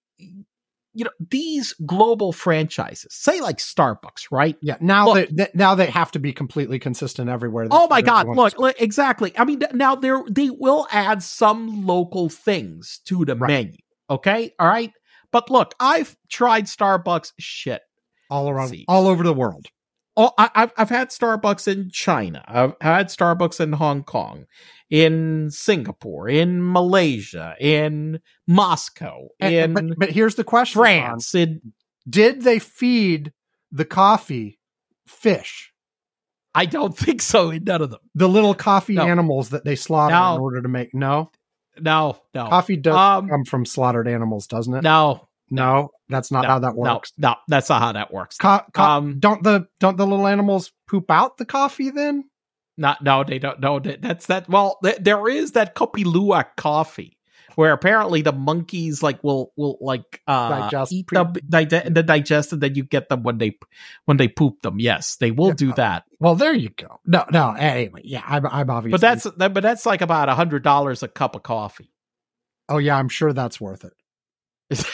[0.94, 4.56] you know these global franchises say like starbucks right?
[4.62, 7.68] Yeah now Look- they, they now they have to be completely consistent everywhere.
[7.70, 9.32] Oh my god look, look exactly.
[9.38, 13.48] I mean now they're they will add some local things to the Right.
[13.48, 13.78] menu
[14.10, 14.52] okay?
[14.58, 14.92] All right?
[15.30, 17.82] But look i've tried starbucks shit.
[18.30, 18.84] All around See.
[18.88, 19.66] all over the world
[20.20, 22.44] Oh, I, I've I've had Starbucks in China.
[22.48, 24.46] I've had Starbucks in Hong Kong,
[24.90, 31.34] in Singapore, in Malaysia, in Moscow, And- in but, but here's the question France.
[31.36, 31.72] In
[32.08, 33.32] did they feed
[33.70, 34.58] the coffee
[35.06, 35.72] fish
[36.54, 37.50] I don't think so.
[37.50, 38.00] In none of them.
[38.14, 39.02] the little coffee No.
[39.06, 40.34] animals that they slaughter No.
[40.34, 41.30] in order to make no
[41.80, 46.42] No, no, coffee does Um, come from slaughtered animals doesn't it no, no that's not
[46.42, 47.34] no, how that works no.
[47.48, 48.36] That's not how that works.
[48.38, 52.24] Co- co- Um, don't the don't the little animals poop out the coffee then
[52.76, 53.60] Not no, they don't.
[53.60, 54.48] No, that- that's that.
[54.48, 57.14] Well, th- there is that Kopi Luwak coffee.
[57.56, 62.04] Where apparently the monkeys like will will like uh Digest eat pre- them dig- the
[62.04, 63.58] digest and then you get them when they
[64.04, 64.78] when they poop them.
[64.78, 65.54] Yes, they will Yeah.
[65.54, 66.04] do that.
[66.20, 69.62] well there you go no no anyway yeah i'm, I'm obviously But that's that, but
[69.64, 71.90] that's like about a hundred dollars a cup of coffee.
[72.68, 73.92] oh yeah i'm sure that's worth it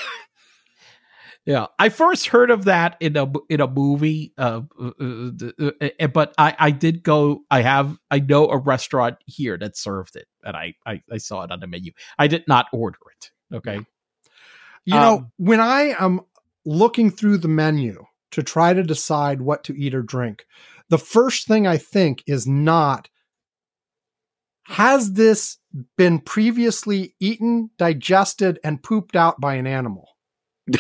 [1.47, 6.07] Yeah, I first heard of that in a in a movie, uh, uh, uh, uh,
[6.09, 7.41] but I I did go.
[7.51, 11.43] I have I know a restaurant here that served it, and I I, I saw
[11.43, 11.93] it on the menu.
[12.19, 13.31] I did not order it.
[13.55, 13.81] Okay,
[14.87, 16.21] You know, Um, when I am
[16.65, 20.47] looking through the menu to try to decide what to eat or drink,
[20.89, 23.11] the first thing I think is not
[24.69, 25.59] has this
[25.99, 30.17] been previously eaten, digested, and pooped out by an animal?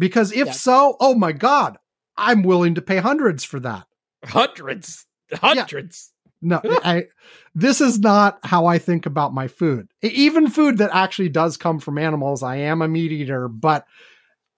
[0.00, 0.52] because if Yeah.
[0.52, 1.76] so, oh my God,
[2.16, 3.86] I'm willing to pay hundreds for that.
[4.24, 6.12] hundreds, hundreds.
[6.42, 7.04] No, I,
[7.54, 9.88] this is not how I think about my food.
[10.02, 12.42] Even food that actually does come from animals.
[12.42, 13.84] I am a meat eater, but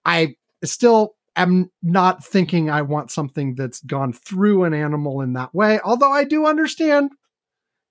[0.05, 5.53] I still am not thinking I want something that's gone through an animal in that
[5.53, 5.81] way.
[5.81, 7.11] Although I do understand,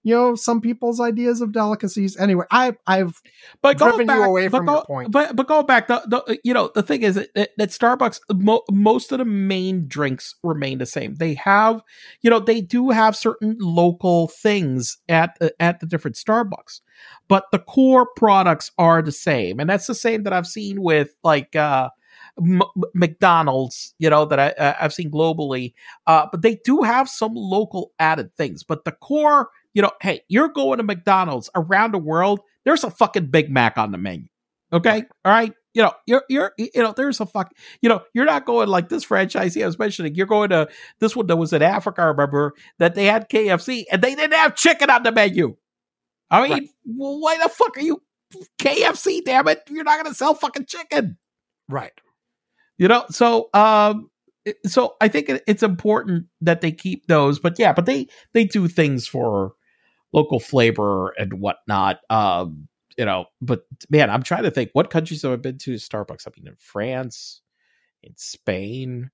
[0.04, 2.18] you know, some people's ideas of delicacies.
[2.18, 3.22] Anyway, I, I've
[3.62, 5.12] But driven going you away from go, your point.
[5.12, 8.64] But but going back, the, the you know the thing is that, that Starbucks mo-
[8.72, 11.16] most of the main drinks remain the same.
[11.16, 11.82] They have
[12.22, 16.82] you know they do have certain local things at the- at the different Starbucks,
[17.28, 21.16] but the core products are the same, and that's the same that I've seen with
[21.24, 21.56] like.
[21.56, 21.90] uh
[22.40, 22.62] M-
[22.94, 25.74] McDonald's, you know, that I, uh, I've seen globally,
[26.08, 28.64] uh, but they do have some local added things.
[28.64, 32.42] But the core, you know, hey, you're going to McDonald's around the world.
[32.66, 34.28] There's a fucking Big Mac on the menu.
[34.74, 35.54] Okay, all right.
[35.74, 37.54] You know, you're you're you know, there's a fuck.
[37.82, 40.16] You know, you're not going like this franchise I was mentioning.
[40.16, 40.68] You're going to
[41.00, 42.02] this one that was in Africa.
[42.02, 45.56] I remember that they had KFC and they didn't have chicken on the menu.
[46.30, 46.70] I mean, Right.
[46.86, 48.02] well, why the fuck are you
[48.60, 49.24] KFC?
[49.24, 51.18] Damn it, you're not going to sell fucking chicken
[51.70, 51.92] right.
[52.78, 54.10] you know so um
[54.66, 58.68] so i think it's important that they keep those but yeah but they they do
[58.68, 59.54] things for
[60.14, 62.68] local flavor and whatnot um
[62.98, 66.28] you know but man i'm trying to think what countries have i been to starbucks
[66.28, 67.42] i mean in france
[68.04, 69.10] in spain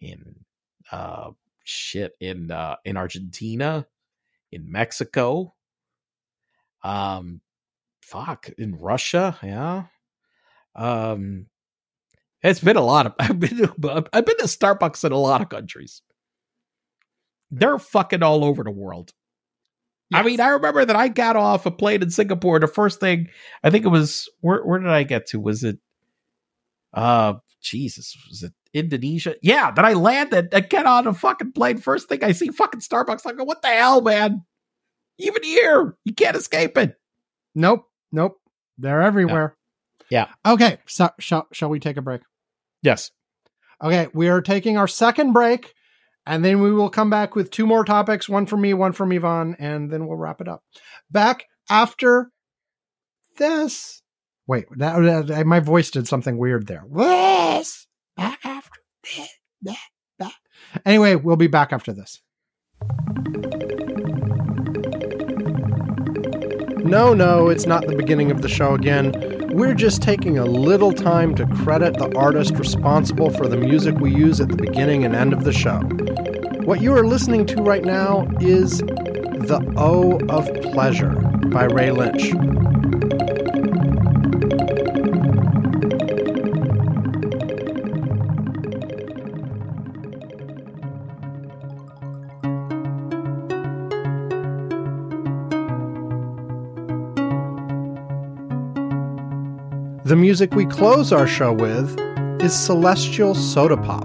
[0.00, 0.36] in
[0.92, 1.30] uh
[1.64, 3.86] shit in uh in argentina
[4.50, 5.52] in mexico
[6.82, 7.40] um
[8.02, 9.84] fuck in russia yeah
[10.74, 11.46] um
[12.42, 15.42] it's been a lot of I've been to, I've been to Starbucks in a lot
[15.42, 16.02] of countries.
[17.50, 19.12] They're fucking all over the world.
[20.12, 22.58] I mean, I remember that I got off a plane in Singapore.
[22.58, 23.28] The first thing
[23.62, 25.40] I think it was where where did I get to?
[25.40, 25.78] Was it
[26.92, 29.36] uh Jesus, was it Indonesia?
[29.42, 31.78] Yeah, then I landed, I get on a fucking plane.
[31.78, 33.26] First thing I see fucking Starbucks.
[33.26, 34.44] I go, what the hell, man?
[35.18, 36.96] Even here, you can't escape it.
[37.54, 37.86] Nope.
[38.10, 38.40] Nope.
[38.78, 39.56] They're everywhere.
[40.10, 40.28] Yeah.
[40.46, 40.78] Okay.
[40.86, 42.22] So, shall, shall we take a break?
[42.82, 43.10] Yes.
[43.82, 45.74] Okay, we are taking our second break,
[46.26, 49.12] and then we will come back with two more topics one from me, one from
[49.12, 50.62] Ivan, and then we'll wrap it up.
[51.10, 52.30] Back after
[53.38, 54.02] this.
[54.46, 56.84] Wait, that, that- my voice did something weird there.
[56.92, 57.86] This.
[58.16, 58.80] Back after
[59.62, 59.78] this.
[60.86, 62.20] Anyway, we'll be back after this.
[66.84, 69.39] No, no, it's not the beginning of the show again.
[69.52, 74.14] We're just taking a little time to credit the artist responsible for the music we
[74.14, 75.80] use at the beginning and end of the show.
[76.64, 81.16] What you are listening to right now is The O of Pleasure
[81.48, 82.32] by Ray Lynch.
[100.30, 101.98] Music we close our show with
[102.40, 104.04] is Celestial Soda Pop.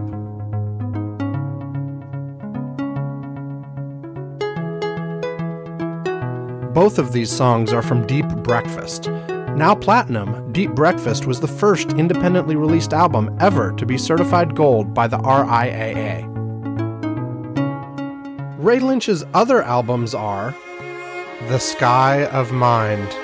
[6.73, 9.07] Both of these songs are from Deep Breakfast.
[9.56, 14.95] Now platinum, Deep Breakfast was the first independently released album ever to be certified gold
[14.95, 16.26] by the RIAA.
[18.57, 20.56] Ray Lynch's other albums are
[21.49, 23.15] The Sky of Mind.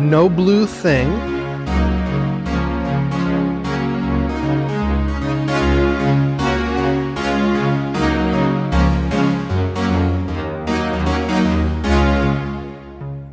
[0.00, 1.08] No Blue Thing.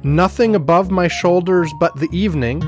[0.03, 2.61] Nothing above my shoulders but the evening.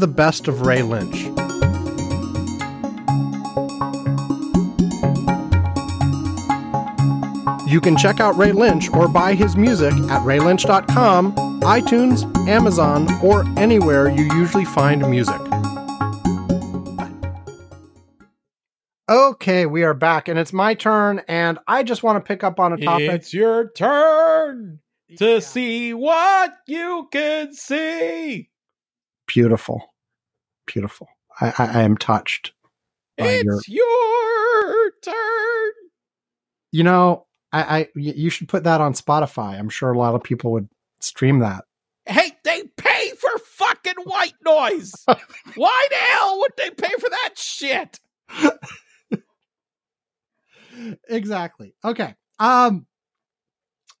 [0.00, 1.24] The best of Ray Lynch.
[7.70, 13.44] You can check out Ray Lynch or buy his music at raylynch.com, iTunes, Amazon, or
[13.56, 15.40] anywhere you usually find music.
[19.08, 22.58] Okay, we are back, and it's my turn, and I just want to pick up
[22.58, 23.10] on a topic.
[23.10, 24.80] It's your turn
[25.18, 28.49] to see what you can see.
[29.32, 29.94] Beautiful,
[30.66, 31.06] beautiful.
[31.40, 32.52] I, I, I am touched.
[33.16, 35.72] It's your- your turn.
[36.72, 39.56] you know, I, I you should put that on Spotify.
[39.56, 40.68] I'm sure a lot of people would
[41.00, 41.64] stream that.
[42.06, 44.92] Hey, they pay for fucking white noise.
[45.54, 48.00] Why the hell would they pay for that shit?
[51.08, 51.74] exactly.
[51.84, 52.16] Okay.
[52.40, 52.86] Um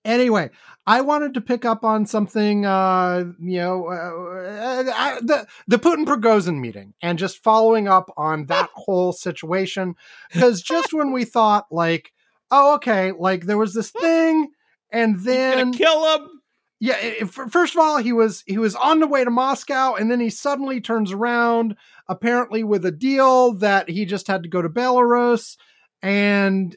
[0.04, 0.50] anyway,
[0.86, 6.04] I wanted to pick up on something uh you know uh, uh, the the Putin
[6.06, 9.94] Prigozhin meeting and just following up on that whole situation
[10.32, 12.12] cuz just when we thought like
[12.50, 14.50] oh okay, like there was this thing
[14.90, 16.28] and then kill him.
[16.80, 20.10] yeah it- first of all he was he was on the way to moscow and
[20.10, 21.76] then he suddenly turns around
[22.08, 25.56] apparently with a deal that he just had to go to belarus
[26.02, 26.76] and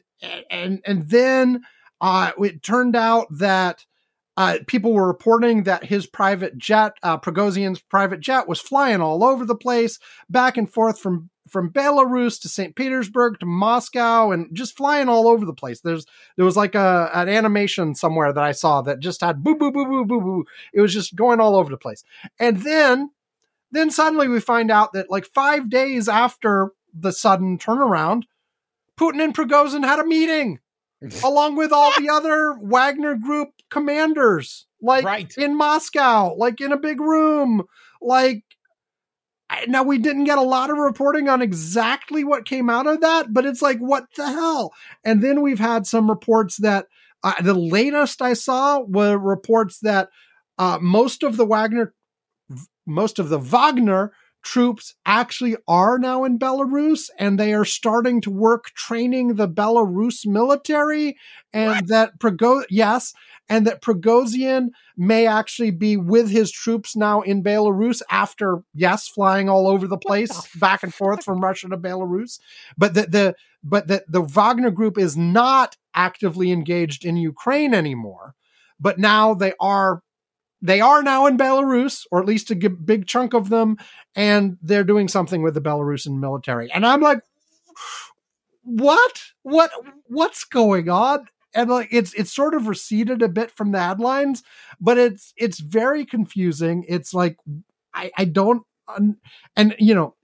[0.50, 1.62] and and then
[2.04, 3.84] uh it turned out that
[4.36, 9.22] uh, people were reporting that his private jet, uh, Prigozhin's private jet, was flying all
[9.22, 9.98] over the place,
[10.28, 12.74] back and forth from from Belarus to St.
[12.74, 15.80] Petersburg to Moscow, and just flying all over the place.
[15.80, 16.04] There's
[16.36, 19.70] there was like a an animation somewhere that I saw that just had boo boo
[19.70, 20.44] boo boo boo boo.
[20.72, 22.02] It was just going all over the place.
[22.40, 23.10] And then
[23.70, 28.22] then suddenly we find out that like five days after the sudden turnaround,
[28.98, 30.58] Putin and Prigozhin had a meeting
[31.24, 35.32] along with all the other Wagner group commanders, like Right.
[35.36, 37.64] in Moscow, like in a big room,
[38.00, 38.44] like
[39.68, 43.32] now we didn't get a lot of reporting on exactly what came out of that,
[43.32, 44.72] but it's like what the hell?
[45.04, 46.86] And then we've had some reports that
[47.22, 50.08] uh, the latest I saw were reports that
[50.58, 51.94] uh, most of the Wagner,
[52.86, 54.12] most of the Wagner
[54.44, 60.26] troops actually are now in Belarus, and they are starting to work training the Belarus
[60.26, 61.16] military,
[61.52, 63.14] and that Prigo- yes,
[63.48, 69.48] and that Prigozhin may actually be with his troops now in Belarus after yes, flying
[69.48, 72.38] all over the place, the back and forth from Russia to Belarus,
[72.76, 78.34] but that the but that the Wagner group is not actively engaged in Ukraine anymore,
[78.78, 80.02] but now they are
[80.64, 83.76] they are now in Belarus, or at least a big chunk of them,
[84.16, 86.72] and they're doing something with the Belarusian military.
[86.72, 87.20] And I'm like,
[88.62, 89.22] what?
[89.42, 89.70] What?
[90.06, 91.28] What's going on?
[91.54, 94.42] And like, it's it's sort of receded a bit from the headlines,
[94.80, 96.86] but it's it's very confusing.
[96.88, 97.36] It's like
[97.92, 98.62] I I don't,
[99.56, 100.14] and you know.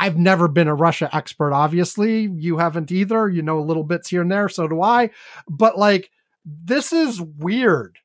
[0.00, 2.22] I've never been a Russia expert, obviously.
[2.22, 3.28] You haven't either.
[3.28, 5.10] You know little bits here and there, so do I.
[5.48, 6.10] But like,
[6.44, 7.98] this is weird.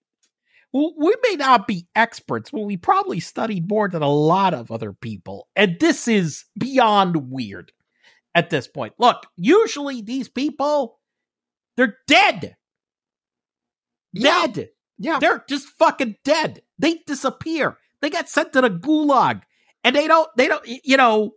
[0.73, 4.69] Well, we may not be experts, but we probably studied more than a lot of
[4.69, 5.47] other people.
[5.55, 7.71] And this is beyond weird
[8.35, 8.93] at this point.
[8.99, 10.99] Look, usually these people,
[11.77, 12.57] they're dead.
[14.13, 14.47] Yeah.
[14.47, 14.69] Dead.
[14.99, 15.19] Yeah.
[15.19, 16.61] They're just fucking dead.
[16.77, 17.77] They disappear.
[18.01, 19.41] They got sent to the gulag.
[19.83, 21.31] And they don't, they don't, you know,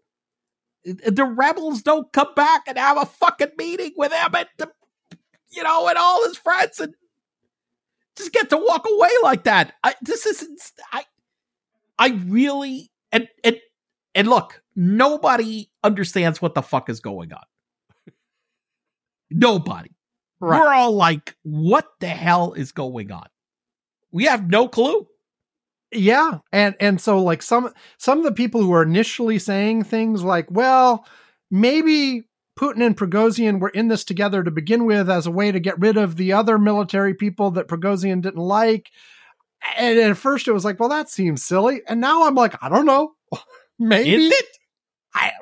[0.85, 4.70] the rebels don't come back and have a fucking meeting with him and, the,
[5.51, 6.94] you know, and all his friends and
[8.20, 9.74] just get to walk away like that.
[9.82, 10.47] I, this is,
[10.92, 11.05] I,
[11.98, 13.56] I really, and, and,
[14.14, 17.42] and look, nobody understands what the fuck is going on.
[19.30, 19.90] Nobody.
[20.40, 20.60] Right.
[20.60, 23.26] We're all like, what the hell is going on?
[24.12, 25.06] We have no clue.
[25.92, 30.22] Yeah, and and so like some some of the people who are initially saying things
[30.22, 31.05] like, well,
[31.51, 32.28] maybe
[32.61, 35.81] Putin and Prigozhin were in this together to begin with as a way to get
[35.81, 38.91] rid of the other military people that Prigozhin didn't like.
[39.78, 41.81] And at first it was like, well, that seems silly.
[41.89, 43.15] And now I'm like, I don't know.
[43.78, 44.47] maybe Is it?
[45.15, 45.32] I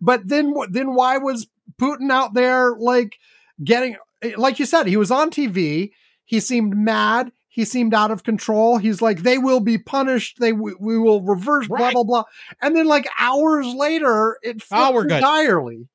[0.00, 1.48] but then then why was
[1.80, 3.18] Putin out there like
[3.62, 3.96] getting
[4.36, 5.90] like you said he was on TV
[6.24, 10.52] he seemed mad he seemed out of control he's like they will be punished they
[10.52, 11.92] we, we will reverse blah Right.
[11.94, 12.24] blah blah
[12.62, 15.88] and then like hours later it flipped Oh, entirely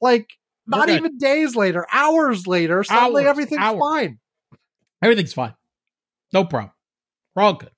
[0.00, 0.28] like
[0.66, 0.96] We're not good.
[0.98, 3.80] even days later hours later suddenly Hours, everything's hours.
[3.80, 4.18] fine
[5.00, 5.54] Everything's fine.
[6.32, 6.72] No problem.
[7.36, 7.70] We're all good.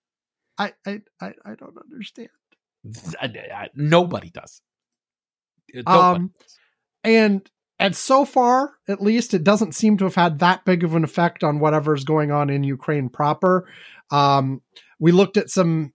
[0.56, 2.30] I, I I I don't understand
[3.20, 4.62] I- I- nobody does.
[5.74, 6.56] Nobody Um, does.
[7.04, 7.50] and
[7.80, 11.02] and so far at least it doesn't seem to have had that big of an
[11.02, 13.66] effect on whatever's going on in ukraine proper
[14.12, 14.62] um
[15.00, 15.92] we looked at some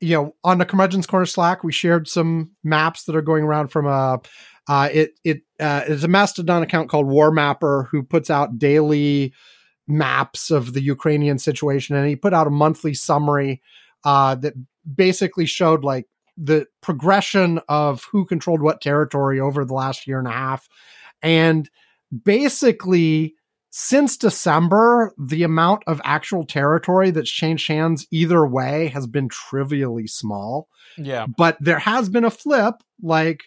[0.00, 3.68] you know on the curmudgeon's corner slack we shared some maps that are going around
[3.68, 4.20] from a
[4.68, 9.32] uh it it uh is a mastodon account called war mapper who puts out daily
[9.88, 13.60] maps of the ukrainian situation and he put out a monthly summary
[14.04, 14.54] uh that
[14.94, 16.06] basically showed like
[16.36, 20.68] the progression of who controlled what territory over the last year and a half.
[21.22, 21.68] And
[22.24, 23.34] basically,
[23.70, 30.06] since December, the amount of actual territory that's changed hands either way has been trivially
[30.06, 30.68] small.
[30.98, 31.26] Yeah.
[31.38, 33.44] But there has been a flip, like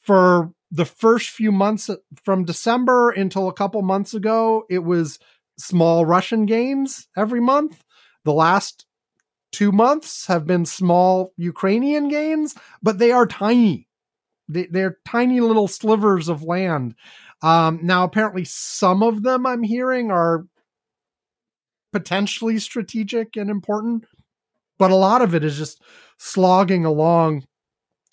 [0.00, 5.18] for the first few months uh, from December until a couple months ago, it was
[5.58, 7.82] small Russian gains every month.
[8.24, 8.86] The last
[9.52, 13.87] two months have been small Ukrainian gains, but they are tiny.
[14.48, 16.94] They, they're tiny little slivers of land.
[17.42, 20.46] Um, now, apparently, some of them I'm hearing are
[21.92, 24.04] potentially strategic and important,
[24.78, 25.82] but a lot of it is just
[26.16, 27.44] slogging along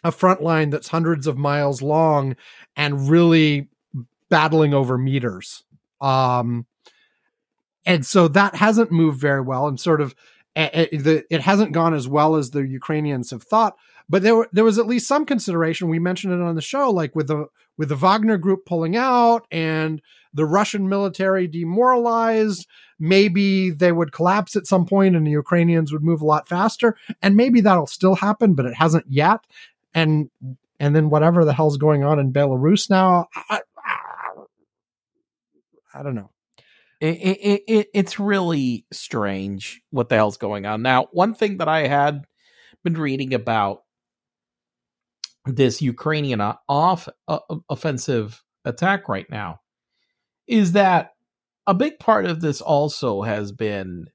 [0.03, 2.36] a front line that's hundreds of miles long
[2.76, 3.68] and really
[4.30, 5.64] battling over meters.
[5.99, 6.66] Um,
[7.86, 10.14] and so that hasn't moved very well, and sort of
[10.56, 13.76] it hasn't gone as well as the Ukrainians have thought.
[14.07, 15.90] But there were, there was at least some consideration.
[15.90, 19.48] We mentioned it on the show, like with the with the Wagner group pulling out
[19.52, 20.02] and
[20.34, 22.68] the Russian military demoralized.
[22.98, 26.95] Maybe they would collapse at some point, and the Ukrainians would move a lot faster.
[27.22, 29.41] And maybe that'll still happen, but it hasn't yet.
[29.94, 30.30] And
[30.80, 34.41] and then whatever the hell's going on in Belarus now, I, I,
[35.94, 36.30] I don't know.
[37.02, 40.82] It, it, it, it's really strange what the hell's going on.
[40.82, 42.26] Now, one thing that I had
[42.84, 43.84] been reading about
[45.46, 47.40] this Ukrainian off uh,
[47.70, 49.60] offensive attack right now
[50.48, 51.14] is that
[51.68, 54.06] a big part of this also has been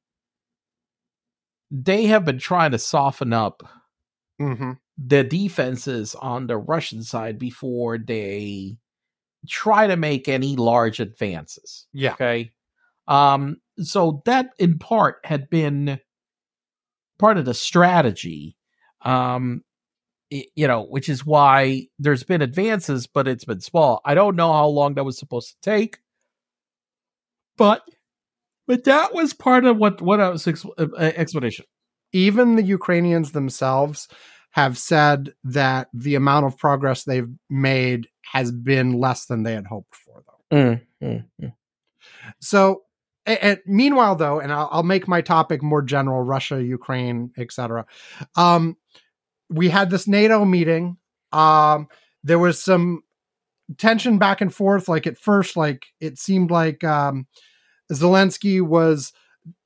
[1.71, 3.63] they have been trying to soften up
[4.41, 4.73] Mm-hmm.
[4.97, 8.79] the defenses on the Russian side before they
[9.47, 11.87] try to make any large advances.
[11.93, 12.15] Yeah.
[12.15, 12.53] Okay.
[13.11, 16.01] Um, so that in part had been
[17.19, 18.57] part of the strategy.
[19.03, 19.63] Um,
[20.31, 24.01] you know, which is why there's been advances, but it's been small.
[24.05, 25.99] I don't know how long that was supposed to take,
[27.59, 27.83] but
[28.69, 31.65] but that was part of what what I was ex- uh, explanation.
[32.13, 34.07] even the Ukrainians themselves
[34.53, 39.67] have said that the amount of progress they've made has been less than they had
[39.67, 40.57] hoped for, though.
[42.41, 42.83] So,
[43.27, 47.87] a- and meanwhile, though, and I'll, I'll make my topic more general: Russia, Ukraine, etc.
[48.37, 48.77] Um,
[49.49, 50.97] we had this NATO meeting.
[51.33, 51.89] Um,
[52.23, 53.03] there was some
[53.79, 54.89] tension back and forth.
[54.89, 57.27] Like at first, like it seemed like um,
[57.93, 59.13] Zelensky was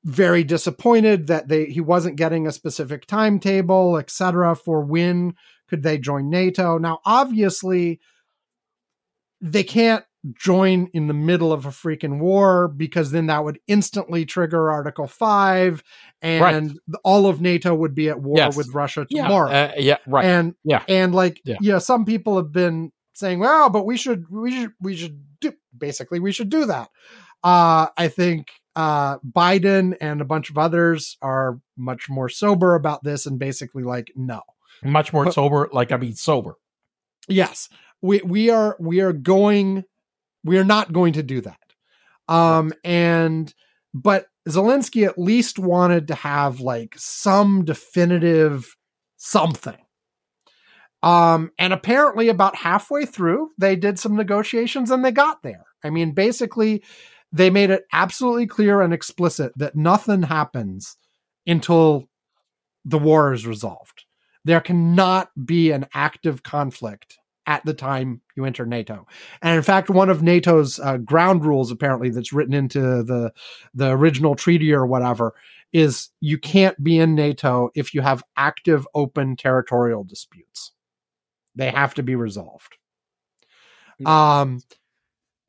[0.04, 4.54] very disappointed that they he wasn't getting a specific timetable, etc.
[4.54, 5.34] For when
[5.68, 6.78] could they join NATO?
[6.78, 8.00] Now, obviously,
[9.40, 14.24] they can't join in the middle of a freaking war because then that would instantly
[14.24, 15.82] trigger Article Five,
[16.22, 18.56] and all of NATO would be at war Yes.
[18.56, 19.24] with Russia Yeah.
[19.24, 19.50] tomorrow.
[19.50, 19.98] uh, yeah.
[20.06, 20.24] Right.
[20.24, 20.82] And Yeah.
[20.88, 21.56] and like Yeah.
[21.60, 21.78] yeah.
[21.78, 26.20] some people have been saying, well, but we should we should we should do basically
[26.20, 26.88] we should do that.
[27.42, 33.04] Uh I think uh, Biden and a bunch of others are much more sober about
[33.04, 34.42] this and basically like, no.
[34.82, 36.56] Much more sober, like I mean sober.
[37.28, 37.68] Yes.
[38.02, 39.84] We we are we are going
[40.44, 41.58] we are not going to do that.
[42.28, 43.52] Um and
[43.92, 48.76] but Zelensky at least wanted to have like some definitive
[49.16, 49.76] something.
[51.02, 55.64] Um, and apparently, about halfway through, they did some negotiations and they got there.
[55.84, 56.82] I mean, basically,
[57.30, 60.96] they made it absolutely clear and explicit that nothing happens
[61.46, 62.08] until
[62.86, 64.04] the war is resolved.
[64.46, 69.06] There cannot be an active conflict at the time you enter NATO.
[69.42, 73.32] And in fact, one of NATO's uh, ground rules, apparently, that's written into the
[73.74, 75.34] the original treaty or whatever,
[75.72, 80.72] is you can't be in NATO if you have active, open territorial disputes.
[81.54, 82.76] They have to be resolved.
[84.04, 84.60] Um,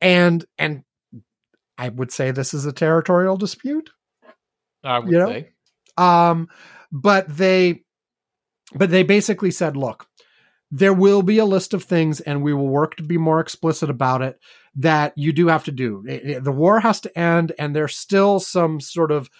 [0.00, 0.84] and and
[1.78, 3.90] I would say this is a territorial dispute.
[4.84, 5.28] I would You know?
[5.28, 5.48] say.
[5.96, 6.48] Um,
[6.92, 7.82] but they,
[8.74, 10.06] but they basically said, look,
[10.78, 13.88] there will be a list of things, and we will work to be more explicit
[13.88, 14.38] about it.
[14.74, 16.02] That you do have to do.
[16.40, 19.30] The war has to end, and there's still some sort of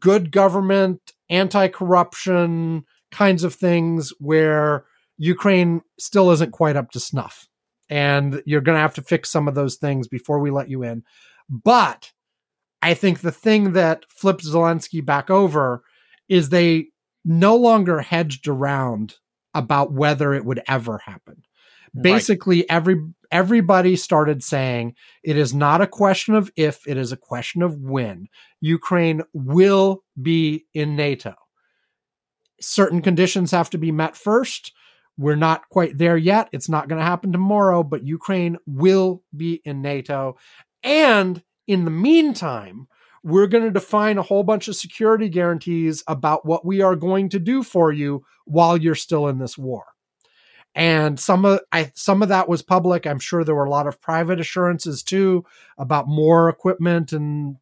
[0.00, 4.84] good government, anti-corruption kinds of things where
[5.16, 7.46] Ukraine still isn't quite up to snuff,
[7.88, 10.82] and you're going to have to fix some of those things before we let you
[10.82, 11.04] in.
[11.48, 12.10] But
[12.82, 15.84] I think the thing that flipped Zelensky back over
[16.28, 16.88] is they
[17.24, 19.16] no longer hedged around
[19.54, 21.42] about whether it would ever happen.
[21.94, 22.02] Right.
[22.02, 27.16] Basically, every everybody started saying it is not a question of if, it is a
[27.16, 28.28] question of when.
[28.60, 31.34] Ukraine will be in NATO.
[32.60, 34.72] Certain conditions have to be met first.
[35.16, 36.48] We're not quite there yet.
[36.52, 40.36] It's not going to happen tomorrow, but Ukraine will be in NATO.
[40.82, 42.88] And in the meantime,
[43.22, 47.28] we're going to define a whole bunch of security guarantees about what we are going
[47.30, 49.84] to do for you while you're still in this war.
[50.74, 53.06] And some of I some of that was public.
[53.06, 55.44] I'm sure there were a lot of private assurances too
[55.78, 57.56] about more equipment and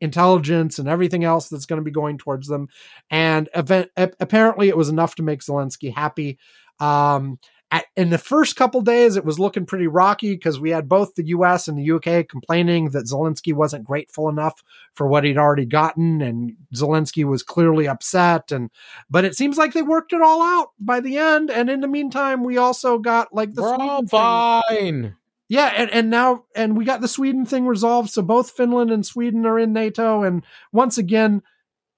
[0.00, 2.68] intelligence and everything else that's going to be going towards them.
[3.10, 6.38] And event apparently it was enough to make Zelensky happy.
[6.78, 7.38] Um,
[7.72, 11.14] at, in the first couple days, it was looking pretty rocky because we had both
[11.14, 11.68] the U.S.
[11.68, 14.62] and the UK complaining that Zelensky wasn't grateful enough
[14.94, 18.50] for what he'd already gotten, and Zelensky was clearly upset.
[18.50, 18.70] And
[19.08, 21.50] but it seems like they worked it all out by the end.
[21.50, 24.08] And in the meantime, we also got like the We're Sweden all thing.
[24.08, 25.16] fine.
[25.48, 28.10] Yeah, and, and now and we got the Sweden thing resolved.
[28.10, 30.22] So both Finland and Sweden are in NATO.
[30.22, 31.42] And once again,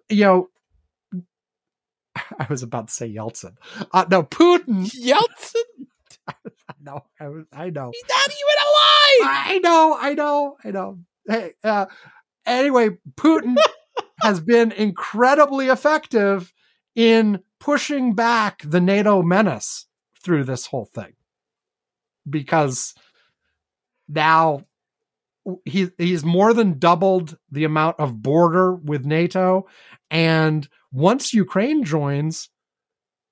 [0.09, 0.49] you know,
[2.39, 3.57] I was about to say Yeltsin.
[3.93, 4.91] Uh, no, Putin.
[4.93, 5.87] Yeltsin,
[6.81, 7.45] No, I was.
[7.53, 7.91] I know.
[7.93, 9.47] he's not even alive.
[9.47, 9.97] I know.
[10.01, 10.57] I know.
[10.65, 10.99] I know.
[11.29, 11.53] Hey.
[11.63, 11.87] Uh,
[12.45, 13.57] anyway, Putin
[14.23, 16.53] has been incredibly effective
[16.95, 19.87] in pushing back the NATO menace
[20.23, 21.13] through this whole thing
[22.29, 22.95] because
[24.09, 24.65] now
[25.65, 29.67] he he's more than doubled the amount of border with NATO
[30.11, 32.51] and once Ukraine joins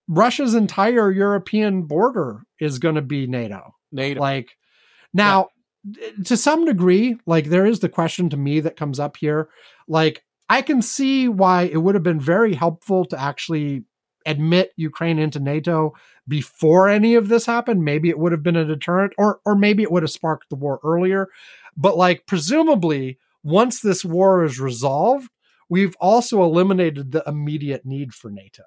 [0.09, 3.74] Russia's entire European border is going to be NATO.
[3.93, 4.20] NATO.
[4.20, 4.57] like
[5.12, 5.49] now
[6.24, 9.49] to some degree like there is the question to me that comes up here.
[9.87, 13.85] Like i can see why it would have been very helpful to actually
[14.27, 15.93] admit ukraine into nato
[16.28, 17.85] before any of this happened.
[17.85, 20.57] Maybe it would have been a deterrent or or maybe it would have sparked the
[20.57, 21.28] war earlier.
[21.77, 25.28] But like presumably once this war is resolved
[25.70, 28.64] we've also eliminated the immediate need for nato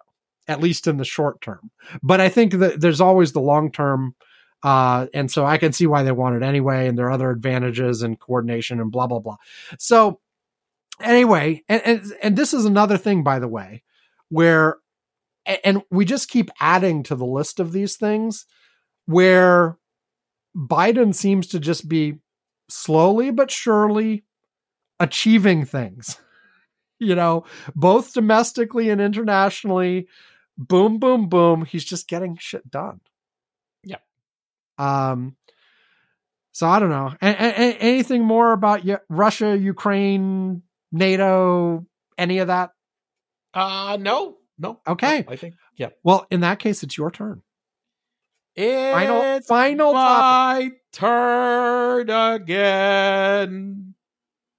[0.48, 1.70] at least in the short term
[2.02, 4.16] but i think that there's always the long term
[4.64, 7.30] uh, and so I can see why they want it anyway, and there are other
[7.30, 9.36] advantages and coordination and blah blah blah.
[9.78, 10.22] So
[11.02, 13.84] anyway, and and, and this is another thing, by the way,
[14.30, 14.78] where
[15.46, 18.46] and we just keep adding to the list of these things
[19.06, 19.78] where
[20.56, 22.20] Biden seems to just be
[22.70, 24.24] slowly but surely
[25.00, 26.18] achieving things.
[27.00, 27.46] You know,
[27.76, 30.08] both domestically and internationally.
[30.58, 31.66] Boom, boom, boom.
[31.66, 33.02] He's just getting shit done.
[33.84, 33.98] Yeah.
[34.78, 35.36] Um,
[36.52, 37.14] so I don't know.
[37.22, 40.62] A- a- anything more about y- Russia, Ukraine,
[40.92, 41.86] NATO,
[42.18, 42.72] any of that?
[43.56, 44.80] Uh no, no.
[44.88, 45.26] Okay.
[45.28, 45.90] I think yeah.
[46.04, 47.42] Well, in that case, it's your turn.
[48.56, 50.74] It's Final, final topic.
[50.74, 53.93] my turn again.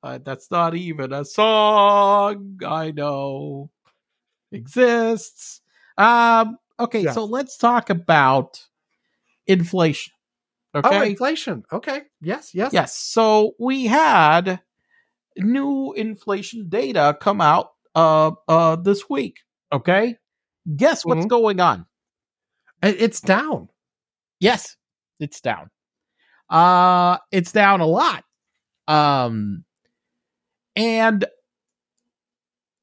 [0.04, 2.58] Uh, that's not even a song.
[2.66, 3.70] I know
[4.52, 5.62] exists.
[5.96, 6.58] Um.
[6.78, 7.12] Okay, Yeah.
[7.12, 8.60] so let's talk about
[9.46, 10.12] inflation.
[10.74, 11.10] Oh, Okay.
[11.10, 11.64] inflation.
[11.72, 12.02] Okay.
[12.20, 12.54] Yes.
[12.54, 12.72] Yes.
[12.74, 12.94] Yes.
[12.96, 14.60] So we had
[15.38, 19.38] new inflation data come out uh uh this week.
[19.72, 20.16] Okay,
[20.76, 21.30] guess what's Mhm.
[21.30, 21.86] going on?
[22.82, 23.68] It's down.
[24.40, 24.76] Yes,
[25.18, 25.70] it's down.
[26.50, 28.24] Uh it's down a lot.
[28.86, 29.64] Um
[30.76, 31.24] and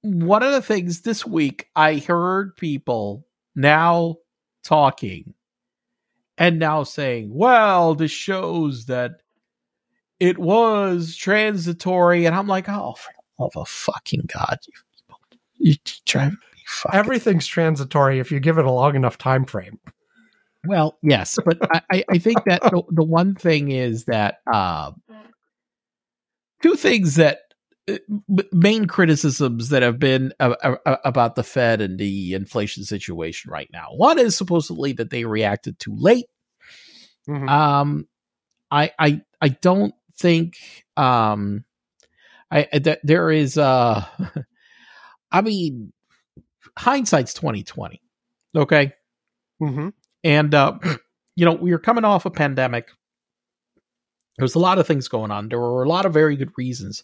[0.01, 4.17] one of the things this week I heard people now
[4.63, 5.33] talking
[6.37, 9.21] and now saying, well, this shows that
[10.19, 12.25] it was transitory.
[12.25, 15.19] And I'm like, oh, for the love of fucking God, you people.
[15.57, 19.79] You drive me fucking Everything's transitory if you give it a long enough time frame.
[20.65, 21.57] Well, yes, but
[21.91, 24.91] I, I- think that the, the one thing is that uh,
[26.61, 27.50] two things that
[28.51, 30.55] main criticisms that have been uh,
[30.85, 33.87] uh, about the Fed and the inflation situation right now.
[33.95, 36.25] One is supposedly that they reacted too late.
[37.27, 37.49] Mhm.
[37.49, 38.07] Um,
[38.69, 40.55] I I I don't think
[40.97, 41.65] um,
[42.49, 44.05] I that there is uh,
[45.31, 45.91] I mean,
[46.77, 48.01] hindsight's twenty twenty.
[48.55, 48.93] Okay.
[49.61, 49.93] Mhm.
[50.23, 50.77] And uh,
[51.35, 52.89] you know, we are coming off a pandemic.
[54.37, 55.49] There was a lot of things going on.
[55.49, 57.03] There were a lot of very good reasons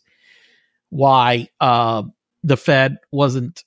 [0.89, 2.03] why uh,
[2.43, 3.63] the Fed wasn't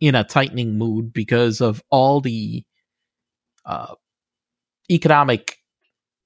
[0.00, 2.64] in a tightening mood because of all the
[3.64, 3.94] uh,
[4.90, 5.58] economic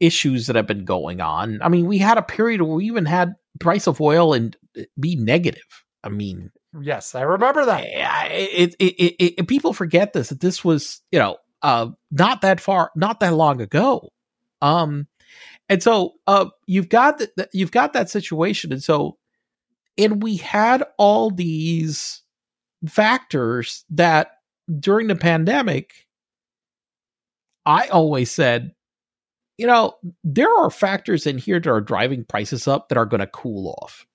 [0.00, 1.60] issues that have been going on.
[1.62, 4.56] I mean, we had a period where we even had price of oil and
[4.98, 5.62] be negative.
[6.04, 7.84] I mean, Yes, I remember that.
[7.84, 12.42] it, it, it, it, it- people forget this that this was you know uh not
[12.42, 14.10] that far not that long ago
[14.62, 15.08] um
[15.68, 17.20] and so uh you've got
[17.52, 19.16] you've got that situation and so
[19.98, 22.22] and we had all these
[22.86, 24.30] factors that
[24.78, 26.06] during the pandemic
[27.66, 28.72] i always said
[29.56, 29.94] you know
[30.24, 33.74] there are factors in here that are driving prices up that are going to cool
[33.82, 34.06] off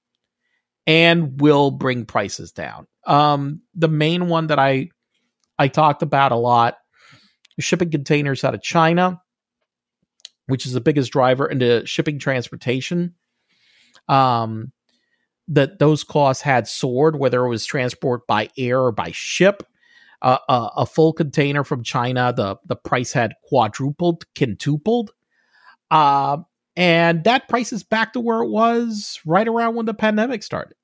[0.86, 2.88] and will bring prices down.
[3.06, 4.90] Um, the main one that I
[5.58, 6.78] I talked about a lot,
[7.60, 9.22] shipping containers out of China,
[10.48, 13.16] which is the biggest driver into shipping transportation.
[14.08, 14.72] Um,
[15.48, 19.64] that those costs had soared, whether it was transport by air or by ship.
[20.22, 25.12] Uh, a, a full container from China, the the price had quadrupled, quintupled.
[25.92, 26.38] Uh,
[26.76, 30.76] and that price is back to where it was right around when the pandemic started.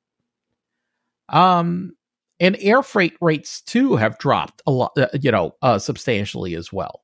[1.30, 1.94] Um,
[2.40, 6.72] and air freight rates too have dropped a lot, uh, you know, uh, substantially as
[6.72, 7.02] well.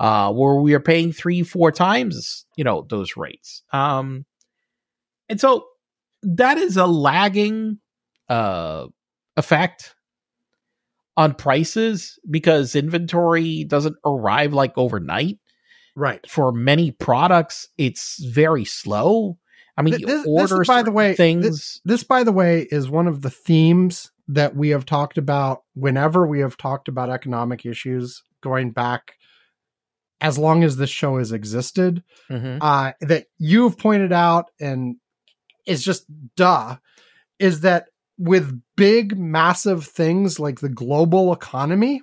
[0.00, 3.62] Uh, where we are paying three, four times, you know, those rates.
[3.72, 4.24] Um,
[5.28, 5.66] and so
[6.22, 7.78] that is a lagging
[8.28, 8.86] uh
[9.36, 9.94] effect
[11.16, 15.38] on prices because inventory doesn't arrive like overnight
[15.96, 16.24] Right.
[16.28, 19.38] for many products it's very slow
[19.76, 23.06] i mean this- this, order by the way, things This, by the way, is one
[23.08, 28.22] of the themes that we have talked about whenever we have talked about economic issues
[28.42, 29.14] going back
[30.20, 32.02] as long as this show has existed.
[32.30, 32.58] Mhm.
[32.60, 34.96] uh, that you've pointed out and
[35.68, 36.04] is just
[36.36, 36.76] duh
[37.38, 37.86] is that
[38.18, 42.02] with big massive things like the global economy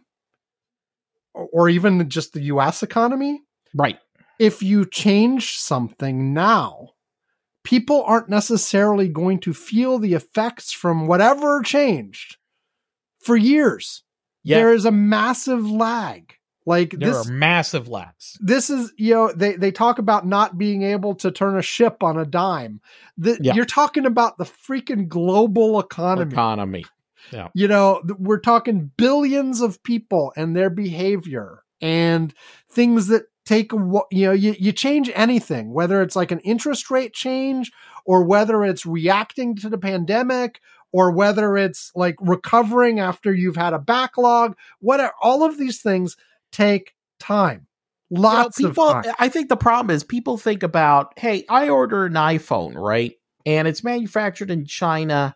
[1.33, 3.41] or even just the US economy
[3.73, 3.99] right.
[4.39, 6.91] if you change something now
[7.65, 12.37] people aren't necessarily going to feel the effects from whatever changed
[13.19, 14.03] for years.
[14.43, 14.59] Yeah.
[14.59, 16.34] There is a massive lag
[16.65, 20.57] like there this are massive lags this is you know they they talk about not
[20.57, 22.81] being able to turn a ship on a dime
[23.17, 23.53] the, Yeah.
[23.53, 26.85] you're talking about the freaking global economy economy
[27.31, 27.49] Yeah.
[27.53, 32.33] you know we're talking billions of people and their behavior and
[32.71, 37.13] things that take you know you, you change anything whether it's like an interest rate
[37.13, 37.71] change
[38.05, 40.59] or whether it's reacting to the pandemic
[40.91, 46.15] or whether it's like recovering after you've had a backlog whatever all of these things
[46.55, 47.67] take time.
[48.09, 49.15] You know, lots people of time.
[49.19, 53.13] I think the problem is people think about hey i order an iphone right?
[53.47, 55.35] And it's manufactured in china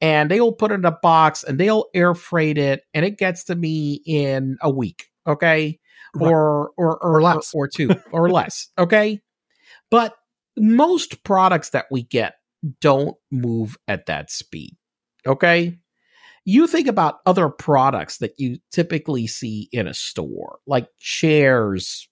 [0.00, 3.44] and they'll put it in a box and they'll air freight it and it gets
[3.44, 5.78] to me in a week okay?
[6.14, 6.30] Right.
[6.30, 7.52] or or or, Or less.
[7.54, 7.90] or, two.
[8.12, 9.20] Or less okay?
[9.90, 10.14] But
[10.56, 12.34] most products that we get
[12.80, 14.76] don't move at that speed
[15.24, 15.78] okay
[16.48, 22.08] you think about other products that you typically see in a store like chairs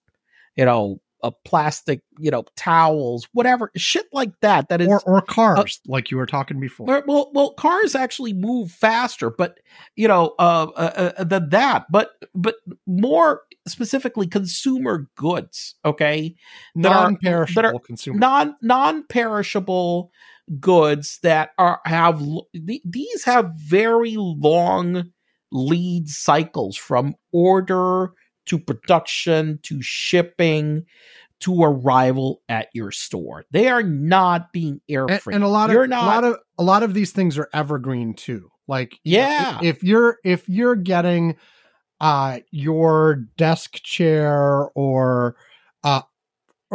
[0.57, 4.69] you know a plastic, you know, towels, whatever shit like that.
[4.69, 6.87] That is or or cars, like you were talking before.
[6.87, 9.59] well, well, well, cars actually move faster, but
[9.97, 11.87] you know, uh, uh, uh, than that.
[11.91, 12.57] But but
[12.87, 15.75] more specifically, consumer goods.
[15.85, 16.37] Okay,
[16.75, 18.19] Non-perishable that are consumer.
[18.19, 20.13] non non perishable
[20.61, 22.21] goods that are have
[22.55, 25.11] th- these have very long
[25.53, 28.13] lead cycles from order
[28.47, 30.85] to production to shipping
[31.41, 33.45] to arrival at your store.
[33.51, 35.37] They are not being air and, freighted.
[35.37, 38.15] and a lot of You're a lot of a lot of these things are evergreen
[38.15, 38.51] too.
[38.69, 39.59] Like know, Yeah.
[39.63, 41.37] if you're if you're getting
[42.01, 45.37] uh your desk chair or
[45.85, 46.03] uh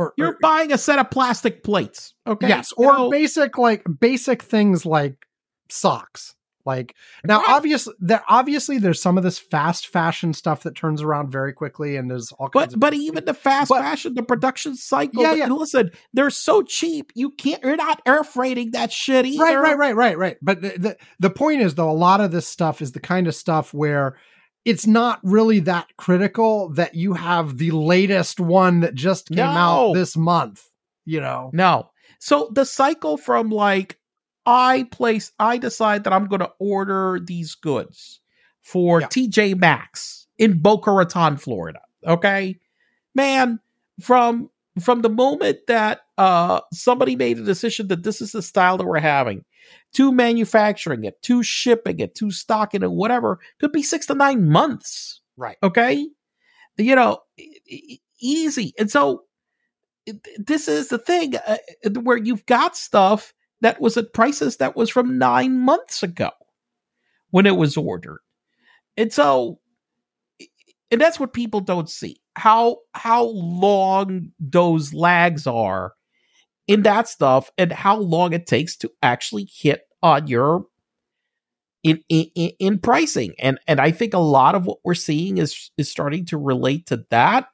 [0.01, 2.13] or, you're or- buying a set of plastic plates.
[2.27, 2.47] Okay.
[2.47, 5.15] yes or basic like basic things like
[5.69, 6.93] socks like
[7.25, 7.49] now Right.
[7.49, 11.95] obviously there obviously there's some of this fast fashion stuff that turns around very quickly
[11.95, 15.23] and there's all kinds But of but even the fast But- fashion, the production cycle.
[15.23, 15.45] Yeah, yeah.
[15.45, 17.11] and listen, they're so cheap.
[17.15, 17.63] You can't.
[17.63, 19.43] You're not air freighting that shit either.
[19.43, 22.29] right right right right right but the, the the point is though a lot of
[22.31, 24.17] this stuff is the kind of stuff where
[24.65, 29.93] it's not really that critical that you have the latest one that just came out
[29.93, 30.67] this month
[31.05, 31.89] you know No.
[32.19, 33.97] So the cycle from like
[34.45, 38.19] I place, I decide that I'm going to order these goods
[38.61, 39.07] for Yeah.
[39.07, 41.81] TJ Maxx in Boca Raton, Florida.
[42.05, 42.59] Okay,
[43.15, 43.59] man.
[44.01, 48.77] From from the moment that uh somebody made a decision that this is the style
[48.77, 49.43] that we're having,
[49.93, 54.49] to manufacturing it, to shipping it, to stocking it, whatever, could be six to nine
[54.49, 55.21] months.
[55.37, 56.07] right Okay.
[56.77, 57.19] You know,
[58.19, 58.73] easy.
[58.79, 59.23] And so
[60.37, 61.57] this is the thing uh,
[62.01, 66.31] where you've got stuff that was at prices that was from nine months ago
[67.29, 68.19] when it was ordered.
[68.97, 69.59] And so,
[70.89, 75.93] and that's what people don't see how how long those lags are
[76.71, 80.65] in that stuff and how long it takes to actually hit on your
[81.83, 85.37] in in, in- in pricing and and I think a lot of what we're seeing
[85.37, 87.47] is is starting to relate to that.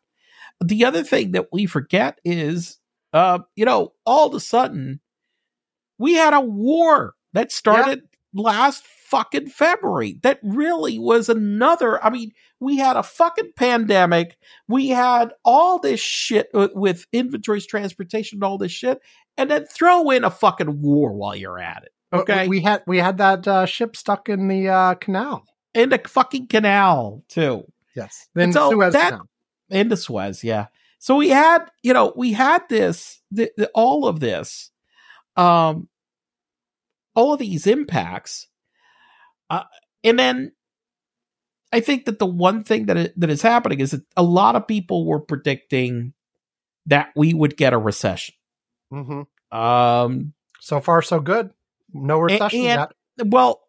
[0.64, 2.78] The other thing that we forget is
[3.14, 5.00] uh you know all of a sudden
[5.98, 8.02] we had a war that started
[8.34, 14.90] last fucking February that really was another I mean we had a fucking pandemic we
[14.90, 19.00] had all this shit with, inventories transportation and all this shit
[19.38, 22.98] and then throw in a fucking war while you're at it okay we had we
[22.98, 27.64] had that uh, ship stuck in the uh, canal in the fucking canal too.
[27.96, 29.30] yes then so Suez that- canal.
[29.70, 30.68] In the Suez, yeah.
[31.00, 34.72] So we had, you know, we had this, the, the, all of this,
[35.36, 35.90] um,
[37.16, 38.48] all of these impacts,
[39.50, 39.64] uh,
[40.04, 40.52] and then
[41.72, 44.56] I think that the one thing that i- that is happening is that a lot
[44.56, 46.14] of people were predicting
[46.86, 48.36] that we would get a recession.
[48.94, 49.28] Mhm.
[49.52, 51.52] Um, so far so good
[51.94, 53.62] no recession and- yet well,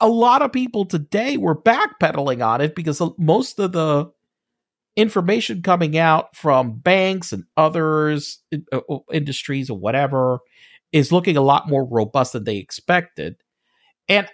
[0.00, 4.10] a- lot of people today were backpedaling on it because most of the
[4.96, 8.80] information coming out from banks and others, uh,
[9.12, 10.40] industries or whatever,
[10.92, 13.36] is looking a lot more robust than they expected.
[14.08, 14.28] And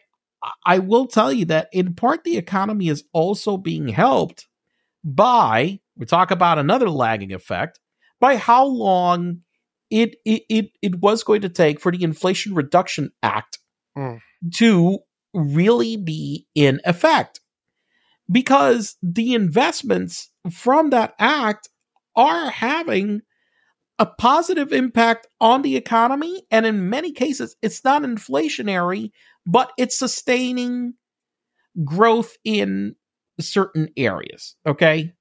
[0.65, 4.47] I- will tell you that in part the economy is also being helped
[5.05, 7.81] by, we talk about another lagging effect,
[8.21, 9.43] by how long
[9.91, 13.59] it it it, it was going to take for the Inflation Reduction Act
[13.97, 14.21] Mm.
[14.57, 14.99] to
[15.33, 17.41] really be in effect.
[18.31, 21.69] Because the investments from that act
[22.15, 23.23] are having
[23.99, 26.43] a positive impact on the economy.
[26.51, 29.13] And in many cases, it's not inflationary,
[29.47, 30.95] but it's sustaining
[31.85, 32.95] growth in
[33.41, 34.57] certain areas.
[34.67, 35.13] Okay.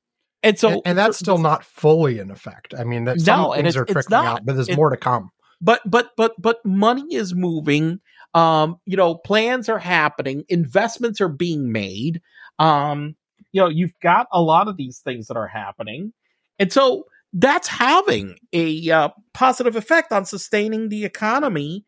[0.43, 3.53] And so, and, and that's still not fully in effect i mean that some No,
[3.53, 4.25] things are trickling not.
[4.41, 7.99] out but there's It- more to come but but but but money is moving
[8.35, 12.21] um you know plans are happening investments are being made
[12.59, 13.15] um
[13.53, 16.13] you know you've got a lot of these things that are happening
[16.59, 21.83] and so that's having a uh, positive effect on sustaining the economy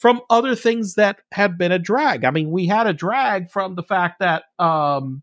[0.00, 3.74] from other things that have been a drag i mean we had a drag from
[3.74, 5.22] the fact that um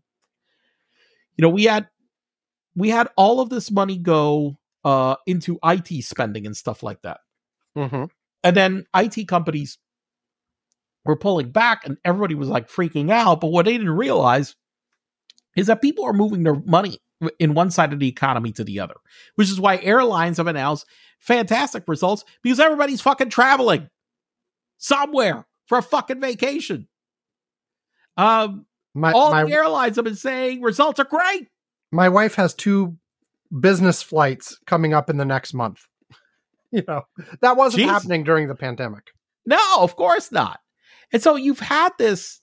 [1.36, 1.88] you know we had
[2.74, 7.20] we had all of this money go uh into IT spending and stuff like that
[7.76, 8.04] mm-hmm.
[8.42, 9.78] and then IT companies
[11.08, 13.40] were pulling back and everybody was like freaking out.
[13.40, 14.54] But what they didn't realize
[15.56, 16.98] is that people are moving their money
[17.40, 18.94] in one side of the economy to the other,
[19.34, 20.86] which is why airlines have announced
[21.18, 23.88] fantastic results because everybody's fucking traveling
[24.78, 26.88] somewhere for a fucking vacation.
[28.16, 31.48] Um, my all my, the airlines have been saying results are great.
[31.92, 32.96] my wife has two
[33.60, 35.86] business flights coming up in the next month.
[36.70, 37.04] You know,
[37.40, 37.88] that wasn't Jeez.
[37.88, 39.12] happening during the pandemic.
[39.46, 40.60] No, of course not.
[41.14, 42.42] And so you've had this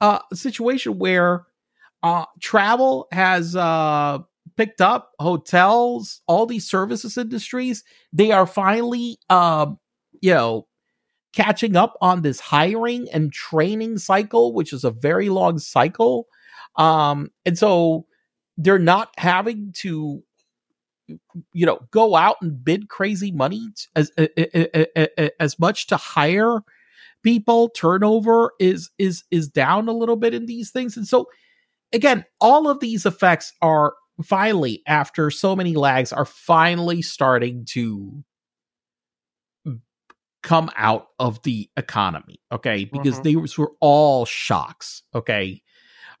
[0.00, 1.46] uh, situation where
[2.04, 4.18] uh, travel has uh,
[4.56, 7.82] picked up, hotels, all these services industries,
[8.12, 9.80] they are finally, um,
[10.20, 10.68] you know,
[11.36, 16.26] catching up on this hiring and training cycle, which is a very long cycle.
[16.76, 18.06] Um, and so
[18.56, 20.22] they're not having to
[21.52, 24.10] you know go out and bid crazy money as
[25.38, 26.62] as much to hire
[27.22, 31.28] people turnover is is is down a little bit in these things and so
[31.92, 33.94] again all of these effects are
[34.24, 38.24] finally after so many lags are finally starting to
[40.46, 43.22] come out of the economy okay because Mhm.
[43.24, 45.60] these were all shocks okay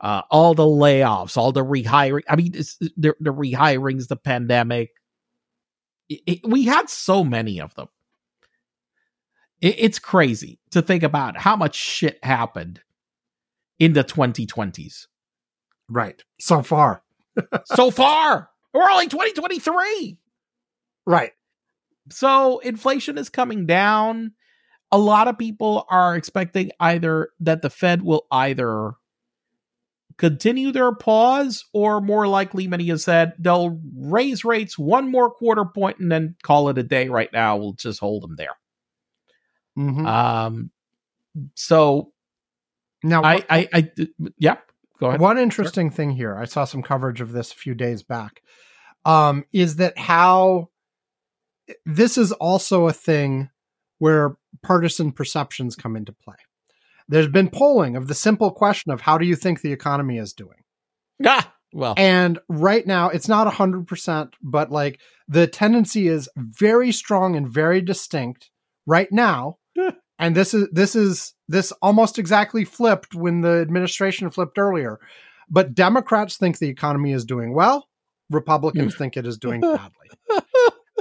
[0.02, 2.20] uh, all the layoffs, all the rehiring.
[2.28, 4.90] I mean, it's, the, the rehirings, the pandemic.
[6.10, 7.88] It- it- we had so many of them.
[9.62, 12.82] It, it's crazy to think about how much shit happened
[13.78, 15.06] in the 2020s.
[15.88, 16.22] Right.
[16.40, 17.02] So far.
[17.64, 20.18] so far, we're only 2023.
[21.06, 21.32] Right.
[22.10, 24.32] So inflation is coming down.
[24.92, 28.92] A lot of people are expecting either that the Fed will either
[30.16, 35.64] continue their pause or more likely many have said they'll raise rates one more quarter
[35.64, 37.56] point and then call it a day right now.
[37.56, 38.56] We'll just hold them there.
[39.76, 40.06] Mhm.
[40.06, 40.70] um
[41.54, 42.12] so
[43.02, 43.90] now, I, I i
[44.38, 44.56] yeah
[44.98, 45.20] go ahead.
[45.20, 48.40] One interesting thing here, I saw some coverage of this a few days back,
[49.04, 50.70] um, is that how
[51.84, 53.50] this is also a thing
[53.98, 56.36] where partisan perceptions come into play.
[57.08, 60.32] There's been polling of the simple question of how do you think the economy is
[60.32, 60.64] doing?
[61.24, 67.36] ah well And right now, it's not 100%, but like the tendency is very strong
[67.36, 68.50] and very distinct
[68.86, 69.58] right now.
[70.18, 74.98] And this is, this is, this almost exactly flipped when the administration flipped earlier.
[75.50, 77.88] But Democrats think the economy is doing well,
[78.30, 79.60] Republicans think it is doing
[80.30, 80.42] badly.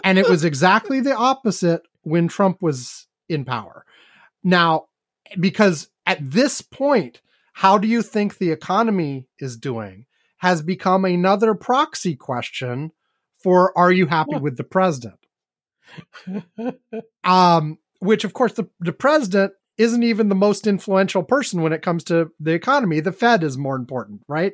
[0.03, 3.85] And it was exactly the opposite when Trump was in power.
[4.43, 4.85] Now,
[5.39, 7.21] because at this point,
[7.53, 10.05] how do you think the economy is doing
[10.37, 12.91] has become another proxy question
[13.37, 15.19] for are you happy with the president?
[17.23, 21.81] Um, which of course the, the president isn't even the most influential person when it
[21.81, 22.99] comes to the economy.
[22.99, 24.53] The Fed is more important, right?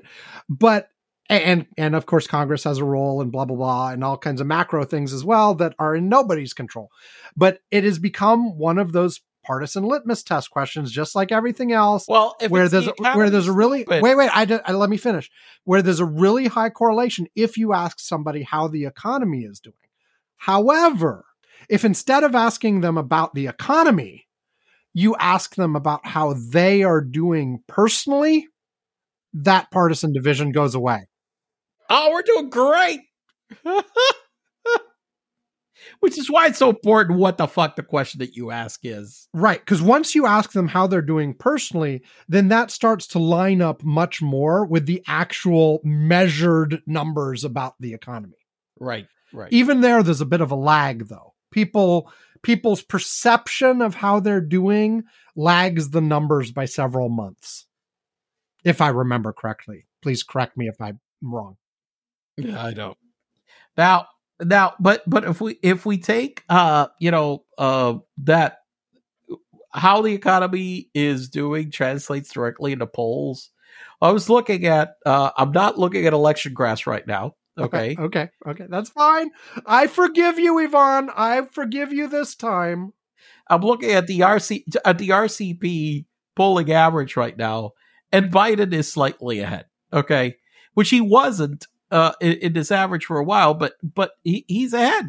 [0.49, 0.89] But
[1.33, 4.41] and and of course Congress has a role and blah blah blah and all kinds
[4.41, 6.89] of macro things as well that are in nobody's control.
[7.35, 12.05] But it has become one of those partisan litmus test questions, just like everything else
[12.07, 14.03] well if where there's the a, where there's a really stupid.
[14.03, 15.31] wait wait I, did- I let me finish
[15.63, 19.73] where there's a really high correlation if you ask somebody how the economy is doing
[20.37, 21.25] however
[21.69, 24.27] if instead of asking them about the economy
[24.93, 28.47] you ask them about how they are doing personally
[29.33, 31.07] that partisan division goes away
[31.91, 33.01] oh we're doing great
[35.99, 39.27] which is why it's so important what the fuck the question that you ask is
[39.33, 39.59] Right.
[39.59, 43.83] Because once you ask them how they're doing personally, then that starts to line up
[43.83, 48.47] much more with the actual measured numbers about the economy.
[48.79, 51.33] right right Even there, there's a bit of a lag though.
[51.51, 52.11] People,
[52.43, 55.03] people's perception of how they're doing
[55.35, 57.65] lags the numbers by several months.
[58.63, 59.87] If I remember correctly.
[60.01, 61.57] Please correct me if I'm wrong.
[62.37, 62.95] Yeah, I know.
[63.77, 64.07] Now,
[64.41, 68.57] now, but but if we if we take uh you know uh that
[69.73, 73.51] how the economy is doing translates directly into polls.
[74.01, 77.35] I was looking at uh I'm not looking at election graphs right now.
[77.57, 77.95] Okay.
[77.99, 78.29] Okay.
[78.47, 78.65] Okay.
[78.69, 79.29] That's fine.
[79.65, 81.09] I forgive you, Ivan.
[81.15, 82.93] I forgive you this time.
[83.47, 86.05] I'm looking at the RC at the RCP
[86.35, 87.71] polling average right now,
[88.11, 89.65] and Biden is slightly ahead.
[89.91, 90.37] Okay,
[90.73, 94.73] which he wasn't uh, in, in this average for a while, but but he, he's
[94.73, 95.05] ahead.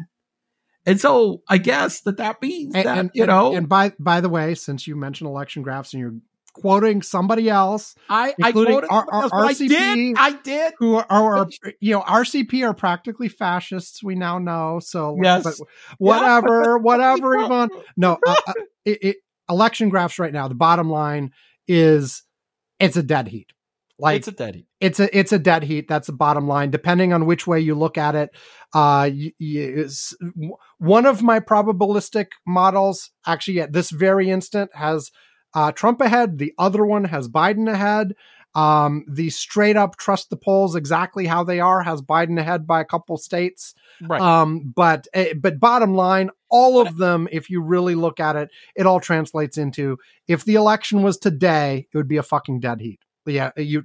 [0.85, 4.21] And so I guess that that means And, that and- you know and by by
[4.21, 6.15] the way, since you mentioned election graphs and you're
[6.55, 10.73] quoting somebody else I I quoted our- somebody else, but I RCP did I did
[10.77, 11.47] who are, are
[11.79, 14.79] you know RCP are practically fascists, we now know.
[14.83, 15.43] So Yes.
[15.43, 15.55] but
[15.97, 17.69] whatever, whatever, Well, Ivan.
[17.97, 18.53] No, uh, uh,
[18.85, 19.17] it, it,
[19.49, 20.47] election graphs right now.
[20.47, 21.31] The bottom line
[21.67, 22.23] is
[22.79, 23.51] it's a dead heat.
[24.03, 24.55] Like it's a dead.
[24.55, 24.65] heat.
[24.81, 25.87] it's a it's a dead heat.
[25.87, 26.69] That's the bottom line.
[26.71, 28.29] Depending on which way you look at it,
[28.73, 29.09] uh,
[29.39, 30.15] is-
[30.77, 35.09] one of my probabilistic models actually at this very instant has
[35.53, 36.37] uh, Trump ahead.
[36.37, 38.13] The other one has Biden ahead.
[38.55, 42.81] Um, the straight up trust the polls exactly how they are has Biden ahead by
[42.81, 43.73] a couple states.
[43.99, 44.21] Right.
[44.21, 48.49] Um, but eh, but bottom line, all of them, if you really look at it,
[48.75, 49.97] it all translates into
[50.27, 52.99] if the election was today, it would be a fucking dead heat.
[53.25, 53.83] Yeah, you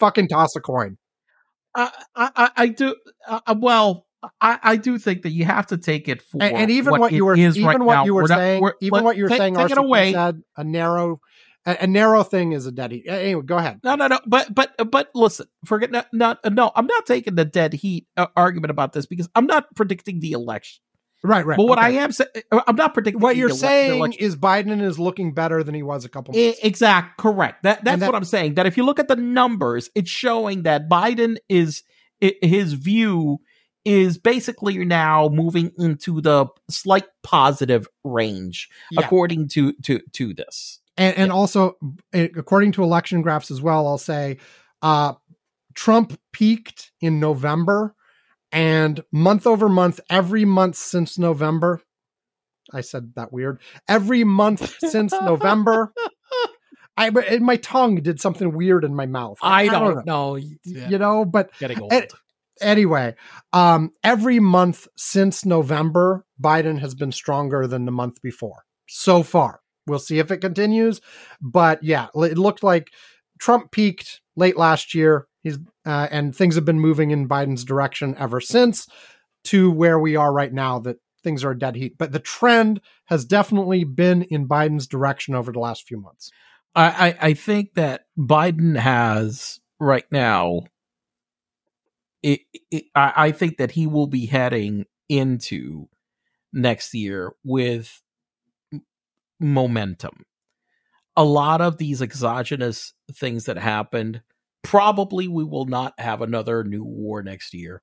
[0.00, 0.98] fucking toss a coin.
[1.74, 2.94] I, I, I do.
[3.26, 4.06] Uh, uh, well,
[4.40, 7.12] I, I do think that you have to take it for And, and even what,
[7.12, 8.04] it you were even right what now.
[8.04, 9.78] you were We're not- saying, we're- even let- what you were take- saying, take it
[9.78, 10.12] away.
[10.12, 11.20] said a narrow
[11.66, 13.04] a, a narrow thing is a dead heat.
[13.08, 13.80] Anyway, go ahead.
[13.82, 14.20] No, no, no.
[14.26, 16.70] But but but listen, forget not, not no.
[16.76, 20.32] I'm not taking the dead heat uh, argument about this because I'm not predicting the
[20.32, 20.80] election.
[21.24, 21.56] Right, right.
[21.56, 21.86] But what okay.
[21.86, 25.74] I am saying, I'm not predicting what you're saying is Biden is looking better than
[25.74, 26.58] he was a couple I- months.
[26.62, 27.62] exact correct.
[27.62, 28.54] That that's that- what I'm saying.
[28.54, 31.82] That if you look at the numbers, it's showing that Biden is
[32.22, 33.38] i- his view
[33.86, 39.00] is basically now moving into the slight positive range Yeah.
[39.04, 40.80] according to to to this.
[40.96, 41.76] and, and also
[42.12, 44.38] eh, according to election graphs as well i'll say
[44.80, 45.12] uh
[45.74, 47.94] trump peaked in november
[48.54, 51.82] and month over month every month since november
[52.72, 55.92] i said that weird every month since november
[56.96, 57.10] i
[57.40, 59.36] my tongue did something weird in my mouth.
[59.42, 60.36] I don't know.
[60.36, 61.92] you know but Getting old.
[61.92, 62.06] And-
[62.60, 63.16] anyway
[63.52, 68.62] um every month since november biden has been stronger than the month before.
[68.86, 69.60] So far.
[69.88, 71.00] We'll see if it continues
[71.42, 72.90] but yeah it looked like
[73.40, 78.16] trump peaked late last year he's uh, and things have been moving in biden's direction
[78.18, 78.88] ever since
[79.44, 82.80] to where we are right now that things are a dead heat but the trend
[83.04, 86.32] has definitely been in biden's direction over the last few months
[86.74, 90.62] I, I, think that Biden has right now.
[92.22, 92.40] It,
[92.70, 95.88] it, I think that he will be heading into
[96.52, 98.02] next year with
[99.38, 100.24] momentum.
[101.16, 104.22] A lot of these exogenous things that happened,
[104.64, 107.82] probably we will not have another new war next year.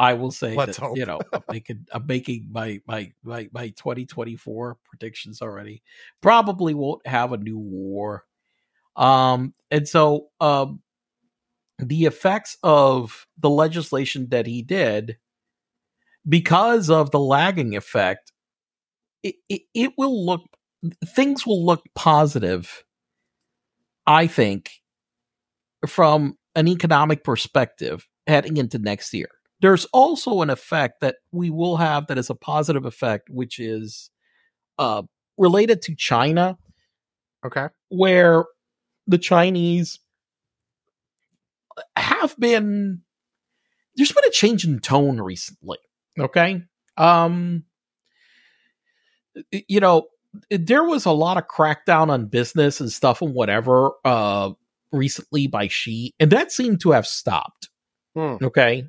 [0.00, 0.96] I will say Let's that, hope.
[0.96, 5.82] you know, I'm making, I'm making my, my, my, my 2024 predictions already
[6.20, 8.24] probably won't have a new war.
[8.96, 10.82] Um, and so um,
[11.78, 15.18] the effects of the legislation that he did,
[16.28, 18.32] because of the lagging effect,
[19.22, 20.42] it, it, it will look
[21.04, 22.84] things will look positive.
[24.06, 24.77] I think
[25.86, 29.28] from an economic perspective heading into next year.
[29.60, 34.10] There's also an effect that we will have that is a positive effect, which is
[34.78, 35.02] uh,
[35.36, 36.56] related to China,
[37.44, 38.44] okay where
[39.06, 39.98] the Chinese
[41.96, 43.02] have been
[43.96, 45.78] there's been a change in tone recently.
[46.18, 46.62] Okay.
[46.96, 47.64] Um
[49.50, 50.08] you know,
[50.50, 54.50] there was a lot of crackdown on business and stuff and whatever uh
[54.92, 57.68] recently by Xi, and that seemed to have stopped.
[58.14, 58.36] Hmm.
[58.42, 58.84] Okay.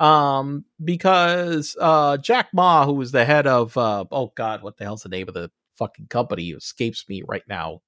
[0.00, 4.84] Um, because uh Jack Ma, who was the head of uh oh god, what the
[4.84, 6.50] hell's the name of the fucking company?
[6.50, 7.82] It escapes me right now.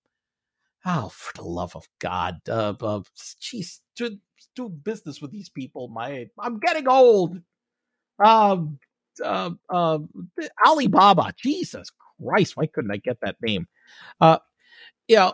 [0.85, 2.37] Oh, for the love of God.
[2.49, 3.01] Uh, uh
[3.41, 4.19] jeez, do,
[4.55, 5.89] do business with these people.
[5.89, 7.41] My I'm getting old.
[8.25, 8.79] Um
[9.23, 9.99] uh, uh
[10.65, 11.33] Alibaba.
[11.37, 11.91] Jesus
[12.23, 13.67] Christ, why couldn't I get that name?
[14.21, 14.39] Uh
[15.09, 15.33] you know,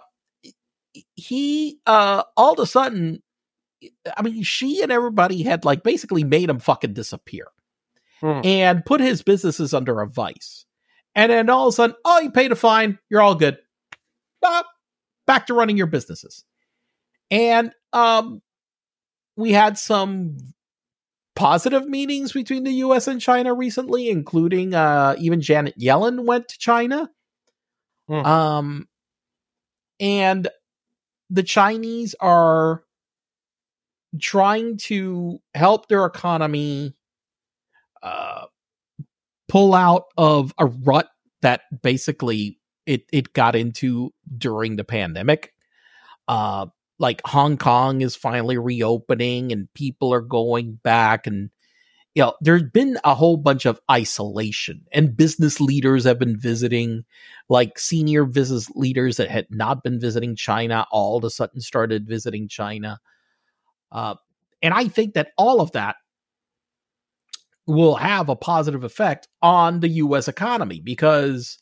[1.14, 3.22] he uh all of a sudden
[4.16, 7.46] I mean, Xi and everybody had like basically made him fucking disappear
[8.22, 8.40] Hmm.
[8.44, 10.64] and put his businesses under a vice.
[11.16, 13.58] And then all of a sudden, oh, you paid a fine, you're all good.
[14.44, 14.64] Ah,
[15.26, 16.44] back to running your businesses.
[17.32, 18.40] And um,
[19.36, 20.36] we had some
[21.34, 26.58] positive meetings between the US and China recently, including uh, even Janet Yellen went to
[26.58, 27.10] China.
[28.06, 28.14] Hmm.
[28.14, 28.88] Um,
[29.98, 30.48] and
[31.32, 32.84] the Chinese are
[34.20, 36.94] trying to help their economy
[38.02, 38.44] uh,
[39.48, 41.08] pull out of a rut
[41.40, 45.54] that basically it it got into during the pandemic.
[46.28, 46.66] Uh,
[46.98, 51.48] like Hong Kong is finally reopening and people are going back and
[52.14, 57.04] you know there's been a whole bunch of isolation and business leaders have been visiting
[57.48, 62.06] like senior business leaders that had not been visiting China all of a sudden started
[62.06, 63.00] visiting China.
[63.90, 64.14] Uh,
[64.62, 65.96] and I think that all of that
[67.66, 71.58] will have a positive effect on the US economy because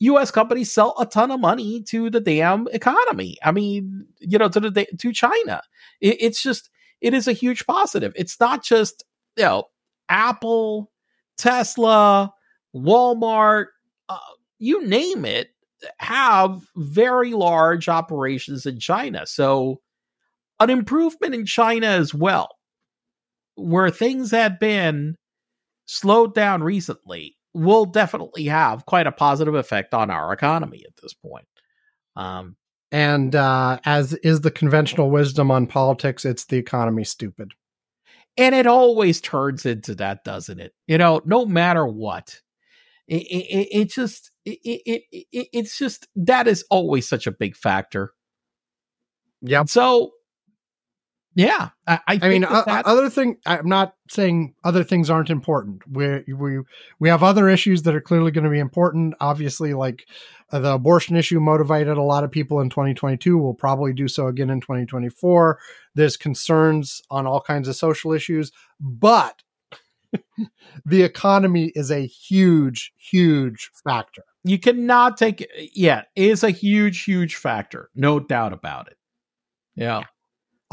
[0.00, 3.36] US companies sell a ton of money to the damn economy.
[3.42, 5.62] I mean, you know, to the to China.
[6.00, 6.70] It, it's just
[7.00, 8.12] it is a huge positive.
[8.16, 9.04] It's not just,
[9.36, 9.64] you know,
[10.08, 10.90] Apple,
[11.36, 12.32] Tesla,
[12.74, 13.66] Walmart,
[14.08, 14.18] uh,
[14.58, 15.48] you name it
[15.98, 19.26] have very large operations in China.
[19.26, 19.80] So
[20.60, 22.48] an improvement in China as well,
[23.56, 25.16] where things had been
[25.86, 31.14] slowed down recently, will definitely have quite a positive effect on our economy at this
[31.14, 31.46] point.
[32.16, 32.56] Um,
[32.90, 37.52] and uh, as is the conventional wisdom on politics, it's the economy stupid.
[38.36, 40.72] And it always turns into that, doesn't it?
[40.86, 42.40] You know, no matter what,
[43.06, 47.56] it, it, it just it, it, it it's just that is always such a big
[47.56, 48.12] factor.
[49.40, 49.64] Yeah.
[49.66, 50.12] So
[51.34, 53.38] yeah, I, I, I mean, that uh, other thing.
[53.44, 55.82] I'm not saying other things aren't important.
[55.90, 56.60] We we
[57.00, 59.14] we have other issues that are clearly going to be important.
[59.20, 60.06] Obviously, like
[60.52, 63.36] uh, the abortion issue motivated a lot of people in 2022.
[63.36, 65.58] Will probably do so again in 2024.
[65.96, 69.42] There's concerns on all kinds of social issues, but
[70.86, 74.22] the economy is a huge, huge factor.
[74.44, 75.50] You cannot take it.
[75.74, 77.90] Yeah, is a huge, huge factor.
[77.96, 78.98] No doubt about it.
[79.74, 80.04] Yeah.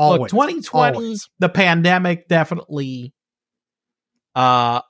[0.02, 0.20] Always.
[0.20, 1.30] Look, 2020, Always.
[1.38, 3.14] the pandemic definitely
[4.36, 4.82] uh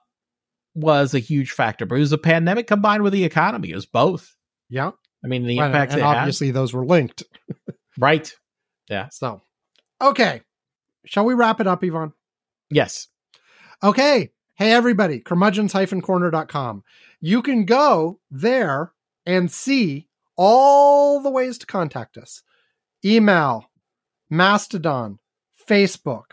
[0.73, 3.71] was a huge factor, but it was a pandemic combined with the economy.
[3.71, 4.33] It was both.
[4.69, 4.91] Yeah.
[5.23, 6.55] I mean, the impacts and, and obviously had.
[6.55, 7.23] those were linked.
[7.99, 8.31] right.
[8.89, 9.09] Yeah.
[9.09, 9.41] So,
[10.01, 10.41] okay.
[11.05, 12.13] Shall we wrap it up, Ivan?
[12.69, 13.07] Yes.
[13.83, 14.31] Okay.
[14.55, 16.83] Hey, everybody, curmudgeons-corner.com.
[17.19, 18.93] You can go there
[19.25, 20.07] and see
[20.37, 22.43] all the ways to contact us.
[23.03, 23.70] Email,
[24.31, 25.19] Mastodon,
[25.69, 26.31] Facebook.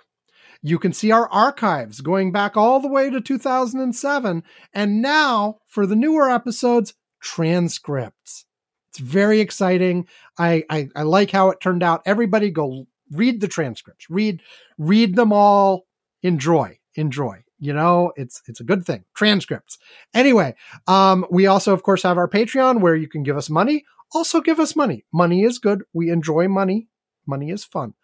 [0.63, 4.43] You can see our archives going back all the way to 2007.
[4.73, 8.47] And now, for the newer episodes, transcripts.
[8.91, 10.07] It's very exciting.
[10.39, 12.03] I, I, I like how it turned out.
[12.07, 14.09] Everybody go read the transcripts.
[14.09, 14.43] Read
[14.79, 15.87] read them all.
[16.23, 16.79] Enjoy.
[16.95, 17.43] Enjoy.
[17.59, 19.05] You know, it's it's a good thing.
[19.15, 19.79] Transcripts.
[20.15, 20.55] Anyway,
[20.87, 23.85] um, we also, of course, have our Patreon where you can give us money.
[24.13, 25.05] Also, give us money.
[25.13, 25.83] Money is good.
[25.93, 26.89] We enjoy money
[27.29, 27.95] money is fun.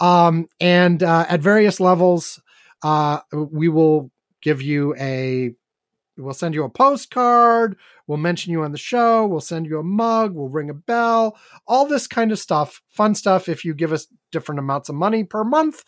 [0.00, 2.40] Um, and uh, at various levels,
[2.82, 4.10] uh, we will
[4.42, 5.54] give you a
[6.16, 7.76] we'll send you a postcard
[8.06, 11.38] we'll mention you on the show we'll send you a mug we'll ring a bell
[11.66, 15.24] all this kind of stuff fun stuff if you give us different amounts of money
[15.24, 15.84] per month.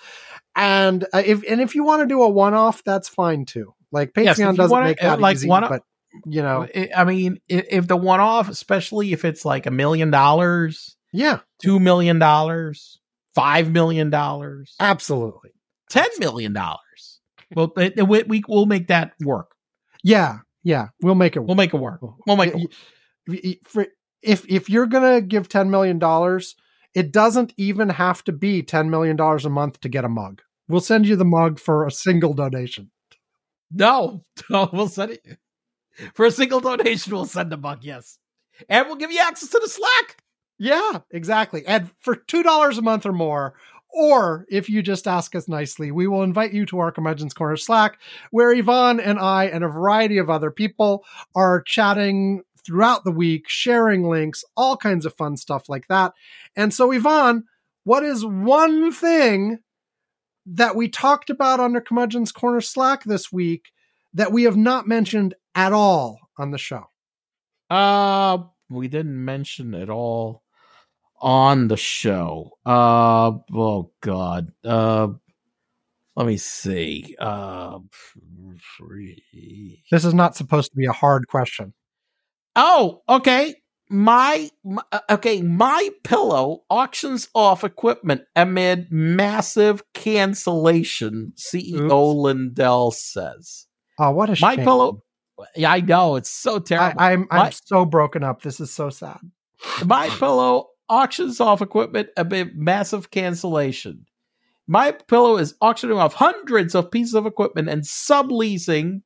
[0.54, 3.74] And uh, if and if you want to do a one-off that's fine too.
[3.90, 5.82] Like patreon yes, doesn't wanna, make uh, that like easy one, but
[6.26, 6.66] you know.
[6.94, 11.40] I mean if the one-off especially if it's like a million dollars yeah.
[11.64, 14.14] $2 million, $5 million.
[14.80, 15.50] Absolutely.
[15.90, 16.56] $10 million.
[17.54, 19.54] Well, we, we, will make that work.
[20.02, 20.38] Yeah.
[20.62, 20.88] Yeah.
[21.02, 21.48] We'll make it work.
[21.48, 22.00] We'll make it work.
[22.26, 23.88] We'll make it work.
[24.22, 26.00] If, if you're going to give $10 million,
[26.94, 30.42] it doesn't even have to be $10 million a month to get a mug.
[30.68, 32.90] We'll send you the mug for a single donation.
[33.70, 35.38] No, no, we'll send it
[36.14, 37.12] for a single donation.
[37.12, 38.18] We'll send a mug, yes,
[38.68, 40.21] and we'll give you access to the Slack.
[40.58, 41.66] Yeah, exactly.
[41.66, 43.54] And for $2 a month or more,
[43.92, 47.56] or if you just ask us nicely, we will invite you to our Curmudgeon's Corner
[47.56, 47.98] Slack,
[48.30, 51.04] where Ivan and I and a variety of other people
[51.34, 56.12] are chatting throughout the week, sharing links, all kinds of fun stuff like that.
[56.56, 57.44] And so, Ivan,
[57.84, 59.58] what is one thing
[60.46, 63.72] that we talked about the Curmudgeon's Corner Slack this week
[64.14, 66.84] that we have not mentioned at all on the show?
[67.68, 68.38] Uh,
[68.70, 70.41] we didn't mention at all
[71.22, 72.50] on the show.
[72.66, 74.52] Uh oh god.
[74.64, 75.08] Uh
[76.16, 77.16] let me see.
[77.18, 77.78] Uh
[79.90, 81.72] This is not supposed to be a hard question.
[82.56, 83.54] Oh, okay.
[83.88, 91.34] My, my uh, okay, my pillow auctions off equipment amid massive cancellation.
[91.36, 92.18] CEO Oops.
[92.18, 93.66] Lindell says.
[93.98, 95.02] Oh, what a my pillow.
[95.56, 97.00] Yeah, I know it's so terrible.
[97.00, 98.42] I, am I'm, I'm so broken up.
[98.42, 99.18] This is so sad.
[99.84, 104.04] My pillow auctions off equipment amid massive cancellation.
[104.66, 109.00] My Pillow is auctioning off hundreds of pieces of equipment and subleasing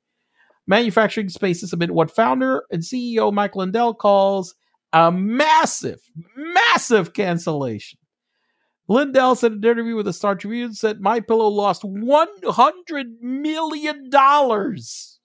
[0.66, 4.56] manufacturing spaces amid what founder and CEO Mike Lindell calls
[4.92, 6.00] a massive,
[6.36, 8.00] massive cancellation.
[8.88, 13.06] Lindell said in an interview with the Star Tribune said My Pillow lost one hundred
[13.20, 15.15] million dollars.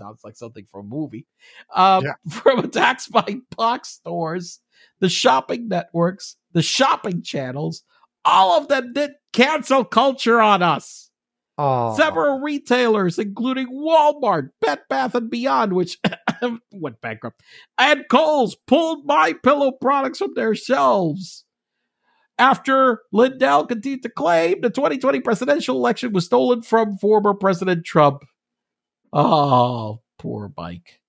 [0.00, 1.26] Sounds like something from a movie.
[1.74, 2.12] Uh, yeah.
[2.30, 4.60] From attacks by box stores
[5.00, 7.82] the shopping networks, the shopping channels,
[8.24, 11.10] all of them did cancel culture on us.
[11.58, 11.94] Oh.
[11.96, 15.98] Several retailers, including Walmart, Bed Bath and Beyond, which
[16.72, 17.42] went bankrupt,
[17.76, 21.44] and Kohl's pulled my pillow products from their shelves.
[22.38, 28.24] After Lindell continued to claim the 2020 presidential election was stolen from former President Trump.
[29.12, 31.00] Oh, poor Mike.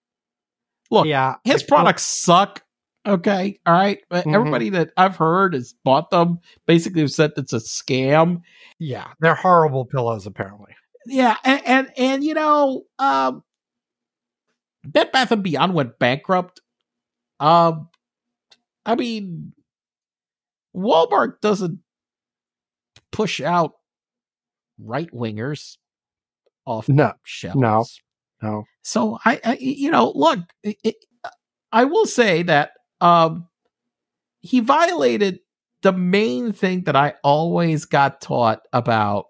[0.90, 2.64] Look, yeah, his products suck
[3.08, 4.00] Okay, all right.
[4.10, 4.36] But Mhm.
[4.36, 6.40] Everybody that I've heard has bought them.
[6.68, 8.42] Basically, have said it's a scam.
[8.78, 10.28] Yeah, they're horrible pillows.
[10.28, 10.76] Apparently,
[11.08, 13.44] Yeah, and and, and you know, um,
[14.84, 16.62] Bed Bath and Beyond went bankrupt.
[17.40, 17.90] Um,
[18.86, 19.54] I mean,
[20.76, 21.80] Walmart doesn't
[23.12, 23.74] push out
[24.78, 25.78] right wingers
[26.66, 27.60] off no, shelves.
[27.60, 27.86] no.
[28.42, 28.64] no.
[28.84, 30.96] So I, I you know, look, it,
[31.72, 33.48] I will say that um,
[34.42, 35.40] he violated
[35.82, 39.26] the main thing that I always got taught about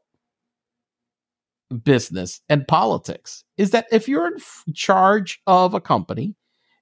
[1.84, 6.36] business and politics is that if you're in f- charge of a company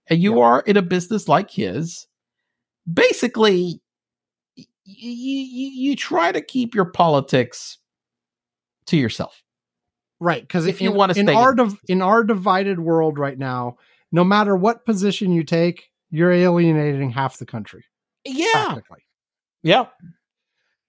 [0.07, 0.43] and you Yeah.
[0.43, 2.07] are in a business like his,
[2.91, 3.79] basically
[4.55, 4.65] you,
[5.11, 7.77] you, you try to keep your politics
[8.87, 9.43] to yourself.
[10.19, 13.77] Right, because If you wanna in stay our in in our divided world right now,
[14.11, 17.85] no matter what position you take, you're alienating half the country
[18.25, 18.77] Yeah.
[19.63, 19.85] Yeah.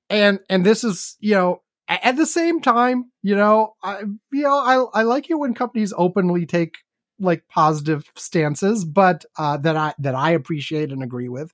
[0.08, 4.02] And and this is you know at the same time, you know, I
[4.32, 6.78] you know I I like it when companies openly take
[7.18, 11.52] like positive stances, but uh, that I that I appreciate and agree with.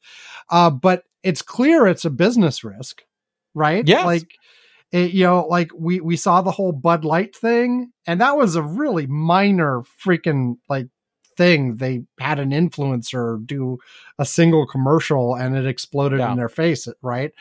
[0.50, 3.02] Uh, but it's clear it's a business risk,
[3.54, 3.86] right?
[3.86, 4.30] Yeah, Like
[4.92, 8.54] it, you know, like we we saw the whole Bud Light thing, and that was
[8.56, 10.88] a really minor freaking like
[11.36, 11.76] thing.
[11.76, 13.78] They had an influencer do
[14.18, 16.30] a single commercial, and it exploded Yeah.
[16.30, 17.32] in their face, right?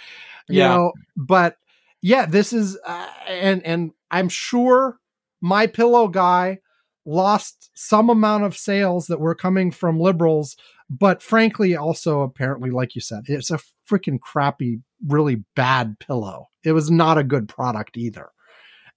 [0.49, 0.67] You Yeah.
[0.69, 1.57] know, but
[2.01, 4.99] yeah, this is uh, and and I'm sure
[5.41, 6.59] my pillow guy
[7.05, 10.57] lost some amount of sales that were coming from liberals,
[10.89, 13.59] but frankly, also apparently, like you said, it's a
[13.89, 16.49] freaking crappy, really bad pillow.
[16.63, 18.29] It was not a good product either.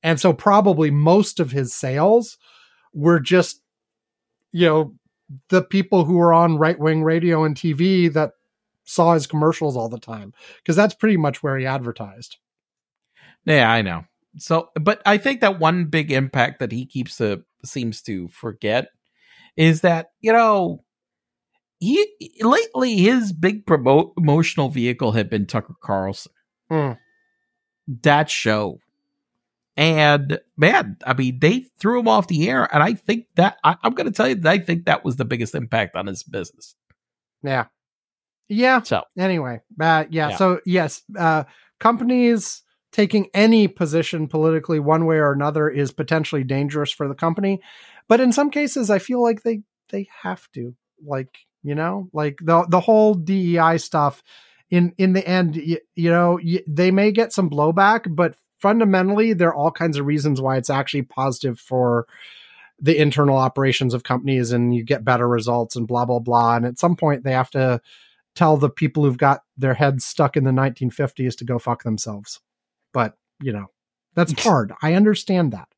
[0.02, 2.38] And so probably most of his sales
[2.92, 3.62] were just,
[4.52, 4.94] you know,
[5.48, 8.32] the people who were on right wing radio and TV that
[8.84, 12.38] saw his commercials all the time, because that's pretty much where he advertised.
[13.44, 14.04] Yeah, I know.
[14.38, 18.88] So, but I think that one big impact that he keeps to seems to forget
[19.56, 20.84] is that you know
[21.78, 22.06] he
[22.40, 23.62] lately his big
[24.16, 26.32] emotional vehicle had been Tucker Carlson.
[26.70, 26.92] Hmm.
[28.02, 28.80] That show,
[29.76, 33.76] and man, I mean, they threw him off the air, and I think that I,
[33.82, 36.22] I'm going to tell you that I think that was the biggest impact on his
[36.22, 36.74] business.
[37.42, 37.66] Yeah.
[38.48, 38.82] Yeah.
[38.82, 40.36] So, Anyway, uh, yeah, Yeah.
[40.36, 41.44] So yes, uh,
[41.78, 47.60] companies taking any position politically one way or another is potentially dangerous for the company,
[48.08, 50.74] but in some cases, I feel like they they have to.
[51.06, 54.22] Like you know, like the the whole DEI stuff.
[54.70, 59.32] In in the end, you, you know, y they may get some blowback, but fundamentally,
[59.32, 62.06] there are all kinds of reasons why it's actually positive for
[62.78, 66.56] the internal operations of companies, and you get better results and blah blah blah.
[66.56, 67.80] And at some point, they have to
[68.38, 72.40] tell the people who've got their heads stuck in the 1950s to go fuck themselves.
[72.92, 73.66] But, you know,
[74.14, 74.72] that's hard.
[74.80, 75.68] I understand that.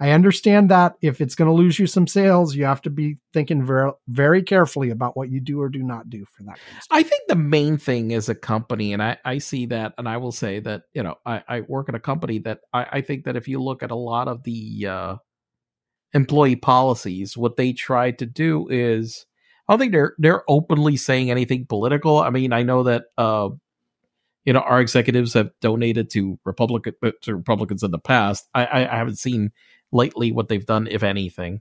[0.00, 3.18] I understand that if it's going to lose you some sales, you have to be
[3.32, 6.58] thinking very, very carefully about what you do or do not do for that.
[6.90, 10.16] I think the main thing is a company, and I, I see that, and I
[10.16, 13.24] will say that, you know, I, I work at a company that I, I think
[13.24, 15.16] that if you look at a lot of the uh,
[16.14, 19.26] employee policies, what they try to do is,
[19.68, 22.18] I don't think they're they're openly saying anything political.
[22.18, 23.50] I mean, I know that uh,
[24.44, 28.48] you know our executives have donated to Republican uh, to Republicans in the past.
[28.54, 29.52] I, I, I haven't seen
[29.92, 31.60] lately what they've done, if anything.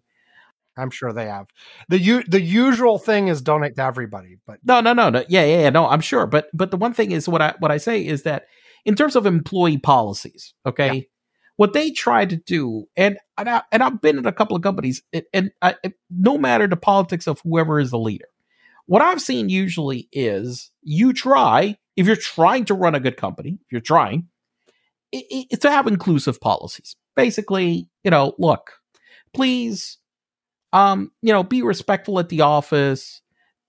[0.77, 1.47] I'm sure they have.
[1.89, 5.23] The u- the usual thing is donate to everybody, but No, no, no, no.
[5.27, 5.69] Yeah, yeah, yeah.
[5.69, 6.25] No, I'm sure.
[6.27, 8.45] But but the one thing is what I what I say is that
[8.85, 11.09] in terms of employee policies, okay,
[11.57, 14.63] what they try to do, and and, I, and I've been in a couple of
[14.63, 15.75] companies, and, and I,
[16.09, 18.25] no matter the politics of whoever is the leader,
[18.87, 23.59] what I've seen usually is you try if you're trying to run a good company,
[23.61, 24.27] if you're trying,
[25.13, 26.95] i i- it's to have inclusive policies.
[27.15, 28.71] Basically, you know, look,
[29.33, 29.97] please,
[30.73, 33.21] um, you know, be respectful at the office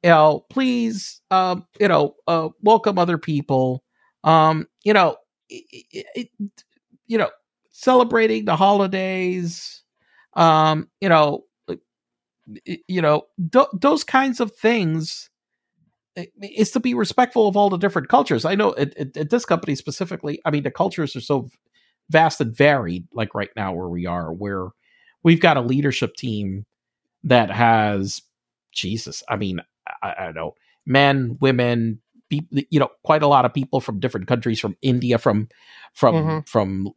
[0.05, 3.85] you know, please, um, you know, uh, welcome other people.
[4.24, 5.16] Um, you know,
[5.49, 6.31] it, it, it-
[7.07, 7.31] you know,
[7.70, 9.82] celebrating the holidays.
[10.35, 11.44] Um, you know,
[12.66, 13.23] it- you know,
[13.53, 15.31] th- those kinds of things.
[16.43, 18.45] Is to be respectful of all the different cultures.
[18.45, 20.41] I know at, at, at this company specifically.
[20.45, 21.49] I mean, the cultures are so
[22.11, 23.07] vast and varied.
[23.15, 24.69] Like right now, where we are, where
[25.23, 26.67] we've got a leadership team
[27.25, 28.21] that has
[28.73, 29.23] Jesus.
[29.29, 29.61] I mean,
[30.03, 34.01] I, I don't know, men, women, people, you know, quite a lot of people from
[34.01, 35.49] different countries, from India, from
[35.95, 36.49] from Mhm.
[36.49, 36.89] from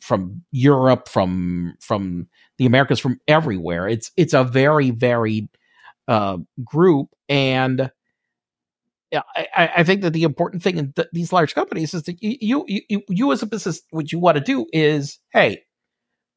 [0.00, 2.28] from Europe, from from
[2.58, 3.88] the Americas, from everywhere.
[3.88, 5.48] It's it's a very varied
[6.08, 7.90] uh, group, and
[9.36, 12.64] I, I think that the important thing in th- these large companies is that you,
[12.66, 15.62] you, you, you as a business, what you want to do is, hey,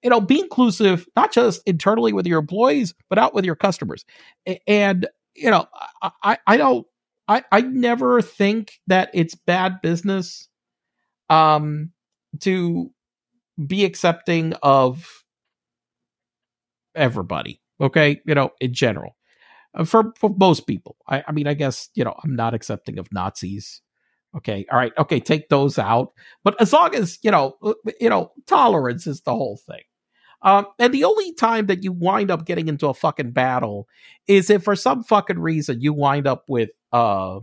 [0.04, 4.06] you know, be inclusive, not just internally with your employees, but out with your customers.
[4.68, 5.68] And, you know,
[6.24, 6.88] I, I don't,
[7.28, 10.48] I, I never think that it's bad business,
[11.30, 11.92] um,
[12.42, 12.92] to
[13.68, 15.24] be accepting of
[16.96, 17.62] everybody.
[17.82, 18.22] Okay.
[18.26, 19.16] You know, in general,
[19.86, 20.96] for, for most people.
[21.08, 23.82] I, I mean, I guess, you know, I'm not accepting of Nazis.
[24.36, 24.66] Okay.
[24.72, 24.94] All right.
[24.98, 25.20] Okay.
[25.20, 26.14] Take those out.
[26.44, 29.82] But as long as, you know, uh, you know, tolerance is the whole thing.
[30.42, 33.88] Um, and the only time that you wind up getting into a fucking battle
[34.28, 37.40] is if for some fucking reason you wind up with uh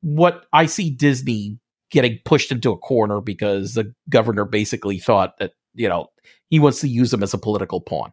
[0.00, 1.58] what I see Disney
[1.90, 6.06] getting pushed into a corner because the governor basically thought that, you know,
[6.48, 8.12] he wants to use them as a political pawn.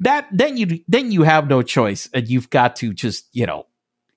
[0.00, 3.66] That then you then you have no choice and you've got to just, you know,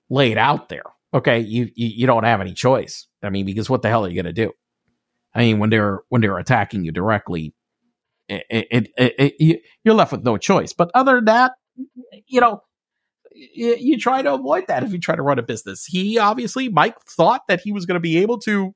[0.08, 0.84] lay it out there.
[1.12, 3.06] Okay, you you, you don't have any choice.
[3.22, 4.52] I mean, because what the hell are you going to do?
[5.34, 7.54] I mean, when they're when they're attacking you directly,
[8.28, 10.72] it, it, it, you're left with no choice.
[10.72, 11.52] But other than that,
[12.26, 12.62] you know,
[13.34, 15.84] you, you, try to avoid that if you try to run a business.
[15.84, 18.74] He obviously, Mike thought that he was going to be able to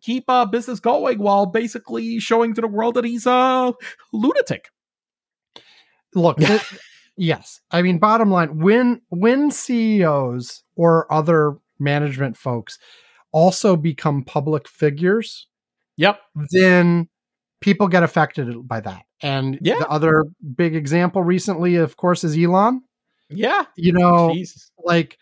[0.00, 3.74] keep a business going while basically showing to the world that he's a
[4.12, 4.68] lunatic.
[6.14, 6.62] Look, it,
[7.16, 12.78] yes, I mean, bottom line, when when CEOs or other management folks
[13.32, 15.46] also become public figures,
[15.96, 16.20] yep,
[16.50, 17.08] then
[17.60, 19.02] people get affected by that.
[19.20, 19.78] And yeah.
[19.78, 20.24] the other
[20.56, 22.82] big example recently, of course, is Elon.
[23.28, 23.64] Yeah.
[23.76, 24.70] You know, Jesus.
[24.84, 25.18] like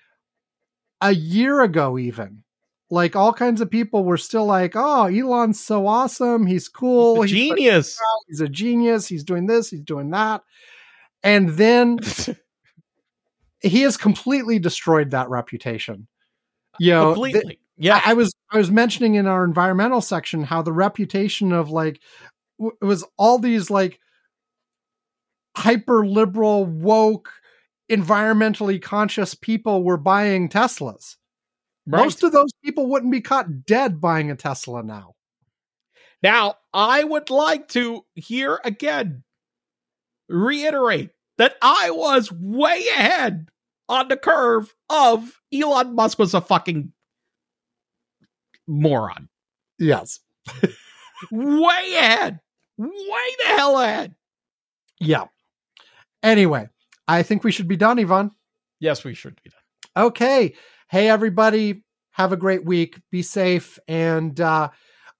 [1.01, 2.43] a year ago, even,
[2.91, 6.47] like all kinds of people were still like, oh, Elon's so awesome.
[6.47, 7.23] He's cool.
[7.23, 7.99] He's he's genius.
[8.29, 9.09] He's a genius.
[9.09, 9.71] He's doing this.
[9.71, 10.43] He's doing that.
[11.27, 11.99] And then
[13.61, 16.07] he has completely destroyed that reputation.
[16.79, 17.41] You know, completely.
[17.41, 21.53] Th- yeah, I, I, was I was mentioning in our environmental section how the reputation
[21.53, 22.01] of like
[22.59, 23.99] w- was all these like
[25.57, 27.33] hyper liberal woke
[27.91, 31.17] environmentally conscious people were buying Teslas.
[31.87, 32.03] Right.
[32.05, 35.15] Most of those people wouldn't be caught dead buying a Tesla now.
[36.23, 39.25] Now, I would like to here again
[40.29, 43.49] reiterate that I was way ahead
[43.89, 46.93] on the curve of Elon Musk was a fucking
[48.67, 49.29] moron.
[49.79, 50.21] Yes.
[51.31, 52.41] way ahead.
[52.79, 54.15] Way the hell ahead.
[55.01, 55.25] Yeah.
[56.23, 56.69] Anyway,
[57.07, 58.33] I think we should be done, Ivan.
[58.81, 60.07] Yes, we should be done.
[60.07, 60.55] Okay.
[60.89, 61.83] Hey, everybody.
[62.13, 62.99] Have a great week.
[63.11, 63.79] Be safe.
[63.89, 64.71] And uh,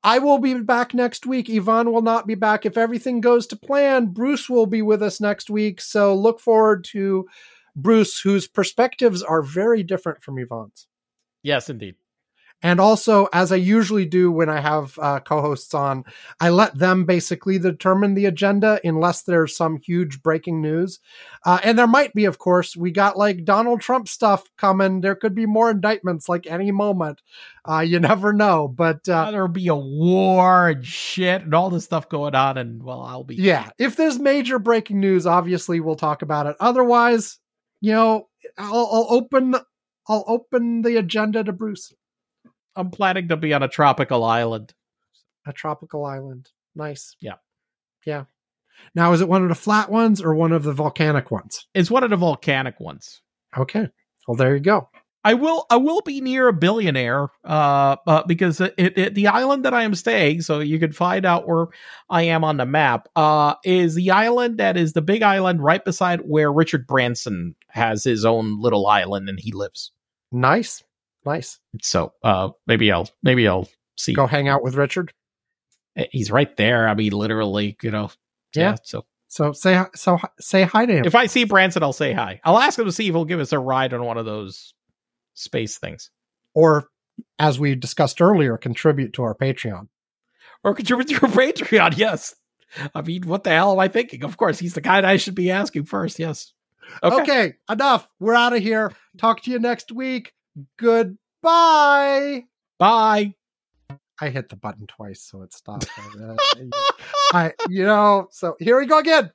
[0.03, 1.51] I will be back next week.
[1.51, 2.65] Ivan will not be back.
[2.65, 5.81] If everything goes to plan, Bruce will be with us next week.
[5.81, 7.27] So look forward to
[7.75, 10.87] Bruce, whose perspectives are very different from Ivan's.
[11.43, 11.97] Yes, indeed.
[12.67, 16.03] And also, as I usually do when I have uh, co hosts on,
[16.41, 20.99] I let them basically determine the agenda unless there's some huge breaking news.
[21.45, 22.77] Uh, and there might be, of course.
[22.77, 25.01] We got like Donald Trump stuff coming.
[25.01, 27.23] There could be more indictments like any moment.
[27.65, 28.67] Uh, you never know.
[28.67, 32.59] But uh, there'll be a war and shit and all this stuff going on.
[32.59, 33.37] And well, I'll be.
[33.37, 33.71] Yeah.
[33.79, 36.57] If there's major breaking news, obviously we'll talk about it.
[36.59, 37.39] Otherwise,
[37.81, 38.27] you know,
[38.59, 39.55] I'll, I'll open.
[40.09, 41.93] I'll open the agenda to Bruce.
[42.77, 44.75] I'm planning to be on a tropical island.
[45.47, 46.51] A tropical island.
[46.75, 47.17] Nice.
[47.21, 47.37] Yeah.
[48.05, 48.25] Yeah.
[48.95, 51.67] Now, is it one of the flat ones or one of the volcanic ones?
[51.75, 53.23] It's one of the volcanic ones.
[53.57, 53.89] Okay.
[54.29, 54.89] Well, there you go.
[55.25, 55.67] I will.
[55.71, 59.83] I will be near a billionaire, uh, uh because it, it, the island that I
[59.83, 61.67] am staying, so you can find out where
[62.09, 63.09] I am on the map.
[63.17, 68.05] Uh, is the island that is the big island right beside where Richard Branson has
[68.05, 69.91] his own little island and he lives.
[70.31, 70.85] Nice.
[71.27, 71.59] Nice.
[71.83, 74.13] So uh, maybe I'll maybe I'll see.
[74.13, 75.13] Go hang out with Richard.
[75.97, 76.89] Eh, he's right there.
[76.89, 78.11] I mean, literally, you know.
[78.55, 78.71] Yeah.
[78.71, 81.05] yeah so so say so say hi to him.
[81.05, 82.41] If I see Branson, I'll say hi.
[82.45, 84.73] I'll ask him to see if he'll give us a ride on one of those
[85.35, 86.11] space things,
[86.55, 86.89] or
[87.39, 89.89] as we discussed earlier, contribute to our Patreon,
[90.63, 91.99] or contribute to our Patreon.
[91.99, 92.35] Yes.
[92.95, 94.23] I mean, what the hell am I thinking?
[94.25, 96.19] Of course, he's the guy I should be asking first.
[96.19, 96.53] Yes.
[97.03, 98.09] Okay, okay enough.
[98.21, 98.93] We're out of here.
[99.19, 100.33] Talk to you next week.
[100.79, 102.45] Goodbye.
[102.79, 103.35] Bye.
[104.21, 105.89] I hit the button twice, so it stopped.
[107.33, 109.31] I, uh, you know, so here we go again.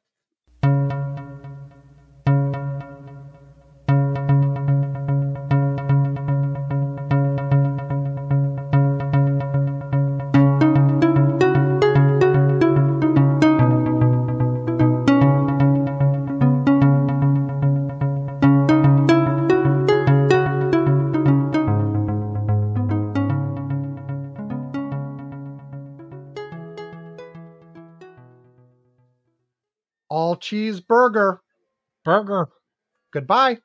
[30.88, 31.40] Cheeseburger.
[32.06, 32.50] Burger.
[33.14, 33.60] Goodbye.